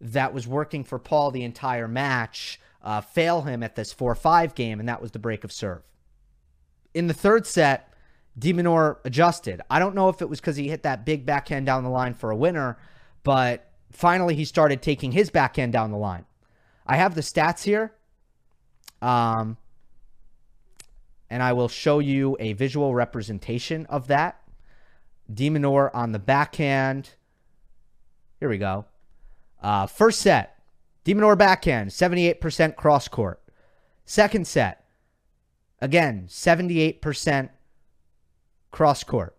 that 0.00 0.34
was 0.34 0.48
working 0.48 0.82
for 0.82 0.98
Paul 0.98 1.30
the 1.30 1.44
entire 1.44 1.86
match 1.86 2.60
uh, 2.82 3.00
fail 3.00 3.42
him 3.42 3.62
at 3.62 3.76
this 3.76 3.92
four 3.92 4.14
five 4.14 4.54
game, 4.54 4.80
and 4.80 4.88
that 4.88 5.00
was 5.00 5.12
the 5.12 5.18
break 5.18 5.44
of 5.44 5.52
serve. 5.52 5.82
In 6.92 7.06
the 7.06 7.14
third 7.14 7.46
set, 7.46 7.92
de 8.38 8.52
Minaur 8.52 8.98
adjusted. 9.04 9.60
I 9.70 9.78
don't 9.78 9.94
know 9.94 10.08
if 10.08 10.20
it 10.20 10.28
was 10.28 10.40
because 10.40 10.56
he 10.56 10.68
hit 10.68 10.82
that 10.82 11.06
big 11.06 11.24
backhand 11.24 11.66
down 11.66 11.84
the 11.84 11.90
line 11.90 12.14
for 12.14 12.30
a 12.30 12.36
winner, 12.36 12.78
but 13.22 13.70
finally 13.94 14.34
he 14.34 14.44
started 14.44 14.82
taking 14.82 15.12
his 15.12 15.30
backhand 15.30 15.72
down 15.72 15.90
the 15.90 15.96
line. 15.96 16.24
I 16.86 16.96
have 16.96 17.14
the 17.14 17.20
stats 17.20 17.62
here. 17.64 17.92
Um, 19.00 19.56
and 21.30 21.42
I 21.42 21.52
will 21.52 21.68
show 21.68 21.98
you 21.98 22.36
a 22.38 22.52
visual 22.52 22.94
representation 22.94 23.86
of 23.86 24.06
that. 24.08 24.40
de 25.32 25.50
Minaur 25.50 25.90
on 25.94 26.12
the 26.12 26.18
backhand. 26.18 27.10
Here 28.40 28.48
we 28.48 28.58
go. 28.58 28.84
Uh, 29.62 29.86
first 29.86 30.20
set, 30.20 30.58
de 31.04 31.14
Minaur 31.14 31.36
backhand, 31.36 31.90
78% 31.90 32.76
cross 32.76 33.08
court. 33.08 33.42
Second 34.04 34.46
set, 34.46 34.84
again, 35.80 36.26
78% 36.28 37.48
cross 38.70 39.02
court. 39.02 39.34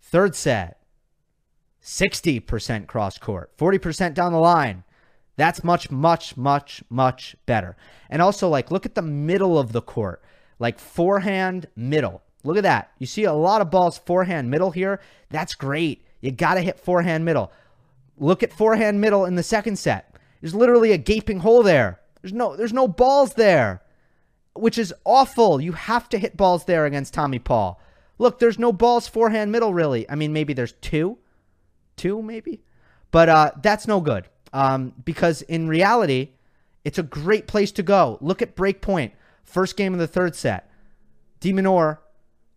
Third 0.00 0.34
set, 0.34 0.75
60% 1.86 2.86
cross 2.86 3.16
court, 3.16 3.56
40% 3.56 4.12
down 4.12 4.32
the 4.32 4.38
line. 4.38 4.84
That's 5.36 5.64
much, 5.64 5.90
much, 5.90 6.36
much, 6.36 6.82
much 6.90 7.36
better. 7.46 7.76
And 8.10 8.20
also, 8.20 8.48
like, 8.48 8.70
look 8.70 8.84
at 8.84 8.94
the 8.94 9.02
middle 9.02 9.58
of 9.58 9.72
the 9.72 9.82
court 9.82 10.22
like 10.58 10.78
forehand 10.78 11.68
middle. 11.76 12.22
Look 12.44 12.56
at 12.56 12.62
that. 12.62 12.92
You 12.98 13.06
see 13.06 13.24
a 13.24 13.32
lot 13.32 13.60
of 13.60 13.70
balls 13.70 13.98
forehand 13.98 14.50
middle 14.50 14.70
here. 14.70 15.00
That's 15.30 15.54
great. 15.54 16.04
You 16.20 16.30
got 16.30 16.54
to 16.54 16.60
hit 16.60 16.78
forehand 16.78 17.24
middle. 17.24 17.52
Look 18.18 18.42
at 18.42 18.52
forehand 18.52 19.00
middle 19.00 19.24
in 19.24 19.34
the 19.34 19.42
second 19.42 19.76
set. 19.76 20.14
There's 20.40 20.54
literally 20.54 20.92
a 20.92 20.98
gaping 20.98 21.40
hole 21.40 21.62
there. 21.62 22.00
There's 22.22 22.32
no 22.32 22.56
there's 22.56 22.72
no 22.72 22.88
balls 22.88 23.34
there, 23.34 23.82
which 24.54 24.78
is 24.78 24.94
awful. 25.04 25.60
You 25.60 25.72
have 25.72 26.08
to 26.10 26.18
hit 26.18 26.36
balls 26.36 26.64
there 26.64 26.86
against 26.86 27.14
Tommy 27.14 27.38
Paul. 27.38 27.80
Look, 28.18 28.38
there's 28.38 28.58
no 28.58 28.72
balls 28.72 29.06
forehand 29.06 29.52
middle 29.52 29.74
really. 29.74 30.08
I 30.08 30.14
mean, 30.14 30.32
maybe 30.32 30.52
there's 30.54 30.72
two, 30.72 31.18
two 31.96 32.22
maybe, 32.22 32.62
but 33.10 33.28
uh, 33.28 33.50
that's 33.62 33.86
no 33.86 34.00
good 34.00 34.28
um, 34.52 34.92
because 35.04 35.42
in 35.42 35.68
reality, 35.68 36.30
it's 36.84 36.98
a 36.98 37.02
great 37.02 37.46
place 37.46 37.72
to 37.72 37.82
go. 37.82 38.18
Look 38.20 38.42
at 38.42 38.56
Breakpoint. 38.56 39.12
First 39.44 39.76
game 39.76 39.92
of 39.92 39.98
the 39.98 40.06
third 40.06 40.34
set. 40.34 40.70
de 41.40 41.52
Minaur 41.52 41.98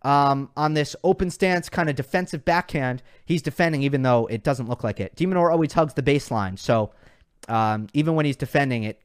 um, 0.02 0.50
on 0.56 0.74
this 0.74 0.96
open 1.04 1.30
stance 1.30 1.68
kind 1.70 1.90
of 1.90 1.96
defensive 1.96 2.46
backhand. 2.46 3.04
He's 3.26 3.42
defending 3.42 3.84
even 3.84 4.02
though 4.04 4.28
it 4.28 4.44
doesn't 4.44 4.70
look 4.70 4.84
like 4.84 5.00
it. 5.00 5.16
de 5.16 5.26
Minaur 5.26 5.52
always 5.52 5.74
hugs 5.74 5.94
the 5.94 6.04
baseline. 6.04 6.58
So 6.58 6.92
um, 7.48 7.88
even 7.94 8.16
when 8.16 8.26
he's 8.26 8.38
defending 8.38 8.84
it, 8.84 9.02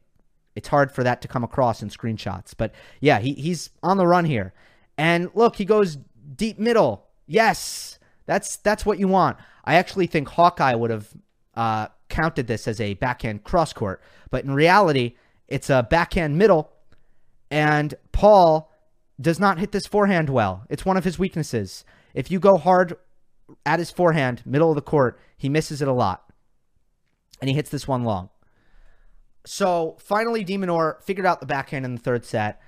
it's 0.55 0.69
hard 0.69 0.91
for 0.91 1.03
that 1.03 1.21
to 1.21 1.27
come 1.27 1.43
across 1.43 1.81
in 1.81 1.89
screenshots. 1.89 2.53
But 2.55 2.71
yeah, 3.01 3.19
he, 3.19 3.33
he's 3.33 3.71
on 3.83 3.97
the 3.97 4.07
run 4.07 4.25
here. 4.25 4.53
And 4.97 5.29
look, 5.33 5.57
he 5.57 5.65
goes 5.65 5.97
deep 6.35 6.57
middle. 6.57 7.07
Yes, 7.27 7.99
that's 8.25 8.57
that's 8.57 8.85
what 8.85 8.99
you 8.99 9.07
want. 9.07 9.37
I 9.63 9.75
actually 9.75 10.07
think 10.07 10.27
Hawkeye 10.29 10.75
would 10.75 10.91
have 10.91 11.09
uh, 11.55 11.87
counted 12.09 12.47
this 12.47 12.67
as 12.67 12.79
a 12.81 12.93
backhand 12.95 13.43
cross 13.43 13.73
court, 13.73 14.01
but 14.29 14.43
in 14.43 14.53
reality, 14.53 15.15
it's 15.47 15.69
a 15.69 15.83
backhand 15.89 16.37
middle 16.37 16.71
and 17.51 17.93
Paul 18.11 18.71
does 19.19 19.39
not 19.39 19.59
hit 19.59 19.71
this 19.71 19.85
forehand 19.85 20.29
well. 20.29 20.65
It's 20.69 20.85
one 20.85 20.97
of 20.97 21.03
his 21.03 21.19
weaknesses. 21.19 21.85
If 22.13 22.29
you 22.29 22.39
go 22.39 22.57
hard 22.57 22.97
at 23.65 23.79
his 23.79 23.91
forehand, 23.91 24.41
middle 24.45 24.69
of 24.69 24.75
the 24.75 24.81
court, 24.81 25.19
he 25.37 25.49
misses 25.49 25.81
it 25.81 25.87
a 25.87 25.93
lot. 25.93 26.23
And 27.39 27.49
he 27.49 27.55
hits 27.55 27.69
this 27.69 27.87
one 27.87 28.03
long. 28.03 28.29
So 29.45 29.97
finally, 29.99 30.43
de 30.43 30.57
Minaur 30.57 31.01
figured 31.03 31.25
out 31.25 31.39
the 31.39 31.45
backhand 31.45 31.85
in 31.85 31.95
the 31.95 32.01
third 32.01 32.25
set, 32.25 32.61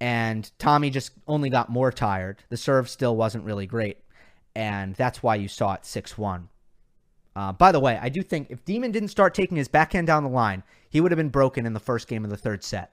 and 0.00 0.50
Tommy 0.58 0.90
just 0.90 1.12
only 1.26 1.48
got 1.48 1.70
more 1.70 1.92
tired. 1.92 2.42
The 2.48 2.56
serve 2.56 2.90
still 2.90 3.16
wasn't 3.16 3.44
really 3.44 3.66
great, 3.66 3.98
and 4.54 4.94
that's 4.94 5.22
why 5.22 5.34
you 5.34 5.48
saw 5.48 5.74
it 5.74 5.84
6 5.84 6.16
1. 6.16 6.48
Uh, 7.36 7.52
by 7.52 7.72
the 7.72 7.80
way, 7.80 7.98
I 8.00 8.08
do 8.08 8.22
think 8.22 8.50
if 8.50 8.64
de 8.64 8.78
Minaur 8.78 8.92
didn't 8.92 9.08
start 9.08 9.34
taking 9.34 9.56
his 9.56 9.68
backhand 9.68 10.06
down 10.06 10.22
the 10.22 10.30
line, 10.30 10.62
he 10.88 11.00
would 11.00 11.10
have 11.10 11.16
been 11.16 11.30
broken 11.30 11.66
in 11.66 11.72
the 11.72 11.80
first 11.80 12.06
game 12.06 12.24
of 12.24 12.30
the 12.30 12.36
third 12.36 12.62
set. 12.62 12.92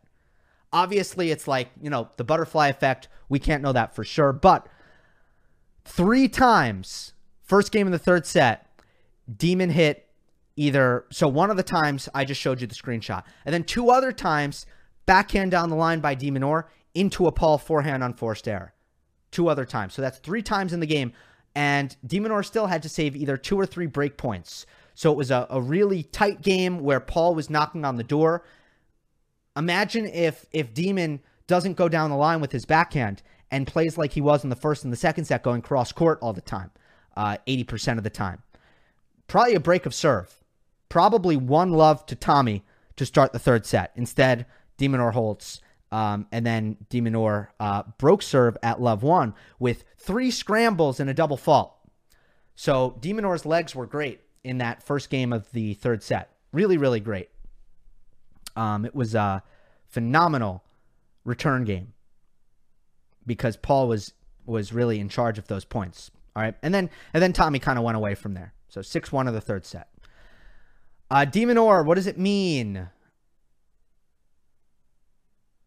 Obviously, 0.74 1.32
it's 1.32 1.48
like, 1.48 1.70
you 1.82 1.90
know, 1.90 2.10
the 2.18 2.24
butterfly 2.24 2.70
effect. 2.70 3.08
We 3.30 3.40
can't 3.40 3.62
know 3.62 3.74
that 3.74 3.94
for 3.94 4.04
sure. 4.04 4.34
But 4.34 4.68
three 5.86 6.28
times, 6.28 7.14
first 7.44 7.72
game 7.72 7.86
in 7.86 7.92
the 7.92 8.00
third 8.00 8.26
set, 8.26 8.68
de 9.38 9.56
Minaur 9.56 9.72
hit 9.72 10.08
either. 10.56 11.06
So 11.12 11.28
one 11.28 11.52
of 11.52 11.58
the 11.58 11.64
times 11.64 12.10
I 12.16 12.26
just 12.26 12.42
showed 12.42 12.62
you 12.62 12.68
the 12.68 12.76
screenshot. 12.76 13.24
And 13.46 13.54
then 13.54 13.64
two 13.64 13.92
other 13.92 14.12
times, 14.12 14.66
backhand 15.06 15.52
down 15.52 15.70
the 15.70 15.76
line 15.76 16.00
by 16.00 16.16
de 16.16 16.32
Minaur 16.32 16.66
into 16.96 17.28
a 17.28 17.32
Paul 17.32 17.58
forehand 17.58 18.04
on 18.04 18.14
forced 18.14 18.48
error. 18.48 18.74
Two 19.30 19.50
other 19.50 19.66
times. 19.66 19.94
So 19.94 20.02
that's 20.02 20.18
three 20.18 20.42
times 20.42 20.74
in 20.74 20.80
the 20.80 20.88
game. 20.88 21.14
And 21.56 21.96
de 22.06 22.20
Minaur 22.20 22.46
still 22.46 22.68
had 22.68 22.84
to 22.84 22.90
save 22.90 23.16
either 23.16 23.38
two 23.38 23.60
or 23.60 23.66
three 23.66 23.88
break 23.88 24.18
points. 24.18 24.66
So 24.96 25.12
it 25.12 25.18
was 25.18 25.32
a, 25.32 25.48
a 25.50 25.62
really 25.62 26.04
tight 26.04 26.42
game 26.42 26.80
where 26.80 27.00
Paul 27.00 27.36
was 27.36 27.50
knocking 27.50 27.86
on 27.86 27.98
the 27.98 28.04
door. 28.04 28.44
Imagine 29.58 30.06
if 30.06 30.46
if 30.52 30.74
de 30.74 30.94
Minaur 30.94 31.20
doesn't 31.48 31.74
go 31.74 31.90
down 31.90 32.10
the 32.10 32.16
line 32.16 32.40
with 32.40 32.54
his 32.54 32.66
backhand 32.66 33.22
and 33.52 33.68
plays 33.68 33.98
like 33.98 34.14
he 34.14 34.22
was 34.22 34.44
in 34.44 34.50
the 34.50 34.56
first 34.56 34.86
and 34.86 34.94
the 34.94 34.98
second 34.98 35.26
set, 35.26 35.44
going 35.44 35.62
cross 35.62 35.92
court 35.92 36.18
all 36.22 36.32
the 36.32 36.40
time, 36.40 36.72
uh, 37.18 37.36
80% 37.46 37.98
of 37.98 38.06
the 38.06 38.10
time. 38.10 38.42
Probably 39.28 39.56
a 39.56 39.60
break 39.60 39.86
of 39.86 39.94
serve. 39.94 40.42
Probably 40.88 41.36
one 41.36 41.72
love 41.72 42.06
to 42.06 42.16
Tommy 42.16 42.64
to 42.96 43.06
start 43.06 43.34
the 43.34 43.40
third 43.40 43.66
set. 43.66 43.92
Instead, 43.96 44.46
de 44.78 44.88
Minaur 44.88 45.12
Holtz. 45.12 45.62
Um, 45.92 46.28
and 46.32 46.46
then 46.46 46.78
de 46.90 47.02
Minaur 47.02 47.50
uh, 47.60 47.84
broke 47.98 48.22
serve 48.22 48.58
at 48.64 48.82
love 48.82 49.04
one 49.04 49.34
with 49.60 49.84
three 49.98 50.32
scrambles 50.32 51.00
and 51.00 51.10
a 51.10 51.14
double 51.14 51.38
fault. 51.38 51.74
So 52.56 52.98
de 53.02 53.14
Minaur's 53.14 53.46
legs 53.46 53.76
were 53.76 53.86
great 53.86 54.22
in 54.44 54.60
that 54.60 54.84
first 54.84 55.10
game 55.10 55.34
of 55.34 55.52
the 55.52 55.74
third 55.74 56.02
set. 56.02 56.32
Really, 56.54 56.78
really 56.78 57.00
great. 57.00 57.30
Um, 58.56 58.86
it 58.86 58.96
was 58.96 59.16
a 59.16 59.44
phenomenal 59.88 60.64
return 61.26 61.64
game 61.66 61.94
because 63.26 63.58
Paul 63.58 63.88
was 63.88 64.14
was 64.46 64.74
really 64.74 65.00
in 65.00 65.10
charge 65.10 65.38
of 65.38 65.48
those 65.48 65.66
points. 65.66 66.12
All 66.36 66.42
right, 66.42 66.56
and 66.62 66.74
then 66.74 66.90
and 67.14 67.22
then 67.22 67.34
Tommy 67.34 67.60
kind 67.60 67.78
of 67.78 67.86
went 67.86 67.98
away 67.98 68.16
from 68.16 68.34
there. 68.34 68.54
So 68.70 68.82
six 68.82 69.12
one 69.12 69.28
of 69.28 69.34
the 69.34 69.42
third 69.42 69.66
set. 69.66 69.90
Uh, 71.10 71.26
de 71.26 71.46
Minaur, 71.46 71.86
what 71.86 71.96
does 71.96 72.08
it 72.08 72.18
mean? 72.18 72.88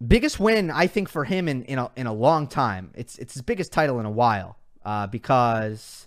Biggest 0.06 0.40
win 0.40 0.70
I 0.70 0.86
think 0.86 1.08
for 1.08 1.24
him 1.24 1.48
in 1.48 1.62
in 1.64 1.78
a, 1.78 1.90
in 1.96 2.06
a 2.06 2.12
long 2.12 2.46
time. 2.46 2.90
It's 2.94 3.18
it's 3.18 3.34
his 3.34 3.42
biggest 3.42 3.72
title 3.72 4.00
in 4.00 4.06
a 4.06 4.10
while 4.10 4.58
uh, 4.84 5.06
because 5.06 6.06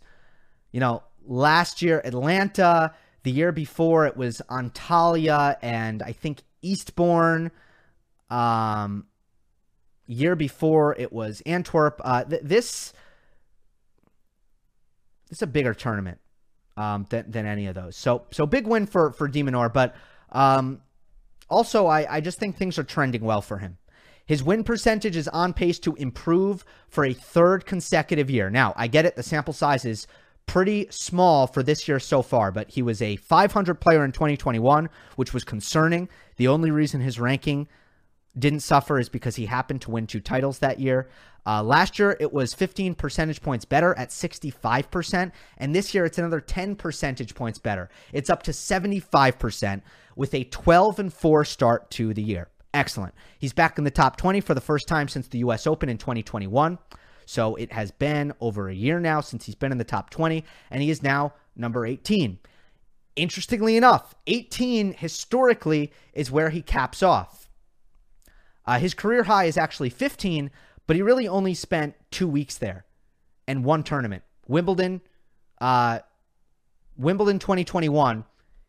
you 0.72 0.80
know 0.80 1.04
last 1.26 1.82
year 1.82 2.02
Atlanta, 2.04 2.93
the 3.24 3.32
year 3.32 3.52
before 3.52 4.06
it 4.06 4.18
was 4.18 4.41
Antalya 4.50 5.56
and 5.62 6.04
I 6.04 6.12
think 6.12 6.41
Eastbourne. 6.62 7.52
Um, 8.30 9.06
year 10.08 10.36
before 10.36 10.95
it 10.98 11.12
was 11.14 11.41
Antwerp. 11.45 12.02
Uh, 12.04 12.24
th- 12.24 12.41
this 12.43 12.93
this 15.30 15.39
is 15.39 15.41
a 15.41 15.48
bigger 15.48 15.74
tournament 15.74 16.20
um, 16.78 17.06
than 17.10 17.30
than 17.30 17.45
any 17.45 17.68
of 17.68 17.76
those. 17.76 17.95
So 17.95 18.24
so 18.32 18.45
big 18.45 18.66
win 18.66 18.86
for 18.86 19.12
for 19.12 19.28
de 19.28 19.43
Minaur, 19.43 19.72
but 19.72 19.95
um, 20.32 20.82
also 21.50 21.88
I 21.88 22.16
I 22.18 22.22
just 22.22 22.39
think 22.39 22.58
things 22.58 22.80
are 22.80 22.84
trending 22.84 23.22
well 23.22 23.41
for 23.41 23.58
him. 23.58 23.78
His 24.28 24.43
win 24.43 24.63
percentage 24.63 25.15
is 25.15 25.30
on 25.30 25.53
pace 25.53 25.80
to 25.80 25.95
improve 25.95 26.65
for 26.89 27.05
a 27.05 27.13
third 27.13 27.65
consecutive 27.65 28.30
year. 28.30 28.49
Now, 28.49 28.73
I 28.75 28.88
get 28.88 29.05
it, 29.05 29.15
the 29.15 29.23
sample 29.23 29.53
size 29.53 29.86
is 29.86 30.05
pretty 30.45 30.88
small 30.89 31.47
for 31.47 31.63
this 31.63 31.88
year 31.88 31.99
so 31.99 32.21
far, 32.21 32.51
but 32.51 32.69
he 32.69 32.82
was 32.82 33.01
a 33.01 33.15
500 33.15 33.75
player 33.75 34.03
in 34.03 34.11
2021, 34.11 34.89
which 35.15 35.34
was 35.34 35.43
concerning. 35.43 36.09
The 36.36 36.49
only 36.49 36.71
reason 36.71 36.99
his 36.99 37.19
ranking 37.19 37.67
didn't 38.38 38.59
suffer 38.59 38.99
is 38.99 39.09
because 39.09 39.38
he 39.38 39.45
happened 39.45 39.82
to 39.82 39.91
win 39.91 40.07
two 40.07 40.19
titles 40.19 40.59
that 40.59 40.80
year. 40.80 41.09
Uh, 41.45 41.63
last 41.63 41.97
year, 41.97 42.17
it 42.19 42.34
was 42.34 42.53
15 42.53 42.95
percentage 42.95 43.41
points 43.41 43.63
better 43.63 43.97
at 43.97 44.09
65%. 44.09 45.32
And 45.57 45.73
this 45.73 45.93
year, 45.93 46.05
it's 46.05 46.17
another 46.17 46.41
10 46.41 46.75
percentage 46.75 47.34
points 47.34 47.59
better. 47.59 47.89
It's 48.11 48.30
up 48.30 48.43
to 48.43 48.51
75% 48.51 49.82
with 50.17 50.34
a 50.34 50.43
12 50.43 50.99
and 50.99 51.13
4 51.13 51.45
start 51.45 51.89
to 51.91 52.13
the 52.13 52.21
year. 52.21 52.49
Excellent. 52.74 53.13
He's 53.39 53.53
back 53.53 53.78
in 53.78 53.84
the 53.84 53.91
top 53.91 54.18
20 54.18 54.41
for 54.41 54.53
the 54.53 54.61
first 54.61 54.88
time 54.88 55.07
since 55.07 55.28
the 55.28 55.39
U.S. 55.39 55.65
Open 55.65 55.89
in 55.89 55.97
2021. 55.97 56.78
So 57.26 57.55
it 57.55 57.72
has 57.74 57.91
been 57.91 58.34
over 58.39 58.70
a 58.70 58.74
year 58.74 58.99
now 58.99 59.20
since 59.20 59.45
he's 59.45 59.55
been 59.55 59.72
in 59.72 59.78
the 59.78 59.84
top 59.84 60.09
20, 60.09 60.45
and 60.72 60.82
he 60.82 60.89
is 60.89 61.03
now 61.03 61.34
number 61.55 61.86
18. 61.86 62.39
Interestingly 63.15 63.76
enough, 63.76 64.15
18 64.28 64.93
historically 64.93 65.91
is 66.13 66.32
where 66.32 66.51
he 66.51 66.61
caps 66.61 67.03
off. 67.03 67.49
Uh, 68.65 68.80
his 68.80 68.93
career 68.93 69.24
high 69.24 69.45
is 69.45 69.57
actually 69.57 69.89
15, 69.89 70.51
but 70.86 70.95
he 70.95 71.01
really 71.01 71.28
only 71.28 71.53
spent 71.53 71.95
two 72.11 72.28
weeks 72.28 72.57
there 72.57 72.86
and 73.47 73.65
one 73.65 73.84
tournament. 73.84 74.24
Wimbledon, 74.47 75.01
uh, 75.59 75.99
Wimbledon 76.97 77.39
2021, 77.39 78.24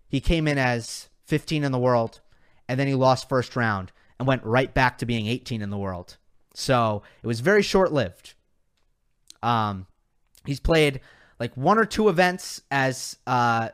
he 0.09 0.21
came 0.21 0.49
in 0.49 0.59
as 0.59 1.09
15 1.27 1.63
in 1.63 1.73
the 1.73 1.79
world, 1.79 2.21
and 2.69 2.79
then 2.79 2.87
he 2.87 2.95
lost 2.95 3.29
first 3.29 3.57
round 3.57 3.93
and 4.19 4.27
went 4.27 4.45
right 4.45 4.73
back 4.73 4.99
to 4.99 5.07
being 5.07 5.27
18 5.27 5.63
in 5.63 5.71
the 5.71 5.79
world. 5.79 6.17
So 6.55 7.03
it 7.23 7.27
was 7.27 7.41
very 7.41 7.63
short 7.63 7.93
lived. 7.93 8.35
Um, 9.43 9.87
he's 10.45 10.61
played 10.61 11.01
like 11.39 11.57
one 11.57 11.79
or 11.79 11.85
two 11.85 12.09
events 12.09 12.63
as 12.71 13.17
uh, 13.27 13.69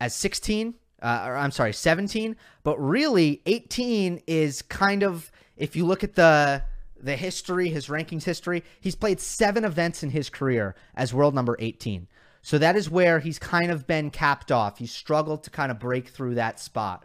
as 0.00 0.14
16, 0.14 0.74
uh, 1.02 1.24
or 1.26 1.36
I'm 1.36 1.50
sorry, 1.50 1.72
17, 1.72 2.36
but 2.62 2.78
really 2.78 3.42
18 3.46 4.22
is 4.26 4.62
kind 4.62 5.02
of 5.02 5.30
if 5.56 5.76
you 5.76 5.84
look 5.84 6.04
at 6.04 6.14
the 6.14 6.62
the 7.00 7.16
history, 7.16 7.68
his 7.68 7.88
rankings 7.88 8.24
history, 8.24 8.64
he's 8.80 8.94
played 8.94 9.20
seven 9.20 9.64
events 9.64 10.02
in 10.02 10.10
his 10.10 10.30
career 10.30 10.74
as 10.94 11.12
world 11.12 11.34
number 11.34 11.56
18. 11.58 12.06
So 12.40 12.58
that 12.58 12.76
is 12.76 12.88
where 12.90 13.18
he's 13.18 13.38
kind 13.38 13.70
of 13.70 13.86
been 13.86 14.10
capped 14.10 14.50
off. 14.50 14.78
He's 14.78 14.92
struggled 14.92 15.42
to 15.44 15.50
kind 15.50 15.70
of 15.70 15.78
break 15.78 16.08
through 16.08 16.36
that 16.36 16.60
spot. 16.60 17.04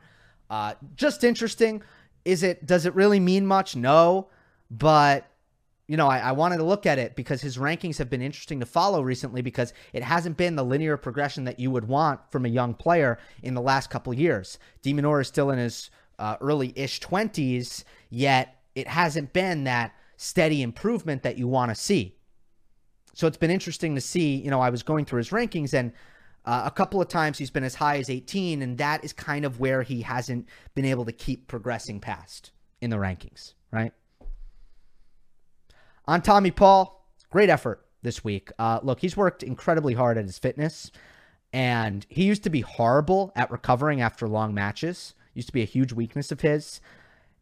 Uh, 0.50 0.74
just 0.96 1.24
interesting. 1.24 1.82
Is 2.26 2.44
it? 2.44 2.66
Does 2.66 2.86
it 2.86 2.96
really 2.96 3.20
mean 3.20 3.46
much? 3.46 3.76
No, 3.76 4.28
but 4.70 5.30
you 5.90 5.98
know, 5.98 6.08
I, 6.08 6.20
I, 6.20 6.32
wanted 6.34 6.58
to 6.58 6.64
look 6.64 6.86
at 6.86 7.00
it 7.00 7.16
because 7.16 7.42
his 7.42 7.58
rankings 7.58 7.98
have 7.98 8.12
been 8.12 8.22
interesting 8.22 8.60
to 8.60 8.66
follow 8.68 9.02
recently 9.02 9.42
because 9.42 9.74
it 9.92 10.04
hasn't 10.04 10.38
been 10.38 10.56
the 10.56 10.64
linear 10.64 10.98
progression 10.98 11.46
that 11.46 11.60
you 11.60 11.72
would 11.72 11.88
want 11.88 12.20
from 12.30 12.46
a 12.46 12.50
young 12.50 12.76
player 12.76 13.18
in 13.42 13.56
the 13.56 13.62
last 13.62 13.90
couple 13.90 14.14
years. 14.14 14.60
de 14.84 14.94
Minaur 14.94 15.20
is 15.20 15.28
still 15.28 15.50
in 15.50 15.58
his 15.58 15.90
uh, 16.20 16.36
early-ish 16.42 17.00
20s, 17.00 17.84
yet 18.12 18.62
it 18.76 18.88
hasn't 18.88 19.34
been 19.34 19.64
that 19.64 19.96
steady 20.16 20.62
improvement 20.62 21.24
that 21.24 21.40
you 21.40 21.48
want 21.48 21.70
to 21.70 21.76
see. 21.76 22.16
So 23.16 23.26
it's 23.26 23.38
been 23.38 23.50
interesting 23.50 23.96
to 23.96 24.02
see, 24.02 24.36
you 24.36 24.52
know, 24.52 24.62
I 24.62 24.70
was 24.70 24.84
going 24.84 25.06
through 25.06 25.18
his 25.18 25.30
rankings 25.30 25.74
and 25.74 25.92
uh, 26.46 26.64
a 26.66 26.72
couple 26.72 27.02
of 27.02 27.08
times 27.08 27.38
he's 27.38 27.50
been 27.50 27.64
as 27.64 27.76
high 27.76 27.98
as 27.98 28.10
18, 28.10 28.62
and 28.62 28.78
that 28.78 29.04
is 29.04 29.14
kind 29.14 29.46
of 29.46 29.60
where 29.60 29.84
he 29.84 30.02
hasn't 30.02 30.48
been 30.74 30.86
able 30.86 31.06
to 31.06 31.12
keep 31.12 31.48
progressing 31.48 32.00
past 32.00 32.52
in 32.82 32.90
the 32.90 32.98
rankings, 32.98 33.54
right? 33.72 33.94
On 36.06 36.22
Tommy 36.22 36.52
Paul, 36.52 37.06
great 37.30 37.50
effort 37.50 37.86
this 38.02 38.24
week. 38.24 38.52
Uh, 38.58 38.80
look, 38.82 39.00
he's 39.00 39.18
worked 39.18 39.44
incredibly 39.44 39.94
hard 39.94 40.18
at 40.18 40.26
his 40.26 40.40
fitness, 40.40 40.92
and 41.54 42.06
he 42.10 42.24
used 42.24 42.44
to 42.44 42.50
be 42.50 42.62
horrible 42.62 43.32
at 43.36 43.52
recovering 43.52 44.02
after 44.02 44.28
long 44.28 44.54
matches. 44.54 45.14
Used 45.34 45.50
to 45.50 45.54
be 45.54 45.62
a 45.62 45.66
huge 45.66 45.94
weakness 45.94 46.32
of 46.32 46.42
his, 46.42 46.82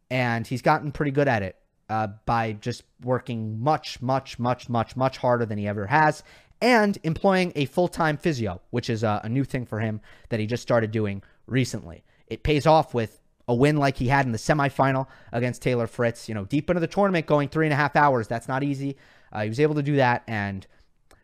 and 0.10 0.45
he's 0.45 0.62
gotten 0.62 0.91
pretty 0.91 1.12
good 1.12 1.28
at 1.28 1.43
it 1.43 1.56
uh, 1.89 2.08
by 2.26 2.54
just 2.54 2.84
working 3.04 3.60
much, 3.62 4.02
much, 4.02 4.39
much, 4.39 4.70
much, 4.70 4.95
much 4.95 5.18
harder 5.18 5.45
than 5.45 5.58
he 5.58 5.68
ever 5.68 5.88
has, 5.88 6.24
and 6.62 6.97
employing 7.03 7.51
a 7.55 7.66
full 7.66 7.88
time 7.88 8.18
physio, 8.18 8.62
which 8.70 8.89
is 8.89 9.03
a, 9.03 9.22
a 9.24 9.30
new 9.30 9.43
thing 9.43 9.66
for 9.66 9.80
him 9.80 10.01
that 10.30 10.39
he 10.39 10.45
just 10.45 10.64
started 10.64 10.91
doing 10.91 11.24
recently. 11.45 12.03
It 12.28 12.43
pays 12.43 12.66
off 12.66 12.93
with 12.93 13.20
a 13.47 13.55
win 13.55 13.78
like 13.78 13.97
he 13.97 14.08
had 14.08 14.26
in 14.26 14.32
the 14.32 14.38
semifinal 14.38 15.08
against 15.32 15.62
Taylor 15.62 15.88
Fritz. 15.88 16.28
You 16.28 16.36
know, 16.36 16.45
deep 16.45 16.70
into 16.70 16.80
the 16.80 16.88
tournament, 16.88 17.26
going 17.26 17.49
three 17.49 17.66
and 17.66 17.74
a 17.74 17.78
half 17.78 17.95
hours. 17.95 18.28
That's 18.28 18.47
not 18.47 18.64
easy. 18.64 18.97
Uh, 19.32 19.43
he 19.43 19.49
was 19.49 19.60
able 19.60 19.76
to 19.76 19.84
do 19.84 19.97
that, 19.97 20.24
and 20.28 20.66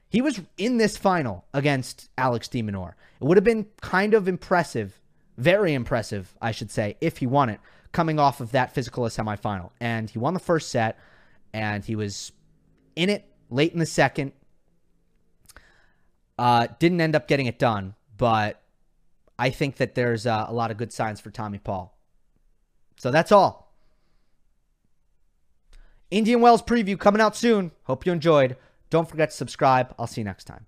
he 0.09 0.21
was 0.21 0.41
in 0.57 0.77
this 0.77 0.97
final 0.97 1.45
against 1.53 2.09
Alex 2.17 2.47
de 2.47 2.61
Minaur. 2.61 2.93
It 3.19 3.25
would 3.25 3.37
have 3.37 3.43
been 3.43 3.67
kind 3.81 4.13
of 4.13 4.27
impressive, 4.27 5.01
very 5.37 5.73
impressive, 5.73 6.35
I 6.41 6.51
should 6.51 6.69
say, 6.69 6.97
if 7.01 7.17
he 7.17 7.27
won 7.27 7.49
it, 7.49 7.59
coming 7.93 8.19
off 8.19 8.41
of 8.41 8.51
that 8.51 8.73
physical 8.73 9.05
semifinal. 9.05 9.71
And 9.79 10.09
he 10.09 10.19
won 10.19 10.33
the 10.33 10.39
first 10.39 10.69
set, 10.69 10.99
and 11.53 11.83
he 11.83 11.95
was 11.95 12.31
in 12.95 13.09
it 13.09 13.25
late 13.49 13.73
in 13.73 13.79
the 13.79 13.85
second. 13.85 14.33
Uh, 16.37 16.67
didn't 16.79 17.01
end 17.01 17.15
up 17.15 17.27
getting 17.27 17.45
it 17.45 17.59
done, 17.59 17.95
but 18.17 18.61
I 19.37 19.49
think 19.49 19.77
that 19.77 19.95
there's 19.95 20.25
uh, 20.25 20.45
a 20.47 20.53
lot 20.53 20.71
of 20.71 20.77
good 20.77 20.91
signs 20.91 21.19
for 21.19 21.29
Tommy 21.29 21.59
Paul. 21.59 21.97
So 22.97 23.11
that's 23.11 23.31
all. 23.31 23.73
Indian 26.09 26.41
Wells 26.41 26.61
preview 26.61 26.97
coming 26.99 27.21
out 27.21 27.35
soon. 27.35 27.71
Hope 27.83 28.05
you 28.05 28.11
enjoyed. 28.11 28.55
Don't 28.89 29.09
forget 29.09 29.31
to 29.31 29.35
subscribe. 29.35 29.93
I'll 29.97 30.07
see 30.07 30.21
you 30.21 30.25
next 30.25 30.43
time. 30.45 30.67